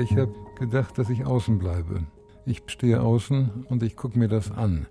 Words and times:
Ich 0.00 0.16
habe 0.16 0.32
gedacht, 0.56 0.96
dass 0.96 1.10
ich 1.10 1.26
außen 1.26 1.58
bleibe. 1.58 2.04
Ich 2.46 2.62
stehe 2.68 3.00
außen 3.00 3.66
und 3.68 3.82
ich 3.82 3.96
gucke 3.96 4.16
mir 4.16 4.28
das 4.28 4.52
an. 4.52 4.86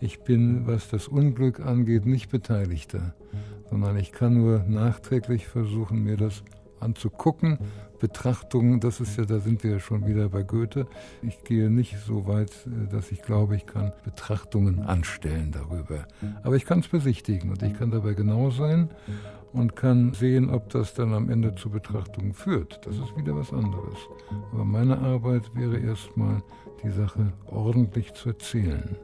Ich 0.00 0.20
bin, 0.20 0.68
was 0.68 0.88
das 0.88 1.08
Unglück 1.08 1.58
angeht, 1.58 2.06
nicht 2.06 2.30
Beteiligter, 2.30 3.14
sondern 3.68 3.96
ich 3.96 4.12
kann 4.12 4.34
nur 4.34 4.60
nachträglich 4.60 5.48
versuchen, 5.48 6.04
mir 6.04 6.16
das 6.16 6.44
anzugucken. 6.78 7.58
Betrachtungen, 7.98 8.80
das 8.80 9.00
ist 9.00 9.16
ja, 9.16 9.24
da 9.24 9.38
sind 9.38 9.62
wir 9.64 9.72
ja 9.72 9.78
schon 9.80 10.06
wieder 10.06 10.28
bei 10.28 10.42
Goethe. 10.42 10.86
Ich 11.22 11.42
gehe 11.44 11.70
nicht 11.70 11.96
so 11.98 12.26
weit, 12.26 12.50
äh, 12.66 12.90
dass 12.90 13.12
ich 13.12 13.22
glaube, 13.22 13.54
ich 13.56 13.66
kann 13.66 13.92
Betrachtungen 14.04 14.80
anstellen 14.80 15.52
darüber. 15.52 16.06
Aber 16.42 16.56
ich 16.56 16.66
kann 16.66 16.80
es 16.80 16.88
besichtigen 16.88 17.50
und 17.50 17.62
ich 17.62 17.74
kann 17.74 17.92
dabei 17.92 18.14
genau 18.14 18.50
sein 18.50 18.90
und 19.52 19.76
kann 19.76 20.12
sehen, 20.12 20.50
ob 20.50 20.70
das 20.70 20.94
dann 20.94 21.12
am 21.12 21.28
Ende 21.28 21.54
zu 21.54 21.70
Betrachtungen 21.70 22.32
führt. 22.32 22.80
Das 22.86 22.96
ist 22.96 23.16
wieder 23.16 23.36
was 23.36 23.52
anderes. 23.52 23.98
Aber 24.52 24.64
meine 24.64 24.98
Arbeit 24.98 25.54
wäre 25.54 25.78
erstmal, 25.78 26.42
die 26.82 26.90
Sache 26.90 27.32
ordentlich 27.46 28.12
zu 28.14 28.30
erzählen. 28.30 28.96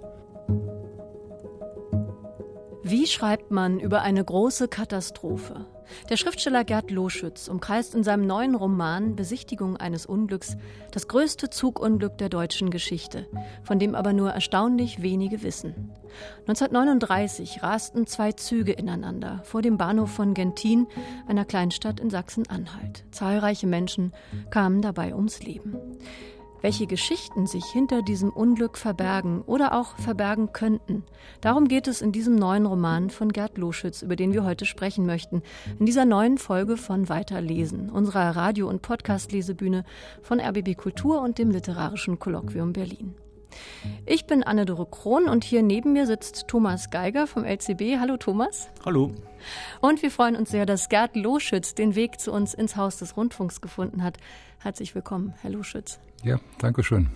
Wie 2.90 3.06
schreibt 3.06 3.50
man 3.50 3.80
über 3.80 4.00
eine 4.00 4.24
große 4.24 4.66
Katastrophe? 4.66 5.66
Der 6.08 6.16
Schriftsteller 6.16 6.64
Gerd 6.64 6.90
Loschütz 6.90 7.46
umkreist 7.46 7.94
in 7.94 8.02
seinem 8.02 8.26
neuen 8.26 8.54
Roman 8.54 9.14
Besichtigung 9.14 9.76
eines 9.76 10.06
Unglücks 10.06 10.56
das 10.90 11.06
größte 11.06 11.50
Zugunglück 11.50 12.16
der 12.16 12.30
deutschen 12.30 12.70
Geschichte, 12.70 13.26
von 13.62 13.78
dem 13.78 13.94
aber 13.94 14.14
nur 14.14 14.30
erstaunlich 14.30 15.02
wenige 15.02 15.42
wissen. 15.42 15.90
1939 16.46 17.62
rasten 17.62 18.06
zwei 18.06 18.32
Züge 18.32 18.72
ineinander 18.72 19.42
vor 19.44 19.60
dem 19.60 19.76
Bahnhof 19.76 20.10
von 20.10 20.32
Gentin, 20.32 20.86
einer 21.26 21.44
Kleinstadt 21.44 22.00
in 22.00 22.08
Sachsen-Anhalt. 22.08 23.04
Zahlreiche 23.10 23.66
Menschen 23.66 24.14
kamen 24.48 24.80
dabei 24.80 25.14
ums 25.14 25.42
Leben 25.42 25.76
welche 26.60 26.86
Geschichten 26.86 27.46
sich 27.46 27.64
hinter 27.66 28.02
diesem 28.02 28.30
Unglück 28.30 28.78
verbergen 28.78 29.42
oder 29.42 29.72
auch 29.72 29.96
verbergen 29.96 30.52
könnten. 30.52 31.04
Darum 31.40 31.68
geht 31.68 31.88
es 31.88 32.02
in 32.02 32.12
diesem 32.12 32.36
neuen 32.36 32.66
Roman 32.66 33.10
von 33.10 33.32
Gerd 33.32 33.58
Loschütz, 33.58 34.02
über 34.02 34.16
den 34.16 34.32
wir 34.32 34.44
heute 34.44 34.66
sprechen 34.66 35.06
möchten. 35.06 35.42
In 35.78 35.86
dieser 35.86 36.04
neuen 36.04 36.38
Folge 36.38 36.76
von 36.76 37.08
Weiterlesen, 37.08 37.90
unserer 37.90 38.36
Radio- 38.36 38.68
und 38.68 38.82
Podcast-Lesebühne 38.82 39.84
von 40.22 40.40
RBB 40.40 40.76
Kultur 40.76 41.22
und 41.22 41.38
dem 41.38 41.50
Literarischen 41.50 42.18
Kolloquium 42.18 42.72
Berlin. 42.72 43.14
Ich 44.06 44.26
bin 44.26 44.42
Anne-Dore 44.42 44.86
Krohn 44.86 45.28
und 45.28 45.44
hier 45.44 45.62
neben 45.62 45.92
mir 45.92 46.06
sitzt 46.06 46.48
Thomas 46.48 46.90
Geiger 46.90 47.26
vom 47.26 47.44
LCB. 47.44 47.98
Hallo 47.98 48.16
Thomas. 48.16 48.68
Hallo. 48.84 49.12
Und 49.80 50.02
wir 50.02 50.10
freuen 50.10 50.36
uns 50.36 50.50
sehr, 50.50 50.66
dass 50.66 50.88
Gerd 50.88 51.16
Loschütz 51.16 51.74
den 51.74 51.94
Weg 51.94 52.20
zu 52.20 52.32
uns 52.32 52.54
ins 52.54 52.76
Haus 52.76 52.98
des 52.98 53.16
Rundfunks 53.16 53.60
gefunden 53.60 54.02
hat. 54.02 54.18
Herzlich 54.58 54.94
willkommen, 54.94 55.34
Herr 55.40 55.50
Loschütz. 55.50 55.98
Ja, 56.22 56.38
danke 56.58 56.82
schön. 56.82 57.08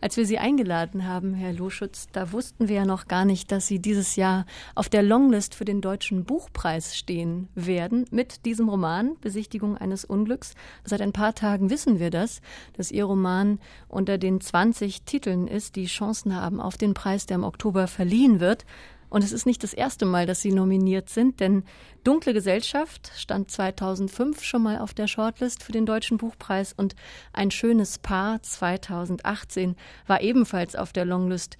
Als 0.00 0.16
wir 0.16 0.26
Sie 0.26 0.38
eingeladen 0.38 1.08
haben, 1.08 1.34
Herr 1.34 1.52
Loschütz, 1.52 2.06
da 2.12 2.30
wussten 2.30 2.68
wir 2.68 2.76
ja 2.76 2.84
noch 2.84 3.08
gar 3.08 3.24
nicht, 3.24 3.50
dass 3.50 3.66
Sie 3.66 3.80
dieses 3.80 4.14
Jahr 4.14 4.46
auf 4.76 4.88
der 4.88 5.02
Longlist 5.02 5.56
für 5.56 5.64
den 5.64 5.80
Deutschen 5.80 6.24
Buchpreis 6.24 6.96
stehen 6.96 7.48
werden 7.56 8.04
mit 8.12 8.44
diesem 8.44 8.68
Roman 8.68 9.16
Besichtigung 9.20 9.76
eines 9.76 10.04
Unglücks. 10.04 10.54
Seit 10.84 11.00
ein 11.00 11.12
paar 11.12 11.34
Tagen 11.34 11.68
wissen 11.68 11.98
wir 11.98 12.10
das, 12.10 12.42
dass 12.74 12.92
Ihr 12.92 13.06
Roman 13.06 13.58
unter 13.88 14.18
den 14.18 14.40
20 14.40 15.02
Titeln 15.02 15.48
ist, 15.48 15.74
die 15.74 15.86
Chancen 15.86 16.36
haben 16.36 16.60
auf 16.60 16.76
den 16.76 16.94
Preis, 16.94 17.26
der 17.26 17.34
im 17.34 17.44
Oktober 17.44 17.88
verliehen 17.88 18.38
wird. 18.38 18.66
Und 19.10 19.24
es 19.24 19.32
ist 19.32 19.46
nicht 19.46 19.62
das 19.62 19.72
erste 19.72 20.04
Mal, 20.04 20.26
dass 20.26 20.40
sie 20.40 20.52
nominiert 20.52 21.08
sind, 21.08 21.40
denn 21.40 21.64
Dunkle 22.04 22.34
Gesellschaft 22.34 23.10
stand 23.16 23.50
2005 23.50 24.42
schon 24.42 24.62
mal 24.62 24.78
auf 24.78 24.94
der 24.94 25.06
Shortlist 25.06 25.62
für 25.62 25.72
den 25.72 25.86
Deutschen 25.86 26.18
Buchpreis 26.18 26.72
und 26.72 26.94
Ein 27.32 27.50
schönes 27.50 27.98
Paar 27.98 28.42
2018 28.42 29.76
war 30.06 30.20
ebenfalls 30.20 30.76
auf 30.76 30.92
der 30.92 31.04
Longlist. 31.04 31.58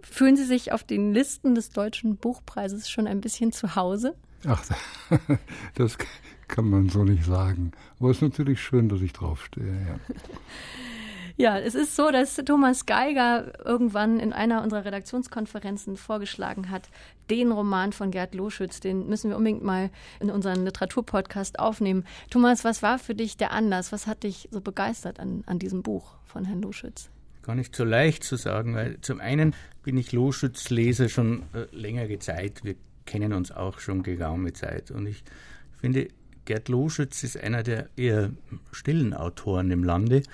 Fühlen 0.00 0.36
Sie 0.36 0.44
sich 0.44 0.72
auf 0.72 0.84
den 0.84 1.12
Listen 1.12 1.54
des 1.54 1.70
Deutschen 1.70 2.16
Buchpreises 2.16 2.88
schon 2.88 3.06
ein 3.06 3.20
bisschen 3.20 3.52
zu 3.52 3.74
Hause? 3.74 4.14
Ach, 4.46 4.64
das 5.74 5.98
kann 6.46 6.70
man 6.70 6.88
so 6.88 7.04
nicht 7.04 7.24
sagen. 7.24 7.72
Aber 7.98 8.10
es 8.10 8.18
ist 8.18 8.22
natürlich 8.22 8.60
schön, 8.60 8.88
dass 8.88 9.00
ich 9.00 9.12
draufstehe. 9.12 9.86
Ja. 9.86 10.14
Ja, 11.40 11.56
es 11.56 11.76
ist 11.76 11.94
so, 11.94 12.10
dass 12.10 12.34
Thomas 12.34 12.84
Geiger 12.84 13.64
irgendwann 13.64 14.18
in 14.18 14.32
einer 14.32 14.60
unserer 14.60 14.84
Redaktionskonferenzen 14.84 15.96
vorgeschlagen 15.96 16.68
hat, 16.68 16.90
den 17.30 17.52
Roman 17.52 17.92
von 17.92 18.10
Gerd 18.10 18.34
Loschütz, 18.34 18.80
den 18.80 19.08
müssen 19.08 19.30
wir 19.30 19.36
unbedingt 19.36 19.62
mal 19.62 19.90
in 20.18 20.32
unseren 20.32 20.64
Literaturpodcast 20.64 21.60
aufnehmen. 21.60 22.04
Thomas, 22.28 22.64
was 22.64 22.82
war 22.82 22.98
für 22.98 23.14
dich 23.14 23.36
der 23.36 23.52
Anlass? 23.52 23.92
Was 23.92 24.08
hat 24.08 24.24
dich 24.24 24.48
so 24.50 24.60
begeistert 24.60 25.20
an, 25.20 25.44
an 25.46 25.60
diesem 25.60 25.84
Buch 25.84 26.16
von 26.24 26.44
Herrn 26.44 26.60
Loschütz? 26.60 27.08
Gar 27.42 27.54
nicht 27.54 27.76
so 27.76 27.84
leicht 27.84 28.24
zu 28.24 28.34
sagen, 28.34 28.74
weil 28.74 29.00
zum 29.00 29.20
einen 29.20 29.54
bin 29.84 29.96
ich 29.96 30.10
Loschütz-Leser 30.10 31.08
schon 31.08 31.44
äh, 31.54 31.66
längere 31.70 32.18
Zeit. 32.18 32.64
Wir 32.64 32.74
kennen 33.06 33.32
uns 33.32 33.52
auch 33.52 33.78
schon 33.78 34.02
geraume 34.02 34.54
Zeit. 34.54 34.90
Und 34.90 35.06
ich 35.06 35.22
finde, 35.80 36.08
Gerd 36.46 36.68
Loschütz 36.68 37.22
ist 37.22 37.36
einer 37.36 37.62
der 37.62 37.90
eher 37.96 38.30
stillen 38.72 39.14
Autoren 39.14 39.70
im 39.70 39.84
Lande 39.84 40.24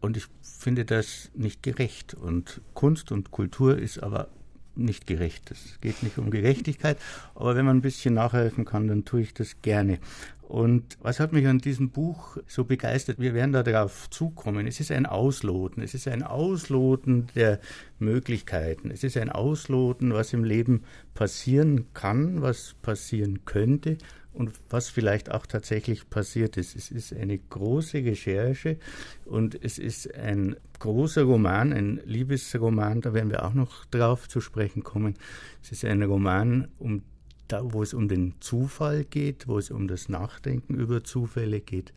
und 0.00 0.16
ich 0.16 0.26
finde 0.42 0.84
das 0.84 1.30
nicht 1.34 1.62
gerecht. 1.62 2.14
Und 2.14 2.60
Kunst 2.74 3.12
und 3.12 3.30
Kultur 3.30 3.78
ist 3.78 4.02
aber 4.02 4.28
nicht 4.76 5.06
gerecht. 5.06 5.50
Es 5.50 5.80
geht 5.80 6.02
nicht 6.02 6.18
um 6.18 6.30
Gerechtigkeit, 6.30 6.96
aber 7.34 7.54
wenn 7.56 7.66
man 7.66 7.78
ein 7.78 7.82
bisschen 7.82 8.14
nachhelfen 8.14 8.64
kann, 8.64 8.88
dann 8.88 9.04
tue 9.04 9.22
ich 9.22 9.34
das 9.34 9.62
gerne. 9.62 9.98
Und 10.42 10.98
was 11.00 11.20
hat 11.20 11.32
mich 11.32 11.46
an 11.46 11.58
diesem 11.58 11.90
Buch 11.90 12.36
so 12.48 12.64
begeistert? 12.64 13.20
Wir 13.20 13.34
werden 13.34 13.52
da 13.52 13.62
darauf 13.62 14.10
zukommen. 14.10 14.66
Es 14.66 14.80
ist 14.80 14.90
ein 14.90 15.06
Ausloten. 15.06 15.80
Es 15.80 15.94
ist 15.94 16.08
ein 16.08 16.24
Ausloten 16.24 17.28
der 17.36 17.60
Möglichkeiten. 18.00 18.90
Es 18.90 19.04
ist 19.04 19.16
ein 19.16 19.30
Ausloten, 19.30 20.12
was 20.12 20.32
im 20.32 20.42
Leben 20.42 20.82
passieren 21.14 21.86
kann, 21.94 22.42
was 22.42 22.74
passieren 22.82 23.44
könnte 23.44 23.96
und 24.32 24.52
was 24.68 24.88
vielleicht 24.88 25.30
auch 25.30 25.46
tatsächlich 25.46 26.08
passiert 26.08 26.56
ist. 26.56 26.76
Es 26.76 26.90
ist 26.90 27.12
eine 27.12 27.38
große 27.38 27.98
Recherche 27.98 28.78
und 29.24 29.62
es 29.62 29.78
ist 29.78 30.14
ein 30.14 30.56
großer 30.78 31.24
Roman, 31.24 31.72
ein 31.72 32.00
Liebesroman, 32.04 33.00
da 33.00 33.12
werden 33.12 33.30
wir 33.30 33.44
auch 33.44 33.54
noch 33.54 33.84
drauf 33.86 34.28
zu 34.28 34.40
sprechen 34.40 34.84
kommen. 34.84 35.16
Es 35.62 35.72
ist 35.72 35.84
ein 35.84 36.02
Roman, 36.02 36.68
um 36.78 37.02
da, 37.48 37.60
wo 37.64 37.82
es 37.82 37.94
um 37.94 38.08
den 38.08 38.34
Zufall 38.40 39.04
geht, 39.04 39.48
wo 39.48 39.58
es 39.58 39.70
um 39.70 39.88
das 39.88 40.08
Nachdenken 40.08 40.74
über 40.74 41.02
Zufälle 41.02 41.60
geht. 41.60 41.92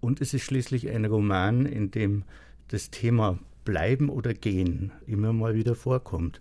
Und 0.00 0.20
es 0.20 0.34
ist 0.34 0.42
schließlich 0.44 0.88
ein 0.90 1.04
Roman, 1.04 1.66
in 1.66 1.90
dem 1.90 2.24
das 2.68 2.90
Thema 2.90 3.38
Bleiben 3.64 4.08
oder 4.08 4.34
Gehen 4.34 4.92
immer 5.06 5.32
mal 5.32 5.54
wieder 5.54 5.74
vorkommt. 5.74 6.40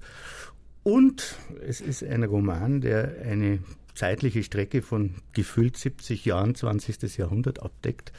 Und 0.83 1.37
es 1.65 1.79
ist 1.79 2.03
ein 2.03 2.23
Roman, 2.23 2.81
der 2.81 3.15
eine 3.23 3.59
zeitliche 3.95 4.43
Strecke 4.43 4.81
von 4.81 5.15
gefühlt 5.33 5.77
70 5.77 6.25
Jahren 6.25 6.55
20. 6.55 7.17
Jahrhundert 7.17 7.61
abdeckt. 7.61 8.11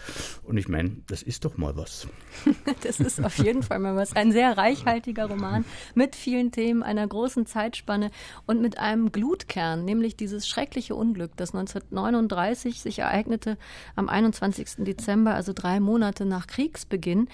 Und 0.42 0.56
ich 0.56 0.68
meine, 0.68 0.96
das 1.06 1.22
ist 1.22 1.44
doch 1.44 1.56
mal 1.56 1.76
was. 1.76 2.06
das 2.82 3.00
ist 3.00 3.22
auf 3.24 3.38
jeden 3.38 3.62
Fall 3.62 3.78
mal 3.78 3.96
was. 3.96 4.14
Ein 4.14 4.32
sehr 4.32 4.56
reichhaltiger 4.56 5.26
Roman 5.26 5.64
mit 5.94 6.16
vielen 6.16 6.52
Themen, 6.52 6.82
einer 6.82 7.06
großen 7.06 7.46
Zeitspanne 7.46 8.10
und 8.46 8.60
mit 8.60 8.78
einem 8.78 9.12
Glutkern, 9.12 9.84
nämlich 9.84 10.16
dieses 10.16 10.48
schreckliche 10.48 10.94
Unglück, 10.94 11.36
das 11.36 11.54
1939 11.54 12.80
sich 12.80 12.98
ereignete 12.98 13.58
am 13.96 14.08
21. 14.08 14.84
Dezember, 14.84 15.34
also 15.34 15.52
drei 15.52 15.80
Monate 15.80 16.24
nach 16.24 16.46
Kriegsbeginn. 16.46 17.28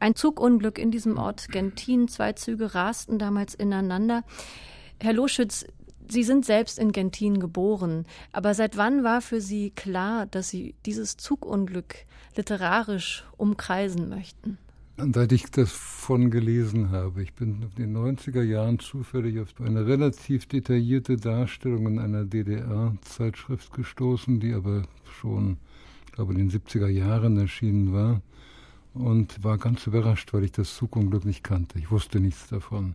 Ein 0.00 0.14
Zugunglück 0.14 0.78
in 0.78 0.90
diesem 0.90 1.18
Ort 1.18 1.48
Gentin. 1.48 2.08
Zwei 2.08 2.32
Züge 2.32 2.74
rasten 2.74 3.18
damals 3.18 3.54
ineinander. 3.54 4.24
Herr 5.00 5.12
Loschütz, 5.12 5.66
Sie 6.08 6.22
sind 6.22 6.44
selbst 6.44 6.78
in 6.78 6.92
Gentin 6.92 7.40
geboren, 7.40 8.06
aber 8.32 8.54
seit 8.54 8.76
wann 8.76 9.04
war 9.04 9.20
für 9.20 9.40
Sie 9.40 9.70
klar, 9.70 10.26
dass 10.26 10.48
Sie 10.48 10.74
dieses 10.84 11.16
Zugunglück 11.16 12.06
literarisch 12.36 13.24
umkreisen 13.36 14.08
möchten? 14.08 14.58
Seit 14.98 15.32
ich 15.32 15.50
das 15.50 15.72
von 15.72 16.30
gelesen 16.30 16.90
habe. 16.90 17.22
Ich 17.22 17.34
bin 17.34 17.66
in 17.76 17.92
den 17.92 17.96
90er 17.96 18.42
Jahren 18.42 18.78
zufällig 18.78 19.38
auf 19.40 19.48
eine 19.60 19.86
relativ 19.86 20.46
detaillierte 20.46 21.18
Darstellung 21.18 21.86
in 21.86 21.98
einer 21.98 22.24
DDR-Zeitschrift 22.24 23.74
gestoßen, 23.74 24.40
die 24.40 24.54
aber 24.54 24.84
schon, 25.20 25.58
glaube, 26.12 26.32
in 26.32 26.38
den 26.38 26.50
70er 26.50 26.88
Jahren 26.88 27.36
erschienen 27.36 27.92
war 27.92 28.22
und 28.94 29.44
war 29.44 29.58
ganz 29.58 29.86
überrascht, 29.86 30.32
weil 30.32 30.44
ich 30.44 30.52
das 30.52 30.74
Zugunglück 30.74 31.26
nicht 31.26 31.44
kannte. 31.44 31.78
Ich 31.78 31.90
wusste 31.90 32.18
nichts 32.18 32.48
davon. 32.48 32.94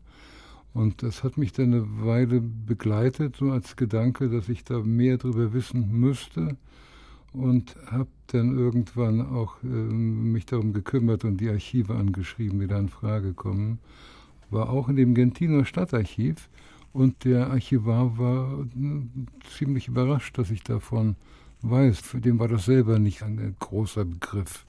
Und 0.74 1.04
das 1.04 1.24
hat 1.24 1.38
mich 1.38 1.52
dann 1.52 1.74
eine 1.74 2.06
Weile 2.06 2.42
begleitet, 2.42 3.36
so 3.36 3.52
als 3.52 3.76
Gedanke, 3.76 4.30
dass 4.30 4.48
ich 4.48 4.64
da 4.64 4.80
mehr 4.80 5.18
darüber 5.18 5.54
wissen 5.54 5.92
müsste. 5.92 6.56
Und 7.34 7.76
habe 7.88 8.10
dann 8.28 8.58
irgendwann 8.58 9.22
auch 9.22 9.62
äh, 9.64 9.68
mich 9.68 10.46
darum 10.46 10.74
gekümmert 10.74 11.24
und 11.24 11.38
die 11.38 11.50
Archive 11.50 11.96
angeschrieben, 11.96 12.60
die 12.60 12.68
da 12.68 12.78
in 12.78 12.90
Frage 12.90 13.34
kommen. 13.34 13.80
War 14.50 14.70
auch 14.70 14.90
in 14.90 14.98
dem 14.98 15.14
Gentiner 15.14 15.66
Stadtarchiv. 15.66 16.50
Und 16.94 17.24
der 17.24 17.50
Archivar 17.50 18.18
war 18.18 18.60
äh, 18.60 19.48
ziemlich 19.58 19.88
überrascht, 19.88 20.38
dass 20.38 20.52
ich 20.52 20.64
davon 20.64 21.16
weiß. 21.62 22.00
Für 22.00 22.20
den 22.20 22.40
war 22.40 22.50
das 22.50 22.66
selber 22.66 23.00
nicht 23.00 23.24
ein 23.24 23.56
großer 23.60 24.04
Begriff. 24.04 24.66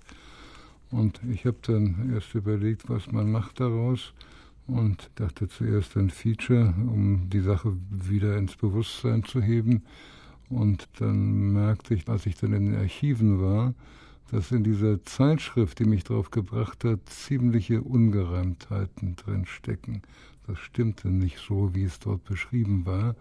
Und 0.90 1.20
ich 1.30 1.46
habe 1.46 1.56
dann 1.62 2.12
erst 2.14 2.34
überlegt, 2.34 2.88
was 2.88 3.10
man 3.10 3.30
macht 3.32 3.58
daraus 3.60 4.12
und 4.66 5.10
dachte 5.16 5.48
zuerst 5.48 5.96
ein 5.96 6.10
Feature, 6.10 6.74
um 6.76 7.28
die 7.30 7.40
Sache 7.40 7.76
wieder 7.90 8.36
ins 8.36 8.56
Bewusstsein 8.56 9.24
zu 9.24 9.40
heben. 9.40 9.82
Und 10.48 10.88
dann 10.98 11.52
merkte 11.52 11.94
ich, 11.94 12.08
als 12.08 12.26
ich 12.26 12.36
dann 12.36 12.52
in 12.52 12.66
den 12.66 12.76
Archiven 12.76 13.40
war, 13.40 13.74
dass 14.30 14.50
in 14.50 14.64
dieser 14.64 15.02
Zeitschrift, 15.04 15.78
die 15.78 15.84
mich 15.84 16.04
darauf 16.04 16.30
gebracht 16.30 16.84
hat, 16.84 17.00
ziemliche 17.06 17.82
Ungereimtheiten 17.82 19.16
drin 19.16 19.46
stecken. 19.46 20.02
Das 20.46 20.58
stimmte 20.58 21.08
nicht 21.08 21.38
so, 21.38 21.74
wie 21.74 21.84
es 21.84 21.98
dort 21.98 22.24
beschrieben 22.24 22.86
war. 22.86 23.14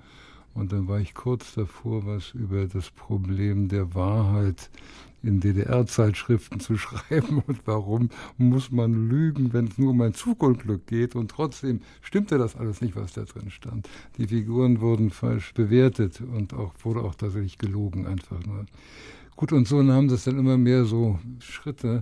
Und 0.54 0.72
dann 0.72 0.88
war 0.88 1.00
ich 1.00 1.14
kurz 1.14 1.54
davor, 1.54 2.06
was 2.06 2.32
über 2.34 2.68
das 2.68 2.90
Problem 2.92 3.70
der 3.70 3.96
Wahrheit 3.96 4.70
in 5.24 5.40
DDR-Zeitschriften 5.40 6.60
zu 6.60 6.78
schreiben 6.80 7.44
und 7.46 7.62
warum 7.66 8.10
muss 8.38 8.72
man 8.72 9.10
lügen, 9.10 9.54
wenn 9.54 9.68
es 9.68 9.78
nur 9.78 9.92
um 9.92 10.02
ein 10.02 10.14
Zugunglück 10.14 10.88
geht 10.88 11.16
und 11.16 11.32
trotzdem 11.32 11.82
stimmte 12.02 12.38
das 12.38 12.56
alles 12.56 12.82
nicht, 12.82 12.96
was 12.96 13.14
da 13.14 13.24
drin 13.24 13.52
stand. 13.52 13.88
Die 14.18 14.28
Figuren 14.28 14.82
wurden 14.82 15.12
falsch 15.12 15.54
bewertet 15.54 16.22
und 16.22 16.54
auch 16.54 16.74
wurde 16.84 17.02
auch 17.02 17.16
tatsächlich 17.16 17.58
gelogen 17.58 18.08
einfach 18.08 18.44
nur. 18.46 18.66
Gut, 19.36 19.54
und 19.54 19.68
so 19.68 19.82
nahm 19.82 20.08
das 20.08 20.26
dann 20.26 20.38
immer 20.38 20.58
mehr 20.58 20.86
so 20.86 21.20
Schritte 21.40 22.02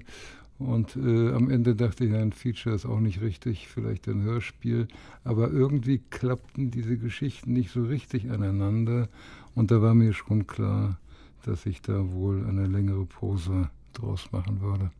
und 0.59 0.97
äh, 0.97 1.31
am 1.31 1.50
Ende 1.50 1.73
dachte 1.73 2.03
ich, 2.03 2.13
ein 2.13 2.33
Feature 2.33 2.75
ist 2.75 2.85
auch 2.85 3.00
nicht 3.00 3.21
richtig, 3.21 3.69
vielleicht 3.69 4.09
ein 4.09 4.23
Hörspiel. 4.23 4.89
Aber 5.23 5.50
irgendwie 5.50 6.01
klappten 6.09 6.69
diese 6.69 6.97
Geschichten 6.97 7.53
nicht 7.53 7.71
so 7.71 7.83
richtig 7.83 8.29
aneinander. 8.29 9.07
Und 9.56 9.71
da 9.71 9.81
war 9.81 9.95
mir 9.95 10.11
schon 10.11 10.47
klar, 10.47 10.97
dass 11.45 11.65
ich 11.65 11.81
da 11.81 12.11
wohl 12.11 12.45
eine 12.45 12.67
längere 12.67 13.06
Pause 13.06 13.69
draus 13.94 14.29
machen 14.33 14.59
würde. 14.59 14.91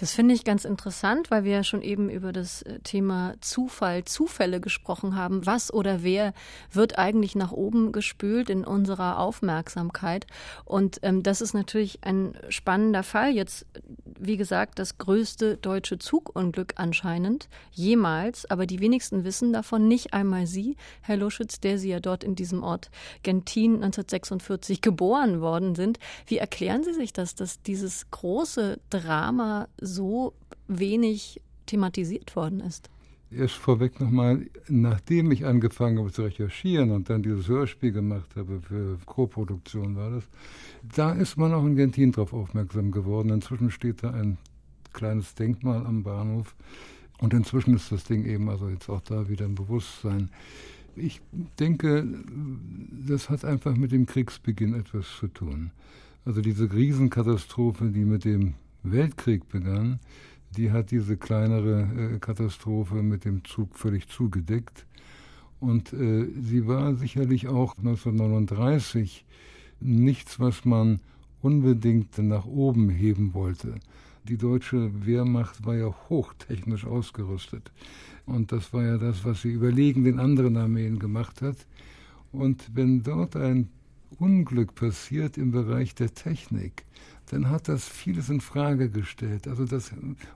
Das 0.00 0.14
finde 0.14 0.34
ich 0.34 0.44
ganz 0.44 0.64
interessant, 0.64 1.30
weil 1.30 1.44
wir 1.44 1.52
ja 1.52 1.62
schon 1.62 1.82
eben 1.82 2.08
über 2.08 2.32
das 2.32 2.62
äh, 2.62 2.78
Thema 2.78 3.34
Zufall, 3.42 4.02
Zufälle 4.04 4.58
gesprochen 4.58 5.14
haben. 5.14 5.44
Was 5.44 5.70
oder 5.70 6.02
wer 6.02 6.32
wird 6.72 6.98
eigentlich 6.98 7.34
nach 7.34 7.52
oben 7.52 7.92
gespült 7.92 8.48
in 8.48 8.64
unserer 8.64 9.18
Aufmerksamkeit? 9.18 10.26
Und 10.64 11.00
ähm, 11.02 11.22
das 11.22 11.42
ist 11.42 11.52
natürlich 11.52 11.98
ein 12.00 12.32
spannender 12.48 13.02
Fall. 13.02 13.32
Jetzt, 13.32 13.66
wie 14.18 14.38
gesagt, 14.38 14.78
das 14.78 14.96
größte 14.96 15.58
deutsche 15.58 15.98
Zugunglück 15.98 16.72
anscheinend 16.76 17.50
jemals, 17.70 18.50
aber 18.50 18.64
die 18.64 18.80
wenigsten 18.80 19.24
wissen 19.24 19.52
davon, 19.52 19.86
nicht 19.86 20.14
einmal 20.14 20.46
Sie, 20.46 20.78
Herr 21.02 21.18
Luschitz, 21.18 21.60
der 21.60 21.78
Sie 21.78 21.90
ja 21.90 22.00
dort 22.00 22.24
in 22.24 22.36
diesem 22.36 22.62
Ort 22.62 22.90
Gentin 23.22 23.74
1946 23.74 24.80
geboren 24.80 25.42
worden 25.42 25.74
sind. 25.74 25.98
Wie 26.26 26.38
erklären 26.38 26.84
Sie 26.84 26.94
sich 26.94 27.12
das, 27.12 27.34
dass 27.34 27.60
dieses 27.60 28.10
große 28.10 28.78
Drama 28.88 29.68
so 29.78 29.89
wenig 30.68 31.40
thematisiert 31.66 32.34
worden 32.36 32.60
ist? 32.60 32.90
Erst 33.32 33.54
vorweg 33.54 34.00
nochmal, 34.00 34.46
nachdem 34.68 35.30
ich 35.30 35.46
angefangen 35.46 35.98
habe 36.00 36.10
zu 36.10 36.22
recherchieren 36.22 36.90
und 36.90 37.08
dann 37.08 37.22
dieses 37.22 37.46
Hörspiel 37.46 37.92
gemacht 37.92 38.34
habe 38.34 38.60
für 38.60 38.98
Co-Produktion 39.06 39.94
war 39.94 40.10
das, 40.10 40.24
da 40.96 41.12
ist 41.12 41.36
man 41.36 41.54
auch 41.54 41.64
in 41.64 41.76
Gentin 41.76 42.10
drauf 42.10 42.32
aufmerksam 42.32 42.90
geworden. 42.90 43.30
Inzwischen 43.30 43.70
steht 43.70 44.02
da 44.02 44.10
ein 44.10 44.36
kleines 44.92 45.36
Denkmal 45.36 45.86
am 45.86 46.02
Bahnhof 46.02 46.56
und 47.18 47.32
inzwischen 47.32 47.76
ist 47.76 47.92
das 47.92 48.02
Ding 48.02 48.24
eben 48.24 48.48
also 48.48 48.68
jetzt 48.68 48.88
auch 48.88 49.02
da 49.02 49.28
wieder 49.28 49.44
im 49.44 49.54
Bewusstsein. 49.54 50.30
Ich 50.96 51.20
denke, 51.60 52.04
das 53.06 53.30
hat 53.30 53.44
einfach 53.44 53.76
mit 53.76 53.92
dem 53.92 54.06
Kriegsbeginn 54.06 54.74
etwas 54.74 55.06
zu 55.20 55.28
tun. 55.28 55.70
Also 56.24 56.40
diese 56.40 56.72
Riesenkatastrophe, 56.72 57.90
die 57.90 58.04
mit 58.04 58.24
dem 58.24 58.54
Weltkrieg 58.82 59.48
begann, 59.48 60.00
die 60.56 60.72
hat 60.72 60.90
diese 60.90 61.16
kleinere 61.16 62.14
äh, 62.14 62.18
Katastrophe 62.18 63.02
mit 63.02 63.24
dem 63.24 63.44
Zug 63.44 63.76
völlig 63.76 64.08
zugedeckt. 64.08 64.86
Und 65.60 65.92
äh, 65.92 66.26
sie 66.40 66.66
war 66.66 66.94
sicherlich 66.94 67.48
auch 67.48 67.76
1939 67.76 69.24
nichts, 69.80 70.40
was 70.40 70.64
man 70.64 71.00
unbedingt 71.42 72.18
nach 72.18 72.46
oben 72.46 72.90
heben 72.90 73.34
wollte. 73.34 73.74
Die 74.28 74.36
deutsche 74.36 75.06
Wehrmacht 75.06 75.64
war 75.64 75.76
ja 75.76 75.94
hochtechnisch 76.08 76.84
ausgerüstet. 76.84 77.70
Und 78.26 78.52
das 78.52 78.72
war 78.72 78.84
ja 78.84 78.98
das, 78.98 79.24
was 79.24 79.42
sie 79.42 79.50
überlegen 79.50 80.04
den 80.04 80.18
anderen 80.18 80.56
Armeen 80.56 80.98
gemacht 80.98 81.42
hat. 81.42 81.56
Und 82.32 82.70
wenn 82.74 83.02
dort 83.02 83.36
ein 83.36 83.68
Unglück 84.18 84.74
passiert 84.74 85.38
im 85.38 85.52
Bereich 85.52 85.94
der 85.94 86.14
Technik, 86.14 86.84
dann 87.32 87.48
hat 87.48 87.68
das 87.68 87.86
vieles 87.86 88.28
in 88.28 88.40
Frage 88.40 88.90
gestellt. 88.90 89.46
Also 89.46 89.64
das 89.64 89.92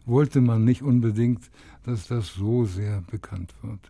wollte 0.06 0.41
man 0.41 0.64
nicht 0.64 0.82
unbedingt, 0.82 1.50
dass 1.85 2.06
das 2.06 2.35
so 2.35 2.64
sehr 2.64 3.02
bekannt 3.11 3.52
wird. 3.62 3.81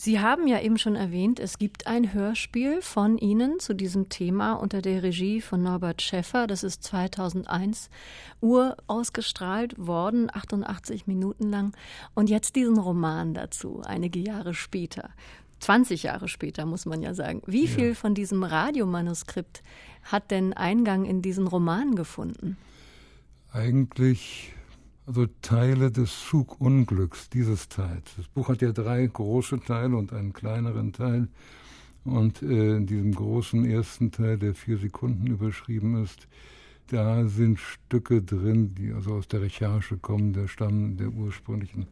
Sie 0.00 0.20
haben 0.20 0.46
ja 0.46 0.60
eben 0.60 0.78
schon 0.78 0.94
erwähnt, 0.94 1.40
es 1.40 1.58
gibt 1.58 1.88
ein 1.88 2.12
Hörspiel 2.12 2.82
von 2.82 3.18
Ihnen 3.18 3.58
zu 3.58 3.74
diesem 3.74 4.08
Thema 4.08 4.52
unter 4.52 4.80
der 4.80 5.02
Regie 5.02 5.40
von 5.40 5.60
Norbert 5.60 6.02
Schäffer. 6.02 6.46
Das 6.46 6.62
ist 6.62 6.84
2001 6.84 7.90
urausgestrahlt 8.40 9.74
worden, 9.76 10.30
88 10.32 11.08
Minuten 11.08 11.50
lang. 11.50 11.76
Und 12.14 12.30
jetzt 12.30 12.54
diesen 12.54 12.78
Roman 12.78 13.34
dazu, 13.34 13.82
einige 13.84 14.20
Jahre 14.20 14.54
später. 14.54 15.10
20 15.58 16.04
Jahre 16.04 16.28
später, 16.28 16.64
muss 16.64 16.86
man 16.86 17.02
ja 17.02 17.12
sagen. 17.14 17.42
Wie 17.46 17.64
ja. 17.64 17.70
viel 17.70 17.94
von 17.96 18.14
diesem 18.14 18.44
Radiomanuskript 18.44 19.64
hat 20.12 20.30
denn 20.30 20.52
Eingang 20.52 21.04
in 21.04 21.22
diesen 21.22 21.46
Roman 21.46 21.94
gefunden? 21.94 22.56
Eigentlich 23.52 24.54
also 25.08 25.26
Teile 25.40 25.90
des 25.90 26.26
Zugunglücks 26.28 27.30
dieses 27.30 27.70
Teils. 27.70 28.14
Das 28.16 28.28
Buch 28.28 28.50
hat 28.50 28.60
ja 28.60 28.72
drei 28.72 29.06
große 29.06 29.60
Teile 29.60 29.96
und 29.96 30.12
einen 30.12 30.34
kleineren 30.34 30.92
Teil. 30.92 31.28
Und 32.04 32.42
äh, 32.42 32.76
in 32.76 32.86
diesem 32.86 33.14
großen 33.14 33.64
ersten 33.64 34.10
Teil, 34.10 34.38
der 34.38 34.54
vier 34.54 34.76
Sekunden 34.76 35.26
überschrieben 35.26 36.02
ist, 36.02 36.28
da 36.88 37.26
sind 37.26 37.58
Stücke 37.58 38.22
drin, 38.22 38.74
die 38.74 38.92
also 38.92 39.14
aus 39.14 39.28
der 39.28 39.42
Recherche 39.42 39.96
kommen, 39.96 40.34
der 40.34 40.46
Stamm 40.46 40.96
der 40.96 41.08
ursprünglichen 41.08 41.86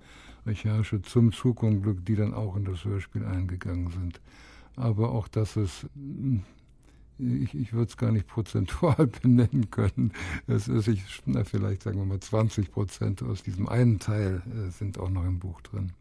Recherche 0.47 1.03
zum 1.03 1.33
Zugunglück, 1.33 2.05
die 2.05 2.17
dann 2.17 2.35
auch 2.35 2.57
in 2.57 2.65
das 2.65 2.85
Hörspiel 2.85 3.25
eingegangen 3.25 3.91
sind. 3.91 4.21
Aber 4.77 5.11
auch 5.13 5.29
das 5.29 5.57
ist, 5.57 5.87
hm, 5.95 6.43
ich, 7.19 7.55
ich 7.55 7.73
würde 7.73 7.89
es 7.89 7.97
gar 7.97 8.13
nicht 8.13 8.27
prozentual 8.27 9.07
benennen 9.23 9.71
können. 9.71 10.13
Es 10.47 10.69
ist, 10.69 10.89
ich, 10.89 11.03
na, 11.25 11.45
vielleicht 11.45 11.83
sagen 11.83 11.99
wir 11.99 12.07
mal 12.07 12.21
20 12.21 12.71
Prozent 12.71 13.23
aus 13.23 13.43
diesem 13.43 13.69
einen 13.69 13.99
Teil 13.99 14.43
äh, 14.47 14.71
sind 14.71 14.99
auch 14.99 15.11
noch 15.11 15.25
im 15.25 15.39
Buch 15.39 15.61
drin. 15.63 15.93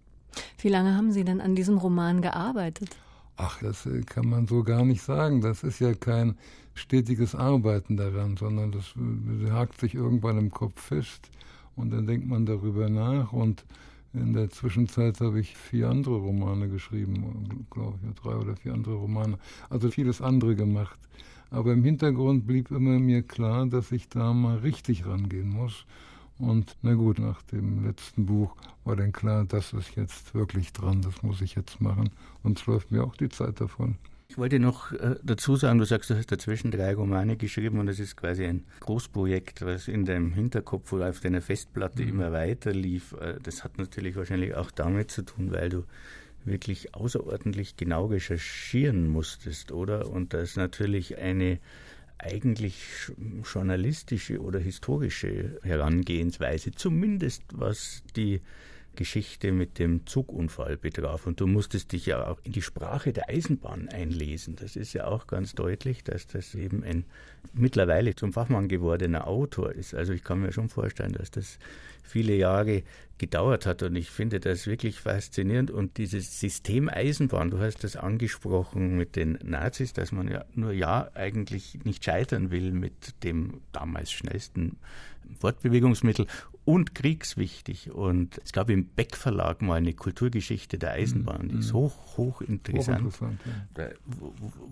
Wie 0.59 0.69
lange 0.69 0.95
haben 0.95 1.11
Sie 1.11 1.23
denn 1.23 1.41
an 1.41 1.55
diesem 1.55 1.77
Roman 1.77 2.21
gearbeitet? 2.21 2.97
Ach, 3.37 3.59
das 3.61 3.85
äh, 3.85 4.01
kann 4.01 4.27
man 4.27 4.47
so 4.47 4.63
gar 4.63 4.85
nicht 4.85 5.01
sagen. 5.01 5.41
Das 5.41 5.63
ist 5.63 5.79
ja 5.79 5.93
kein 5.93 6.37
stetiges 6.73 7.35
Arbeiten 7.35 7.97
daran, 7.97 8.37
sondern 8.37 8.71
das 8.71 8.93
äh, 8.95 9.51
hakt 9.51 9.79
sich 9.79 9.95
irgendwann 9.95 10.37
im 10.37 10.51
Kopf 10.51 10.79
fest 10.81 11.29
und 11.75 11.91
dann 11.91 12.07
denkt 12.07 12.27
man 12.27 12.45
darüber 12.45 12.89
nach 12.89 13.31
und 13.33 13.65
in 14.15 14.33
der 14.33 14.49
Zwischenzeit 14.49 15.19
habe 15.19 15.39
ich 15.39 15.55
vier 15.55 15.89
andere 15.89 16.15
Romane 16.15 16.69
geschrieben, 16.69 17.65
glaube 17.69 17.99
ich, 18.07 18.15
drei 18.15 18.35
oder 18.35 18.55
vier 18.55 18.73
andere 18.73 18.95
Romane. 18.95 19.37
Also 19.69 19.89
vieles 19.89 20.21
andere 20.21 20.55
gemacht. 20.55 20.97
Aber 21.51 21.73
im 21.73 21.83
Hintergrund 21.83 22.47
blieb 22.47 22.71
immer 22.71 22.99
mir 22.99 23.21
klar, 23.23 23.65
dass 23.65 23.91
ich 23.91 24.09
da 24.09 24.33
mal 24.33 24.57
richtig 24.57 25.05
rangehen 25.05 25.49
muss. 25.49 25.85
Und 26.37 26.75
na 26.81 26.93
gut, 26.95 27.19
nach 27.19 27.41
dem 27.43 27.85
letzten 27.85 28.25
Buch 28.25 28.55
war 28.83 28.95
dann 28.95 29.11
klar, 29.11 29.45
das 29.45 29.71
ist 29.73 29.95
jetzt 29.95 30.33
wirklich 30.33 30.73
dran, 30.73 31.01
das 31.01 31.23
muss 31.23 31.41
ich 31.41 31.55
jetzt 31.55 31.79
machen. 31.79 32.09
Und 32.43 32.59
es 32.59 32.65
läuft 32.65 32.91
mir 32.91 33.03
auch 33.03 33.15
die 33.15 33.29
Zeit 33.29 33.61
davon. 33.61 33.95
Ich 34.27 34.37
wollte 34.37 34.59
noch 34.59 34.91
äh, 34.91 35.15
dazu 35.23 35.55
sagen, 35.55 35.79
du 35.79 35.85
sagst, 35.85 36.09
du 36.09 36.15
hast 36.15 36.31
dazwischen 36.31 36.71
drei 36.71 36.95
Romane 36.95 37.37
geschrieben 37.37 37.79
und 37.79 37.85
das 37.85 37.99
ist 37.99 38.17
quasi 38.17 38.45
ein 38.45 38.65
Großprojekt, 38.79 39.63
was 39.63 39.87
in 39.87 40.05
deinem 40.05 40.33
Hinterkopf 40.33 40.91
oder 40.93 41.09
auf 41.09 41.19
deiner 41.19 41.41
Festplatte 41.41 42.01
mhm. 42.01 42.09
immer 42.09 42.31
weiter 42.31 42.71
lief. 42.71 43.13
Äh, 43.13 43.35
das 43.41 43.63
hat 43.63 43.77
natürlich 43.77 44.15
wahrscheinlich 44.15 44.55
auch 44.55 44.71
damit 44.71 45.11
zu 45.11 45.21
tun, 45.23 45.51
weil 45.51 45.69
du 45.69 45.83
wirklich 46.43 46.95
außerordentlich 46.95 47.77
genau 47.77 48.05
recherchieren 48.05 49.07
musstest, 49.07 49.71
oder? 49.71 50.09
Und 50.09 50.33
das 50.33 50.55
natürlich 50.55 51.17
eine 51.17 51.59
eigentlich 52.17 53.11
journalistische 53.43 54.41
oder 54.41 54.59
historische 54.59 55.59
Herangehensweise, 55.63 56.71
zumindest 56.71 57.43
was 57.51 58.03
die 58.15 58.41
Geschichte 58.95 59.51
mit 59.51 59.77
dem 59.77 60.05
Zugunfall 60.07 60.77
betraf. 60.77 61.27
Und 61.27 61.39
du 61.39 61.47
musstest 61.47 61.91
dich 61.91 62.07
ja 62.07 62.27
auch 62.27 62.39
in 62.43 62.51
die 62.53 62.61
Sprache 62.61 63.13
der 63.13 63.29
Eisenbahn 63.29 63.89
einlesen. 63.89 64.55
Das 64.55 64.75
ist 64.75 64.93
ja 64.93 65.05
auch 65.07 65.27
ganz 65.27 65.53
deutlich, 65.53 66.03
dass 66.03 66.27
das 66.27 66.55
eben 66.55 66.83
ein 66.83 67.05
mittlerweile 67.53 68.15
zum 68.15 68.33
Fachmann 68.33 68.67
gewordener 68.67 69.27
Autor 69.27 69.71
ist. 69.71 69.93
Also 69.93 70.13
ich 70.13 70.23
kann 70.23 70.41
mir 70.41 70.51
schon 70.51 70.69
vorstellen, 70.69 71.13
dass 71.13 71.31
das 71.31 71.59
viele 72.03 72.35
Jahre 72.35 72.83
gedauert 73.17 73.65
hat 73.65 73.81
und 73.83 73.95
ich 73.95 74.09
finde 74.09 74.39
das 74.39 74.67
wirklich 74.67 74.99
faszinierend. 74.99 75.71
Und 75.71 75.97
dieses 75.97 76.39
System 76.39 76.89
Eisenbahn, 76.89 77.49
du 77.51 77.59
hast 77.59 77.83
das 77.83 77.95
angesprochen 77.95 78.97
mit 78.97 79.15
den 79.15 79.39
Nazis, 79.43 79.93
dass 79.93 80.11
man 80.11 80.27
ja 80.27 80.45
nur 80.53 80.71
ja 80.71 81.09
eigentlich 81.13 81.79
nicht 81.83 82.03
scheitern 82.03 82.51
will 82.51 82.71
mit 82.71 83.23
dem 83.23 83.61
damals 83.71 84.11
schnellsten 84.11 84.77
Fortbewegungsmittel 85.39 86.27
und 86.65 86.95
kriegswichtig. 86.95 87.91
Und 87.91 88.39
es 88.43 88.51
gab 88.51 88.69
im 88.69 88.85
Beck 88.85 89.15
Verlag 89.15 89.61
mal 89.61 89.75
eine 89.75 89.93
Kulturgeschichte 89.93 90.77
der 90.77 90.91
Eisenbahn, 90.91 91.49
die 91.49 91.59
ist 91.59 91.73
mhm. 91.73 91.77
hoch, 91.77 92.17
hoch 92.17 92.41
interessant. 92.41 93.13
Da 93.75 93.89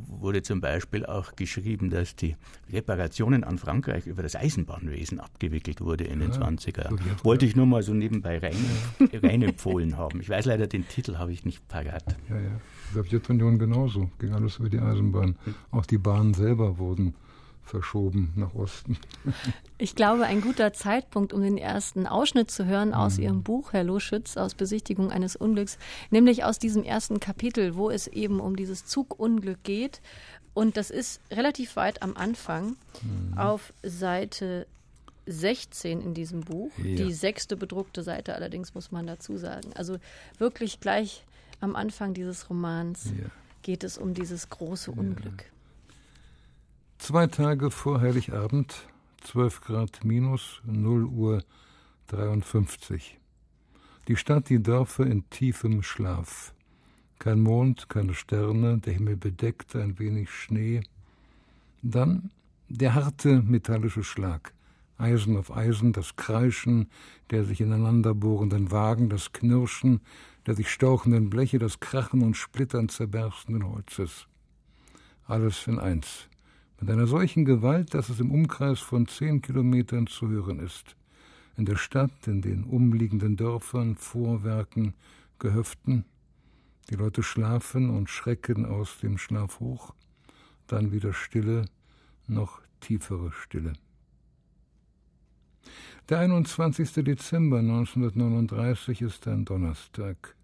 wurde 0.07 0.41
zum 0.41 0.59
Beispiel 0.59 1.05
auch 1.05 1.35
geschrieben, 1.35 1.89
dass 1.89 2.15
die 2.15 2.35
Reparationen 2.71 3.43
an 3.43 3.57
Frankreich 3.57 4.07
über 4.07 4.23
das 4.23 4.35
Eisenbahnwesen 4.35 5.19
abgewickelt 5.19 5.81
wurde 5.81 6.05
in 6.05 6.19
den 6.19 6.31
ja, 6.31 6.37
20er 6.37 6.83
Jahren. 6.83 6.99
Wollte 7.23 7.45
ich 7.45 7.55
nur 7.55 7.67
mal 7.67 7.83
so 7.83 7.93
nebenbei 7.93 8.39
rein, 8.39 8.55
rein 9.21 9.43
haben. 9.97 10.19
Ich 10.19 10.29
weiß 10.29 10.45
leider, 10.45 10.67
den 10.67 10.87
Titel 10.87 11.17
habe 11.17 11.31
ich 11.31 11.45
nicht 11.45 11.67
parat. 11.67 12.15
Ja, 12.29 12.39
ja. 12.39 12.59
Die 12.89 12.95
Sowjetunion 12.95 13.59
genauso, 13.59 14.09
ging 14.19 14.33
alles 14.33 14.57
über 14.57 14.69
die 14.69 14.79
Eisenbahn. 14.79 15.35
Auch 15.71 15.85
die 15.85 15.97
Bahnen 15.97 16.33
selber 16.33 16.77
wurden 16.77 17.15
verschoben 17.63 18.33
nach 18.35 18.53
Osten. 18.53 18.97
Ich 19.77 19.95
glaube, 19.95 20.25
ein 20.25 20.41
guter 20.41 20.71
Zeitpunkt, 20.71 21.33
um 21.33 21.41
den 21.41 21.57
ersten 21.57 22.07
Ausschnitt 22.07 22.51
zu 22.51 22.65
hören 22.65 22.93
aus 22.93 23.17
mhm. 23.17 23.23
Ihrem 23.23 23.43
Buch, 23.43 23.73
Herr 23.73 23.83
Loschütz, 23.83 24.37
aus 24.37 24.53
Besichtigung 24.53 25.11
eines 25.11 25.35
Unglücks, 25.35 25.77
nämlich 26.09 26.43
aus 26.43 26.59
diesem 26.59 26.83
ersten 26.83 27.19
Kapitel, 27.19 27.75
wo 27.75 27.89
es 27.89 28.07
eben 28.07 28.39
um 28.39 28.55
dieses 28.55 28.85
Zugunglück 28.85 29.63
geht. 29.63 30.01
Und 30.53 30.77
das 30.77 30.89
ist 30.89 31.19
relativ 31.31 31.75
weit 31.75 32.01
am 32.01 32.15
Anfang 32.15 32.75
mhm. 33.01 33.37
auf 33.37 33.73
Seite 33.81 34.67
16 35.25 36.01
in 36.01 36.13
diesem 36.13 36.41
Buch. 36.41 36.71
Ja. 36.77 36.95
Die 36.95 37.13
sechste 37.13 37.57
bedruckte 37.57 38.03
Seite 38.03 38.35
allerdings, 38.35 38.73
muss 38.75 38.91
man 38.91 39.07
dazu 39.07 39.37
sagen. 39.37 39.71
Also 39.75 39.97
wirklich 40.37 40.79
gleich 40.79 41.25
am 41.59 41.75
Anfang 41.75 42.13
dieses 42.13 42.49
Romans 42.49 43.11
ja. 43.17 43.29
geht 43.61 43.83
es 43.83 43.97
um 43.97 44.13
dieses 44.13 44.49
große 44.49 44.91
Unglück. 44.91 45.45
Zwei 47.05 47.27
Tage 47.27 47.69
vor 47.69 47.99
Heiligabend, 47.99 48.87
12 49.23 49.59
Grad 49.59 50.05
minus, 50.05 50.61
0 50.63 51.03
Uhr 51.03 51.43
53. 52.07 53.19
Die 54.07 54.15
Stadt, 54.15 54.47
die 54.47 54.63
Dörfer 54.63 55.05
in 55.05 55.29
tiefem 55.29 55.83
Schlaf. 55.83 56.53
Kein 57.19 57.41
Mond, 57.41 57.89
keine 57.89 58.13
Sterne, 58.13 58.77
der 58.77 58.93
Himmel 58.93 59.17
bedeckt, 59.17 59.75
ein 59.75 59.99
wenig 59.99 60.29
Schnee. 60.29 60.81
Dann 61.81 62.31
der 62.69 62.95
harte 62.95 63.41
metallische 63.41 64.05
Schlag. 64.05 64.53
Eisen 64.97 65.35
auf 65.35 65.53
Eisen, 65.53 65.91
das 65.91 66.15
Kreischen 66.15 66.89
der 67.31 67.43
sich 67.43 67.59
ineinanderbohrenden 67.59 68.71
Wagen, 68.71 69.09
das 69.09 69.33
Knirschen 69.33 69.99
der 70.45 70.55
sich 70.55 70.71
stauchenden 70.71 71.29
Bleche, 71.29 71.59
das 71.59 71.81
Krachen 71.81 72.21
und 72.21 72.37
Splittern 72.37 72.87
zerberstenden 72.87 73.69
Holzes. 73.69 74.25
Alles 75.27 75.67
in 75.67 75.79
eins 75.79 76.29
mit 76.83 76.91
einer 76.91 77.07
solchen 77.07 77.45
Gewalt, 77.45 77.93
dass 77.93 78.09
es 78.09 78.19
im 78.19 78.29
Umkreis 78.29 78.81
von 78.81 79.07
zehn 79.07 79.41
Kilometern 79.41 80.05
zu 80.05 80.27
hören 80.27 80.59
ist. 80.59 80.97
In 81.55 81.63
der 81.63 81.77
Stadt, 81.77 82.27
in 82.27 82.41
den 82.41 82.65
umliegenden 82.65 83.37
Dörfern, 83.37 83.95
Vorwerken, 83.95 84.93
Gehöften. 85.39 86.03
Die 86.89 86.95
Leute 86.95 87.23
schlafen 87.23 87.89
und 87.89 88.09
schrecken 88.09 88.65
aus 88.65 88.97
dem 88.97 89.17
Schlaf 89.17 89.61
hoch. 89.61 89.93
Dann 90.67 90.91
wieder 90.91 91.13
Stille, 91.13 91.67
noch 92.27 92.59
tiefere 92.81 93.31
Stille. 93.31 93.71
Der 96.09 96.19
21. 96.19 96.91
Dezember 96.95 97.59
1939 97.59 99.01
ist 99.03 99.25
ein 99.29 99.45
Donnerstag. 99.45 100.35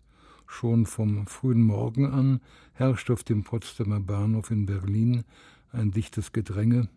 Schon 0.47 0.85
vom 0.85 1.27
frühen 1.27 1.63
Morgen 1.63 2.05
an 2.05 2.39
herrscht 2.71 3.11
auf 3.11 3.25
dem 3.25 3.43
Potsdamer 3.43 3.99
Bahnhof 3.99 4.51
in 4.51 4.65
Berlin 4.65 5.25
ein 5.71 5.91
dichtes 5.91 6.31
Gedränge, 6.31 6.89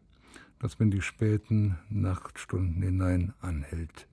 das 0.59 0.75
in 0.75 0.91
die 0.91 1.03
späten 1.03 1.79
Nachtstunden 1.91 2.83
hinein 2.83 3.35
anhält. 3.41 4.07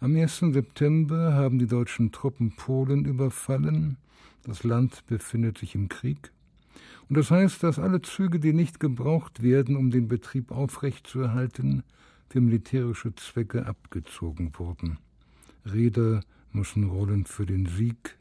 Am 0.00 0.16
1. 0.16 0.38
September 0.38 1.34
haben 1.34 1.58
die 1.58 1.66
deutschen 1.66 2.12
Truppen 2.12 2.52
Polen 2.56 3.04
überfallen. 3.04 3.96
Das 4.42 4.64
Land 4.64 5.06
befindet 5.06 5.58
sich 5.58 5.74
im 5.74 5.88
Krieg. 5.88 6.32
Und 7.08 7.16
das 7.16 7.30
heißt, 7.30 7.62
dass 7.62 7.78
alle 7.78 8.02
Züge, 8.02 8.40
die 8.40 8.52
nicht 8.52 8.80
gebraucht 8.80 9.42
werden, 9.42 9.76
um 9.76 9.90
den 9.90 10.08
Betrieb 10.08 10.50
aufrechtzuerhalten, 10.50 11.82
für 12.28 12.40
militärische 12.40 13.14
Zwecke 13.14 13.66
abgezogen 13.66 14.52
wurden. 14.58 14.98
Räder 15.64 16.22
müssen 16.52 16.84
rollen 16.84 17.26
für 17.26 17.46
den 17.46 17.66
Sieg 17.66 18.16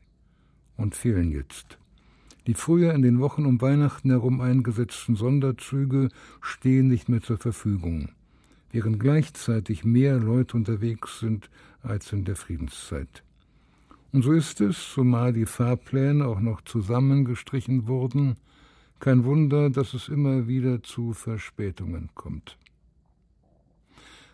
und 0.78 0.96
fehlen 0.96 1.32
jetzt. 1.32 1.78
Die 2.46 2.54
früher 2.56 2.94
in 2.94 3.02
den 3.02 3.20
Wochen 3.20 3.46
um 3.46 3.62
Weihnachten 3.62 4.10
herum 4.10 4.42
eingesetzten 4.42 5.16
Sonderzüge 5.16 6.10
stehen 6.42 6.90
nicht 6.90 7.08
mehr 7.08 7.22
zur 7.22 7.38
Verfügung, 7.38 8.10
während 8.72 9.00
gleichzeitig 9.00 9.86
mehr 9.86 10.18
Leute 10.18 10.58
unterwegs 10.58 11.20
sind 11.20 11.50
als 11.82 12.12
in 12.12 12.26
der 12.26 12.36
Friedenszeit. 12.36 13.24
Und 14.12 14.24
so 14.24 14.34
ist 14.34 14.60
es, 14.60 14.92
zumal 14.94 15.32
die 15.32 15.46
Fahrpläne 15.46 16.28
auch 16.28 16.42
noch 16.42 16.62
zusammengestrichen 16.62 17.88
wurden, 17.88 18.36
kein 19.00 19.24
Wunder, 19.24 19.70
dass 19.70 19.94
es 19.94 20.08
immer 20.08 20.48
wieder 20.48 20.84
zu 20.84 21.14
Verspätungen 21.14 22.10
kommt. 22.14 22.58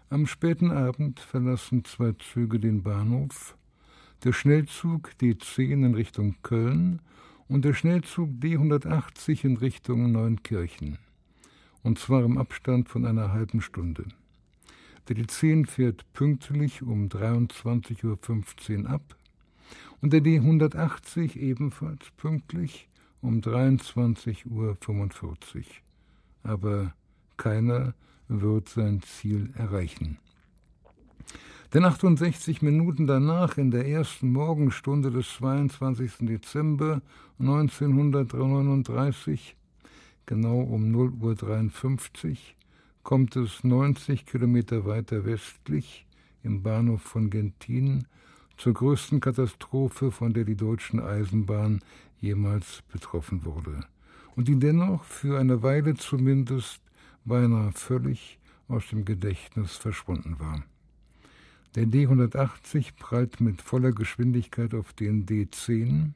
Am 0.09 0.25
späten 0.25 0.71
Abend 0.71 1.19
verlassen 1.19 1.85
zwei 1.85 2.13
Züge 2.13 2.59
den 2.59 2.81
Bahnhof, 2.81 3.55
der 4.23 4.33
Schnellzug 4.33 5.11
D10 5.21 5.85
in 5.85 5.93
Richtung 5.93 6.35
Köln 6.41 6.99
und 7.49 7.65
der 7.65 7.73
Schnellzug 7.73 8.29
D180 8.39 9.43
in 9.43 9.57
Richtung 9.57 10.11
Neunkirchen. 10.11 10.99
Und 11.83 11.99
zwar 11.99 12.23
im 12.23 12.37
Abstand 12.37 12.87
von 12.87 13.05
einer 13.05 13.33
halben 13.33 13.61
Stunde. 13.61 14.05
Der 15.07 15.17
D10 15.17 15.65
fährt 15.65 16.05
pünktlich 16.13 16.83
um 16.83 17.07
23.15 17.07 18.83
Uhr 18.83 18.89
ab 18.89 19.15
und 19.99 20.13
der 20.13 20.21
D180 20.21 21.35
ebenfalls 21.35 22.11
pünktlich 22.15 22.87
um 23.21 23.41
23.45 23.41 24.45
Uhr. 24.45 24.77
Aber 26.43 26.93
keiner 27.37 27.95
wird 28.27 28.69
sein 28.69 29.01
Ziel 29.01 29.49
erreichen. 29.55 30.19
Denn 31.73 31.85
68 31.85 32.61
Minuten 32.63 33.05
danach, 33.05 33.59
in 33.59 33.69
der 33.69 33.87
ersten 33.87 34.31
Morgenstunde 34.31 35.11
des 35.11 35.35
22. 35.35 36.13
Dezember 36.21 37.03
1939, 37.37 39.55
genau 40.25 40.61
um 40.61 40.91
0.53 40.91 42.31
Uhr, 42.31 42.37
kommt 43.03 43.35
es 43.35 43.63
90 43.63 44.25
Kilometer 44.25 44.85
weiter 44.85 45.25
westlich, 45.25 46.07
im 46.41 46.63
Bahnhof 46.63 47.03
von 47.03 47.29
Gentin, 47.29 48.07
zur 48.57 48.73
größten 48.73 49.19
Katastrophe, 49.19 50.09
von 50.09 50.33
der 50.33 50.45
die 50.45 50.57
deutsche 50.57 51.05
Eisenbahn 51.05 51.81
jemals 52.19 52.81
betroffen 52.91 53.45
wurde, 53.45 53.81
und 54.35 54.47
die 54.47 54.57
dennoch 54.57 55.03
für 55.03 55.39
eine 55.39 55.61
Weile 55.61 55.93
zumindest 55.93 56.81
beinahe 57.25 57.73
völlig 57.73 58.39
aus 58.67 58.87
dem 58.87 59.05
Gedächtnis 59.05 59.75
verschwunden 59.75 60.39
war. 60.39 60.63
Der 61.75 61.85
D180 61.85 62.95
prallt 62.97 63.41
mit 63.41 63.61
voller 63.61 63.91
Geschwindigkeit 63.91 64.73
auf 64.73 64.93
den 64.93 65.25
D10. 65.25 66.11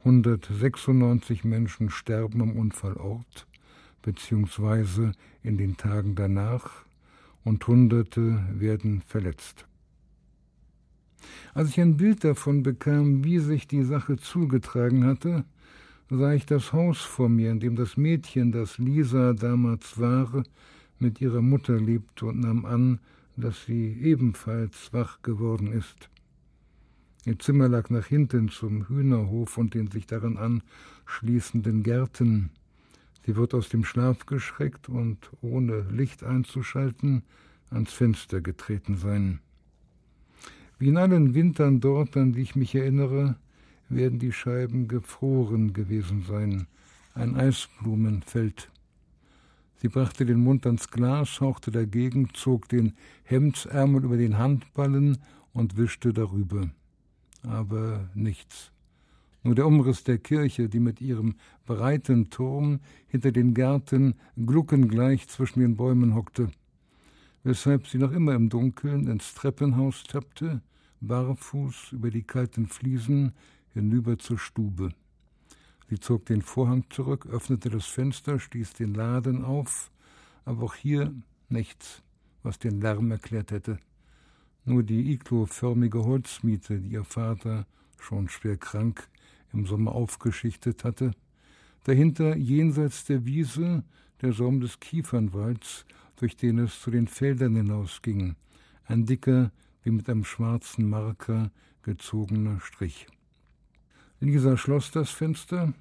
196 0.00 1.44
Menschen 1.44 1.90
sterben 1.90 2.40
am 2.40 2.52
Unfallort 2.52 3.48
beziehungsweise 4.02 5.12
in 5.42 5.58
den 5.58 5.76
Tagen 5.76 6.14
danach 6.14 6.84
und 7.44 7.66
Hunderte 7.66 8.42
werden 8.52 9.02
verletzt. 9.06 9.66
Als 11.54 11.70
ich 11.70 11.80
ein 11.80 11.96
Bild 11.96 12.24
davon 12.24 12.62
bekam, 12.62 13.24
wie 13.24 13.38
sich 13.38 13.66
die 13.66 13.82
Sache 13.82 14.16
zugetragen 14.16 15.04
hatte, 15.04 15.44
sah 16.08 16.32
ich 16.32 16.46
das 16.46 16.72
Haus 16.72 17.00
vor 17.00 17.28
mir, 17.28 17.50
in 17.50 17.60
dem 17.60 17.76
das 17.76 17.96
Mädchen, 17.96 18.52
das 18.52 18.78
Lisa 18.78 19.32
damals 19.32 19.98
war, 19.98 20.42
mit 20.98 21.20
ihrer 21.20 21.42
Mutter 21.42 21.78
lebte 21.78 22.26
und 22.26 22.40
nahm 22.40 22.64
an, 22.64 23.00
dass 23.38 23.64
sie 23.64 23.92
ebenfalls 24.02 24.92
wach 24.92 25.22
geworden 25.22 25.72
ist. 25.72 26.10
Ihr 27.24 27.38
Zimmer 27.38 27.68
lag 27.68 27.90
nach 27.90 28.06
hinten 28.06 28.48
zum 28.48 28.88
Hühnerhof 28.88 29.58
und 29.58 29.74
den 29.74 29.90
sich 29.90 30.06
daran 30.06 30.62
anschließenden 31.06 31.82
Gärten. 31.82 32.50
Sie 33.26 33.36
wird 33.36 33.54
aus 33.54 33.68
dem 33.68 33.84
Schlaf 33.84 34.26
geschreckt 34.26 34.88
und, 34.88 35.18
ohne 35.40 35.82
Licht 35.90 36.24
einzuschalten, 36.24 37.22
ans 37.70 37.92
Fenster 37.92 38.40
getreten 38.40 38.96
sein. 38.96 39.40
Wie 40.78 40.88
in 40.88 40.96
allen 40.96 41.34
Wintern 41.34 41.80
dort, 41.80 42.16
an 42.16 42.32
die 42.32 42.42
ich 42.42 42.56
mich 42.56 42.74
erinnere, 42.74 43.36
werden 43.88 44.18
die 44.18 44.32
Scheiben 44.32 44.88
gefroren 44.88 45.72
gewesen 45.72 46.24
sein, 46.26 46.66
ein 47.14 47.36
Eisblumenfeld. 47.36 48.70
Sie 49.80 49.88
brachte 49.88 50.26
den 50.26 50.40
Mund 50.40 50.66
ans 50.66 50.90
Glas, 50.90 51.40
hauchte 51.40 51.70
dagegen, 51.70 52.30
zog 52.34 52.68
den 52.68 52.94
Hemdsärmel 53.22 54.04
über 54.04 54.16
den 54.16 54.36
Handballen 54.36 55.18
und 55.52 55.76
wischte 55.76 56.12
darüber. 56.12 56.68
Aber 57.42 58.10
nichts. 58.14 58.72
Nur 59.44 59.54
der 59.54 59.66
Umriss 59.66 60.02
der 60.02 60.18
Kirche, 60.18 60.68
die 60.68 60.80
mit 60.80 61.00
ihrem 61.00 61.36
breiten 61.64 62.28
Turm 62.28 62.80
hinter 63.06 63.30
den 63.30 63.54
Gärten 63.54 64.14
gluckengleich 64.36 65.28
zwischen 65.28 65.60
den 65.60 65.76
Bäumen 65.76 66.14
hockte. 66.14 66.50
weshalb 67.44 67.86
sie 67.86 67.98
noch 67.98 68.12
immer 68.12 68.34
im 68.34 68.48
Dunkeln 68.48 69.06
ins 69.06 69.32
Treppenhaus 69.34 70.02
tappte, 70.04 70.60
barfuß 71.00 71.92
über 71.92 72.10
die 72.10 72.24
kalten 72.24 72.66
Fliesen 72.66 73.32
hinüber 73.72 74.18
zur 74.18 74.38
Stube. 74.38 74.90
Sie 75.88 75.98
zog 75.98 76.26
den 76.26 76.42
Vorhang 76.42 76.84
zurück, 76.90 77.26
öffnete 77.26 77.70
das 77.70 77.86
Fenster, 77.86 78.38
stieß 78.38 78.74
den 78.74 78.94
Laden 78.94 79.44
auf, 79.44 79.90
aber 80.44 80.64
auch 80.64 80.74
hier 80.74 81.14
nichts, 81.48 82.02
was 82.42 82.58
den 82.58 82.80
Lärm 82.80 83.10
erklärt 83.10 83.52
hätte. 83.52 83.78
Nur 84.64 84.82
die 84.82 85.12
igloförmige 85.12 86.04
Holzmiete, 86.04 86.78
die 86.78 86.90
ihr 86.90 87.04
Vater, 87.04 87.66
schon 87.98 88.28
schwer 88.28 88.58
krank, 88.58 89.08
im 89.52 89.64
Sommer 89.64 89.92
aufgeschichtet 89.92 90.84
hatte. 90.84 91.12
Dahinter, 91.84 92.36
jenseits 92.36 93.06
der 93.06 93.24
Wiese, 93.24 93.82
der 94.20 94.34
Saum 94.34 94.60
des 94.60 94.80
Kiefernwalds, 94.80 95.86
durch 96.16 96.36
den 96.36 96.58
es 96.58 96.80
zu 96.82 96.90
den 96.90 97.08
Feldern 97.08 97.54
hinausging, 97.56 98.34
ein 98.84 99.06
dicker, 99.06 99.52
wie 99.82 99.90
mit 99.90 100.08
einem 100.10 100.24
schwarzen 100.24 100.88
Marker 100.88 101.50
gezogener 101.82 102.60
Strich. 102.60 103.06
Lisa 104.20 104.56
schloss 104.56 104.90
das 104.90 105.10
Fenster, 105.10 105.72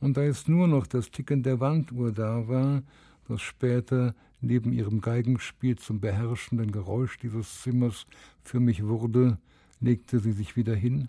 und 0.00 0.16
da 0.16 0.22
jetzt 0.22 0.48
nur 0.48 0.68
noch 0.68 0.86
das 0.86 1.10
Ticken 1.10 1.42
der 1.42 1.60
Wanduhr 1.60 2.12
da 2.12 2.46
war, 2.48 2.82
das 3.28 3.40
später 3.40 4.14
neben 4.40 4.72
ihrem 4.72 5.00
Geigenspiel 5.00 5.76
zum 5.76 6.00
beherrschenden 6.00 6.70
Geräusch 6.70 7.18
dieses 7.18 7.62
Zimmers 7.62 8.06
für 8.42 8.60
mich 8.60 8.84
wurde, 8.84 9.38
legte 9.80 10.20
sie 10.20 10.32
sich 10.32 10.56
wieder 10.56 10.74
hin, 10.74 11.08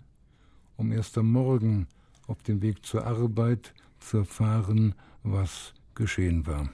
um 0.76 0.92
erst 0.92 1.18
am 1.18 1.30
Morgen 1.30 1.86
auf 2.26 2.42
dem 2.42 2.62
Weg 2.62 2.84
zur 2.84 3.06
Arbeit 3.06 3.74
zu 4.00 4.18
erfahren, 4.18 4.94
was 5.22 5.74
geschehen 5.94 6.46
war. 6.46 6.70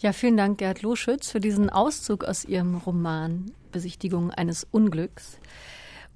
Ja, 0.00 0.12
vielen 0.12 0.36
Dank, 0.36 0.58
Gerd 0.58 0.82
Loschütz, 0.82 1.30
für 1.30 1.38
diesen 1.38 1.70
Auszug 1.70 2.24
aus 2.24 2.44
Ihrem 2.44 2.74
Roman 2.74 3.52
Besichtigung 3.70 4.32
eines 4.32 4.64
Unglücks. 4.64 5.38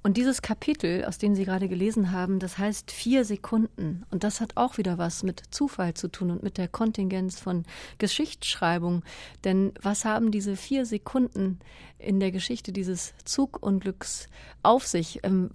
Und 0.03 0.15
dieses 0.15 0.41
Kapitel, 0.41 1.03
aus 1.05 1.17
dem 1.17 1.35
Sie 1.35 1.43
gerade 1.43 1.67
gelesen 1.67 2.11
haben, 2.11 2.39
das 2.39 2.57
heißt 2.57 2.91
vier 2.91 3.25
Sekunden. 3.25 4.05
Und 4.09 4.23
das 4.23 4.39
hat 4.39 4.55
auch 4.55 4.77
wieder 4.77 4.97
was 4.97 5.23
mit 5.23 5.43
Zufall 5.51 5.95
zu 5.95 6.07
tun 6.07 6.31
und 6.31 6.43
mit 6.43 6.57
der 6.57 6.67
Kontingenz 6.67 7.39
von 7.39 7.65
Geschichtsschreibung. 7.97 9.03
Denn 9.43 9.73
was 9.81 10.05
haben 10.05 10.31
diese 10.31 10.55
vier 10.55 10.85
Sekunden 10.85 11.59
in 11.99 12.19
der 12.19 12.31
Geschichte 12.31 12.71
dieses 12.71 13.13
Zugunglücks 13.25 14.27
auf 14.63 14.87
sich? 14.87 15.19
Ähm, 15.23 15.49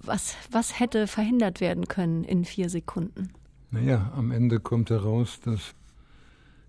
was, 0.00 0.36
was 0.50 0.78
hätte 0.78 1.06
verhindert 1.06 1.60
werden 1.60 1.86
können 1.86 2.24
in 2.24 2.44
vier 2.44 2.70
Sekunden? 2.70 3.30
Naja, 3.70 4.12
am 4.16 4.30
Ende 4.30 4.60
kommt 4.60 4.88
heraus, 4.88 5.40
dass 5.44 5.74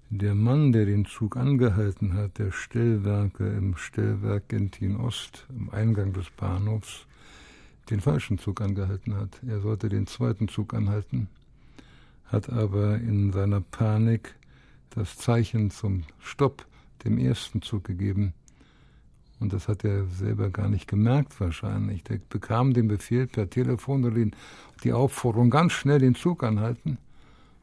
der 0.09 0.33
Mann, 0.35 0.71
der 0.71 0.85
den 0.85 1.05
Zug 1.05 1.37
angehalten 1.37 2.15
hat, 2.15 2.39
der 2.39 2.51
Stellwerke 2.51 3.47
im 3.47 3.77
Stellwerk 3.77 4.49
Gentin 4.49 4.97
Ost, 4.97 5.45
am 5.49 5.69
Eingang 5.69 6.13
des 6.13 6.29
Bahnhofs, 6.31 7.05
den 7.89 8.01
falschen 8.01 8.37
Zug 8.37 8.61
angehalten 8.61 9.15
hat. 9.15 9.41
Er 9.47 9.61
sollte 9.61 9.89
den 9.89 10.07
zweiten 10.07 10.47
Zug 10.47 10.73
anhalten, 10.73 11.27
hat 12.25 12.49
aber 12.49 12.95
in 12.95 13.31
seiner 13.31 13.61
Panik 13.61 14.35
das 14.91 15.17
Zeichen 15.17 15.71
zum 15.71 16.03
Stopp 16.19 16.65
dem 17.03 17.17
ersten 17.17 17.61
Zug 17.61 17.83
gegeben. 17.83 18.33
Und 19.39 19.53
das 19.53 19.67
hat 19.67 19.85
er 19.85 20.05
selber 20.05 20.49
gar 20.49 20.67
nicht 20.67 20.87
gemerkt 20.87 21.39
wahrscheinlich. 21.39 22.03
Der 22.03 22.19
bekam 22.29 22.73
den 22.73 22.87
Befehl 22.87 23.25
per 23.25 23.49
Telefon 23.49 24.03
oder 24.03 24.31
die 24.83 24.93
Aufforderung, 24.93 25.49
ganz 25.49 25.71
schnell 25.71 25.99
den 25.99 26.15
Zug 26.15 26.43
anhalten 26.43 26.97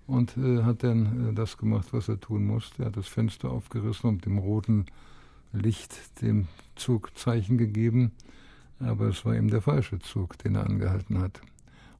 und 0.06 0.36
äh, 0.38 0.62
hat 0.62 0.82
dann 0.82 1.30
äh, 1.30 1.34
das 1.34 1.58
gemacht, 1.58 1.88
was 1.92 2.08
er 2.08 2.18
tun 2.18 2.46
musste. 2.46 2.82
Er 2.82 2.86
hat 2.86 2.96
das 2.96 3.08
Fenster 3.08 3.50
aufgerissen 3.50 4.08
und 4.08 4.24
dem 4.24 4.38
roten 4.38 4.86
Licht 5.52 6.22
dem 6.22 6.48
Zug 6.76 7.16
Zeichen 7.16 7.58
gegeben 7.58 8.12
aber 8.80 9.08
es 9.08 9.24
war 9.24 9.34
eben 9.34 9.48
der 9.48 9.62
falsche 9.62 9.98
Zug, 9.98 10.38
den 10.38 10.54
er 10.54 10.66
angehalten 10.66 11.18
hat. 11.20 11.40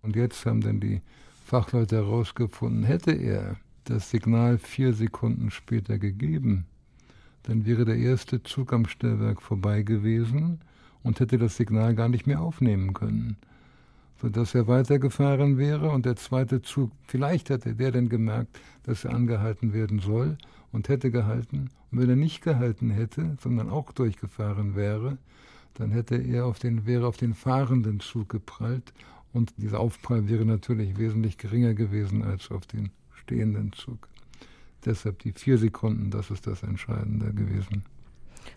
Und 0.03 0.17
jetzt 0.17 0.45
haben 0.47 0.61
dann 0.61 0.81
die 0.81 1.01
Fachleute 1.45 1.97
herausgefunden, 1.97 2.85
hätte 2.85 3.13
er 3.13 3.57
das 3.85 4.11
Signal 4.11 4.59
vier 4.59 4.93
Sekunden 4.93 5.51
später 5.51 5.99
gegeben, 5.99 6.67
dann 7.45 7.65
wäre 7.65 7.85
der 7.85 7.97
erste 7.97 8.43
Zug 8.43 8.73
am 8.73 8.87
Stellwerk 8.87 9.41
vorbei 9.41 9.83
gewesen 9.83 10.61
und 11.03 11.21
hätte 11.21 11.39
das 11.39 11.57
Signal 11.57 11.95
gar 11.95 12.09
nicht 12.09 12.27
mehr 12.27 12.41
aufnehmen 12.41 12.93
können, 12.93 13.37
sodass 14.21 14.55
er 14.55 14.67
weitergefahren 14.67 15.57
wäre 15.57 15.91
und 15.91 16.05
der 16.05 16.17
zweite 16.17 16.63
Zug, 16.63 16.91
vielleicht 17.07 17.51
hätte 17.51 17.75
der 17.75 17.93
dann 17.93 18.09
gemerkt, 18.09 18.59
dass 18.83 19.05
er 19.05 19.15
angehalten 19.15 19.73
werden 19.73 20.01
soll 20.01 20.37
und 20.73 20.89
hätte 20.89 21.13
gehalten. 21.13 21.71
Und 21.93 22.01
wenn 22.01 22.11
er 22.11 22.17
nicht 22.17 22.43
gehalten 22.43 22.91
hätte, 22.91 23.37
sondern 23.41 23.71
auch 23.71 23.93
durchgefahren 23.93 24.75
wäre, 24.75 25.19
dann 25.79 25.91
hätte 25.91 26.17
er 26.17 26.47
auf 26.47 26.59
den, 26.59 26.87
wäre 26.87 27.07
auf 27.07 27.17
den 27.17 27.35
fahrenden 27.35 28.01
Zug 28.01 28.29
geprallt 28.29 28.93
und 29.33 29.53
dieser 29.59 29.81
Aufprall 29.81 30.29
wäre 30.29 30.45
natürlich 30.45 30.99
wesentlich 30.99 31.39
geringer 31.39 31.75
gewesen 31.75 32.23
als 32.23 32.51
auf 32.51 32.67
den 32.67 32.91
stehenden 33.13 33.73
Zug. 33.73 34.09
Deshalb 34.85 35.19
die 35.21 35.33
vier 35.33 35.59
Sekunden, 35.59 36.11
das 36.11 36.31
ist 36.31 36.47
das 36.47 36.63
Entscheidende 36.63 37.33
gewesen. 37.33 37.85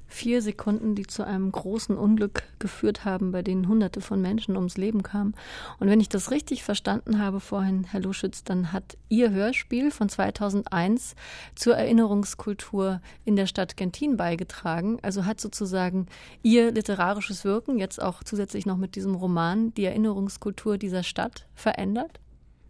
Vier 0.08 0.42
Sekunden, 0.42 0.96
die 0.96 1.06
zu 1.06 1.24
einem 1.24 1.52
großen 1.52 1.98
Unglück 1.98 2.44
geführt 2.58 3.06
haben, 3.06 3.32
bei 3.32 3.42
denen 3.42 3.68
Hunderte 3.68 4.02
von 4.02 4.22
Menschen 4.22 4.56
ums 4.56 4.78
Leben 4.78 5.04
kamen. 5.04 5.36
Und 5.80 5.90
wenn 5.90 6.00
ich 6.00 6.10
das 6.10 6.32
richtig 6.32 6.64
verstanden 6.64 7.20
habe 7.20 7.40
vorhin, 7.40 7.84
Herr 7.84 8.02
Luschitz, 8.02 8.44
dann 8.44 8.72
hat 8.72 8.98
Ihr 9.10 9.32
Hörspiel 9.32 9.92
von 9.92 10.10
2001 10.10 11.16
zur 11.56 11.76
Erinnerungskultur 11.76 13.02
in 13.26 13.36
der 13.36 13.46
Stadt 13.46 13.78
Gentin 13.78 14.18
beigetragen. 14.18 14.98
Also 15.02 15.26
hat 15.26 15.40
sozusagen 15.40 16.08
Ihr 16.42 16.72
literarisches 16.72 17.46
Wirken, 17.46 17.78
jetzt 17.78 18.02
auch 18.02 18.24
zusätzlich 18.24 18.66
noch 18.66 18.78
mit 18.78 18.96
diesem 18.96 19.16
Roman, 19.16 19.74
die 19.76 19.86
Erinnerungskultur 19.86 20.78
dieser 20.78 21.04
Stadt 21.04 21.48
verändert? 21.54 22.20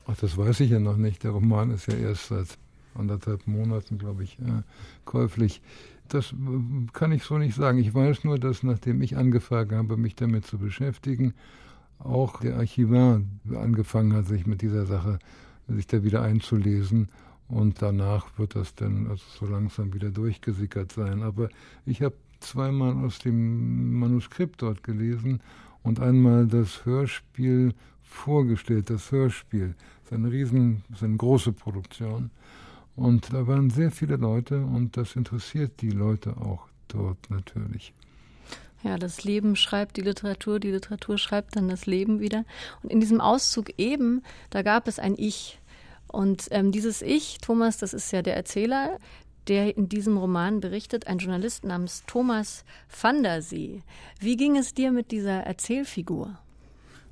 Ach, 0.08 0.18
das 0.18 0.38
weiß 0.38 0.60
ich 0.62 0.72
ja 0.72 0.80
noch 0.80 0.98
nicht. 0.98 1.24
Der 1.24 1.32
Roman 1.32 1.72
ist 1.72 1.88
ja 1.88 1.96
erst 1.96 2.28
seit 2.28 2.58
anderthalb 2.96 3.48
Monaten, 3.48 3.98
glaube 3.98 4.24
ich, 4.24 4.40
äh, 4.40 4.64
käuflich. 5.06 5.62
Das 6.10 6.34
äh, 6.34 6.36
kann 6.94 7.12
ich 7.12 7.24
so 7.24 7.38
nicht 7.38 7.56
sagen. 7.56 7.78
Ich 7.78 7.94
weiß 7.94 8.24
nur, 8.24 8.40
dass 8.40 8.64
nachdem 8.64 9.02
ich 9.02 9.18
angefangen 9.18 9.72
habe, 9.72 9.98
mich 9.98 10.16
damit 10.16 10.46
zu 10.46 10.58
beschäftigen, 10.58 11.34
auch 12.00 12.40
der 12.40 12.58
Archivar 12.58 13.22
angefangen 13.54 14.14
hat, 14.14 14.26
sich 14.26 14.46
mit 14.48 14.62
dieser 14.62 14.86
Sache, 14.86 15.20
sich 15.68 15.88
da 15.88 16.04
wieder 16.04 16.22
einzulesen. 16.22 17.10
Und 17.48 17.82
danach 17.82 18.38
wird 18.38 18.56
das 18.56 18.76
dann 18.76 19.08
also 19.08 19.24
so 19.40 19.46
langsam 19.46 19.94
wieder 19.94 20.12
durchgesickert 20.12 20.92
sein. 20.92 21.24
Aber 21.24 21.50
ich 21.86 22.02
habe 22.02 22.16
zweimal 22.40 22.94
aus 23.06 23.20
dem 23.20 24.00
Manuskript 24.00 24.62
dort 24.62 24.84
gelesen 24.84 25.42
und 25.84 26.00
einmal 26.00 26.48
das 26.48 26.86
Hörspiel 26.86 27.74
vorgestellt. 28.02 28.90
Das 28.90 29.12
Hörspiel 29.12 29.76
ist 30.04 30.14
eine 30.14 30.32
riesen, 30.32 30.84
ist 30.92 31.04
eine 31.04 31.18
große 31.18 31.52
Produktion. 31.52 32.32
Und 33.00 33.34
da 33.34 33.48
waren 33.48 33.70
sehr 33.70 33.92
viele 33.92 34.18
Leute 34.18 34.60
und 34.60 34.98
das 34.98 35.16
interessiert 35.16 35.80
die 35.80 35.90
Leute 35.90 36.36
auch 36.36 36.68
dort 36.90 37.30
natürlich. 37.30 37.94
Ja, 38.84 38.98
das 38.98 39.24
Leben 39.24 39.56
schreibt 39.56 39.96
die 39.96 40.02
Literatur, 40.02 40.60
die 40.60 40.72
Literatur 40.72 41.18
schreibt 41.18 41.56
dann 41.56 41.70
das 41.70 41.86
Leben 41.86 42.20
wieder. 42.20 42.44
Und 42.84 42.92
in 42.92 43.00
diesem 43.00 43.22
Auszug 43.22 43.72
eben, 43.78 44.22
da 44.50 44.64
gab 44.64 44.90
es 44.90 45.00
ein 45.00 45.16
Ich. 45.18 45.60
Und 46.08 46.50
ähm, 46.52 46.74
dieses 46.74 47.02
Ich, 47.02 47.38
Thomas, 47.38 47.78
das 47.78 47.94
ist 47.94 48.12
ja 48.12 48.22
der 48.22 48.36
Erzähler, 48.36 48.98
der 49.48 49.78
in 49.78 49.88
diesem 49.88 50.18
Roman 50.18 50.60
berichtet, 50.60 51.08
ein 51.08 51.20
Journalist 51.20 51.64
namens 51.64 52.04
Thomas 52.06 52.66
van 53.02 53.24
der 53.24 53.42
See. 53.42 53.82
Wie 54.20 54.36
ging 54.36 54.58
es 54.58 54.74
dir 54.74 54.92
mit 54.92 55.12
dieser 55.12 55.44
Erzählfigur? 55.44 56.38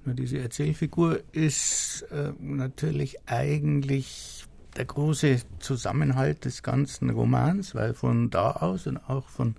Diese 0.06 0.40
Erzählfigur 0.40 1.22
ist 1.32 2.06
äh, 2.12 2.32
natürlich 2.40 3.18
eigentlich 3.26 4.47
der 4.78 4.86
große 4.86 5.42
Zusammenhalt 5.60 6.46
des 6.46 6.64
ganzen 6.64 7.10
Romans, 7.10 7.76
weil 7.76 7.94
von 7.94 8.30
da 8.30 8.52
aus 8.52 8.88
und 8.88 8.98
auch 9.10 9.28
von 9.28 9.56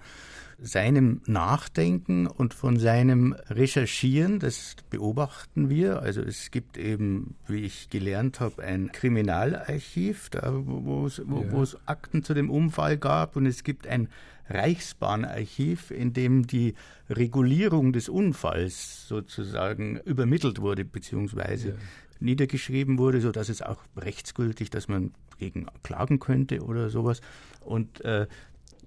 seinem 0.60 1.20
Nachdenken 1.26 2.26
und 2.26 2.52
von 2.52 2.78
seinem 2.78 3.34
Recherchieren, 3.48 4.40
das 4.40 4.74
beobachten 4.90 5.70
wir. 5.70 6.02
Also 6.02 6.20
es 6.20 6.50
gibt 6.50 6.76
eben, 6.76 7.36
wie 7.46 7.60
ich 7.60 7.90
gelernt 7.90 8.40
habe, 8.40 8.62
ein 8.62 8.90
Kriminalarchiv, 8.90 10.30
da, 10.30 10.52
wo, 10.52 11.06
es, 11.06 11.18
ja. 11.18 11.78
Akten 11.86 12.24
zu 12.24 12.34
dem 12.34 12.50
Unfall 12.50 12.98
gab 12.98 13.36
und 13.36 13.46
es 13.46 13.62
gibt 13.62 13.86
ein 13.86 14.08
Reichsbahnarchiv, 14.50 15.90
in 15.90 16.12
dem 16.12 16.46
die 16.46 16.74
Regulierung 17.08 17.92
des 17.92 18.08
Unfalls 18.08 19.06
sozusagen 19.06 19.98
übermittelt 19.98 20.60
wurde, 20.60 20.84
beziehungsweise 20.84 21.68
ja 21.68 21.74
niedergeschrieben 22.20 22.98
wurde, 22.98 23.20
so 23.20 23.32
dass 23.32 23.48
es 23.48 23.62
auch 23.62 23.78
rechtsgültig, 23.96 24.70
dass 24.70 24.88
man 24.88 25.12
gegen 25.38 25.66
klagen 25.82 26.18
könnte 26.18 26.62
oder 26.62 26.90
sowas. 26.90 27.20
Und 27.60 28.04
äh, 28.04 28.26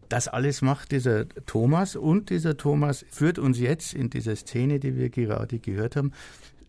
das 0.10 0.28
alles 0.28 0.62
macht 0.62 0.92
dieser 0.92 1.28
Thomas 1.46 1.96
und 1.96 2.30
dieser 2.30 2.58
Thomas 2.58 3.06
führt 3.10 3.40
uns 3.40 3.60
jetzt 3.60 3.94
in 3.94 4.10
dieser 4.10 4.36
Szene, 4.36 4.80
die 4.80 4.98
wir 4.98 5.10
gerade 5.10 5.60
gehört 5.60 5.96
haben, 5.96 6.12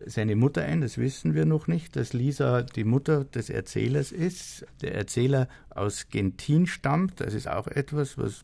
seine 0.05 0.35
Mutter 0.35 0.63
ein, 0.63 0.81
das 0.81 0.97
wissen 0.97 1.33
wir 1.33 1.45
noch 1.45 1.67
nicht, 1.67 1.95
dass 1.95 2.13
Lisa 2.13 2.61
die 2.61 2.83
Mutter 2.83 3.23
des 3.23 3.49
Erzählers 3.49 4.11
ist. 4.11 4.65
Der 4.81 4.95
Erzähler 4.95 5.47
aus 5.69 6.09
Gentin 6.09 6.67
stammt, 6.67 7.19
das 7.21 7.33
ist 7.33 7.47
auch 7.47 7.67
etwas, 7.67 8.17
was 8.17 8.43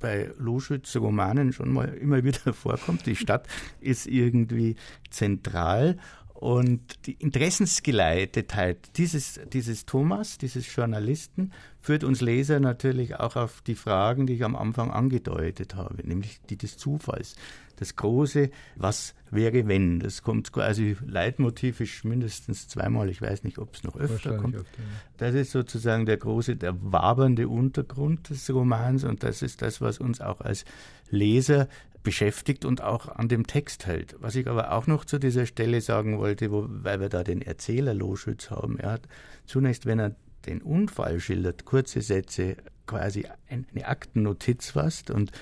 bei 0.00 0.30
Loschütz 0.38 0.94
Romanen 0.96 1.52
schon 1.52 1.72
mal 1.72 1.94
immer 1.94 2.24
wieder 2.24 2.52
vorkommt. 2.52 3.06
Die 3.06 3.16
Stadt 3.16 3.46
ist 3.80 4.06
irgendwie 4.06 4.76
zentral 5.10 5.98
und 6.40 7.06
die 7.06 7.12
Interessensgeleitete 7.12 8.76
dieses, 8.96 9.40
dieses 9.52 9.86
Thomas, 9.86 10.36
dieses 10.36 10.74
Journalisten, 10.74 11.52
führt 11.80 12.04
uns 12.04 12.20
Leser 12.20 12.60
natürlich 12.60 13.16
auch 13.16 13.36
auf 13.36 13.62
die 13.62 13.74
Fragen, 13.74 14.26
die 14.26 14.34
ich 14.34 14.44
am 14.44 14.54
Anfang 14.54 14.90
angedeutet 14.90 15.76
habe, 15.76 16.06
nämlich 16.06 16.40
die 16.50 16.58
des 16.58 16.76
Zufalls. 16.76 17.36
Das 17.76 17.96
große, 17.96 18.50
was 18.74 19.14
wäre 19.30 19.66
wenn? 19.68 20.00
Das 20.00 20.22
kommt 20.22 20.52
quasi 20.52 20.96
leitmotivisch 21.06 22.04
mindestens 22.04 22.68
zweimal, 22.68 23.08
ich 23.08 23.20
weiß 23.22 23.44
nicht, 23.44 23.58
ob 23.58 23.74
es 23.74 23.84
noch 23.84 23.96
öfter 23.96 24.36
kommt. 24.36 24.56
Öfter, 24.56 24.78
ja. 24.78 24.84
Das 25.18 25.34
ist 25.34 25.52
sozusagen 25.52 26.06
der 26.06 26.16
große, 26.16 26.56
der 26.56 26.74
wabernde 26.80 27.48
Untergrund 27.48 28.30
des 28.30 28.48
Romans 28.50 29.04
und 29.04 29.22
das 29.22 29.42
ist 29.42 29.62
das, 29.62 29.80
was 29.80 29.98
uns 29.98 30.20
auch 30.20 30.40
als 30.40 30.64
Leser 31.10 31.68
beschäftigt 32.06 32.64
und 32.64 32.84
auch 32.84 33.08
an 33.08 33.26
dem 33.26 33.48
Text 33.48 33.86
hält. 33.86 34.14
Was 34.20 34.36
ich 34.36 34.46
aber 34.46 34.70
auch 34.70 34.86
noch 34.86 35.04
zu 35.04 35.18
dieser 35.18 35.44
Stelle 35.44 35.80
sagen 35.80 36.18
wollte, 36.18 36.52
wo, 36.52 36.66
weil 36.68 37.00
wir 37.00 37.08
da 37.08 37.24
den 37.24 37.42
Erzähler 37.42 37.94
Loschütz 37.94 38.48
haben, 38.48 38.78
er 38.78 38.92
hat 38.92 39.08
zunächst, 39.44 39.86
wenn 39.86 39.98
er 39.98 40.14
den 40.46 40.62
Unfall 40.62 41.18
schildert, 41.18 41.64
kurze 41.64 42.02
Sätze, 42.02 42.58
quasi 42.86 43.26
eine 43.48 43.88
Aktennotiz 43.88 44.70
fast 44.70 45.10
und 45.10 45.32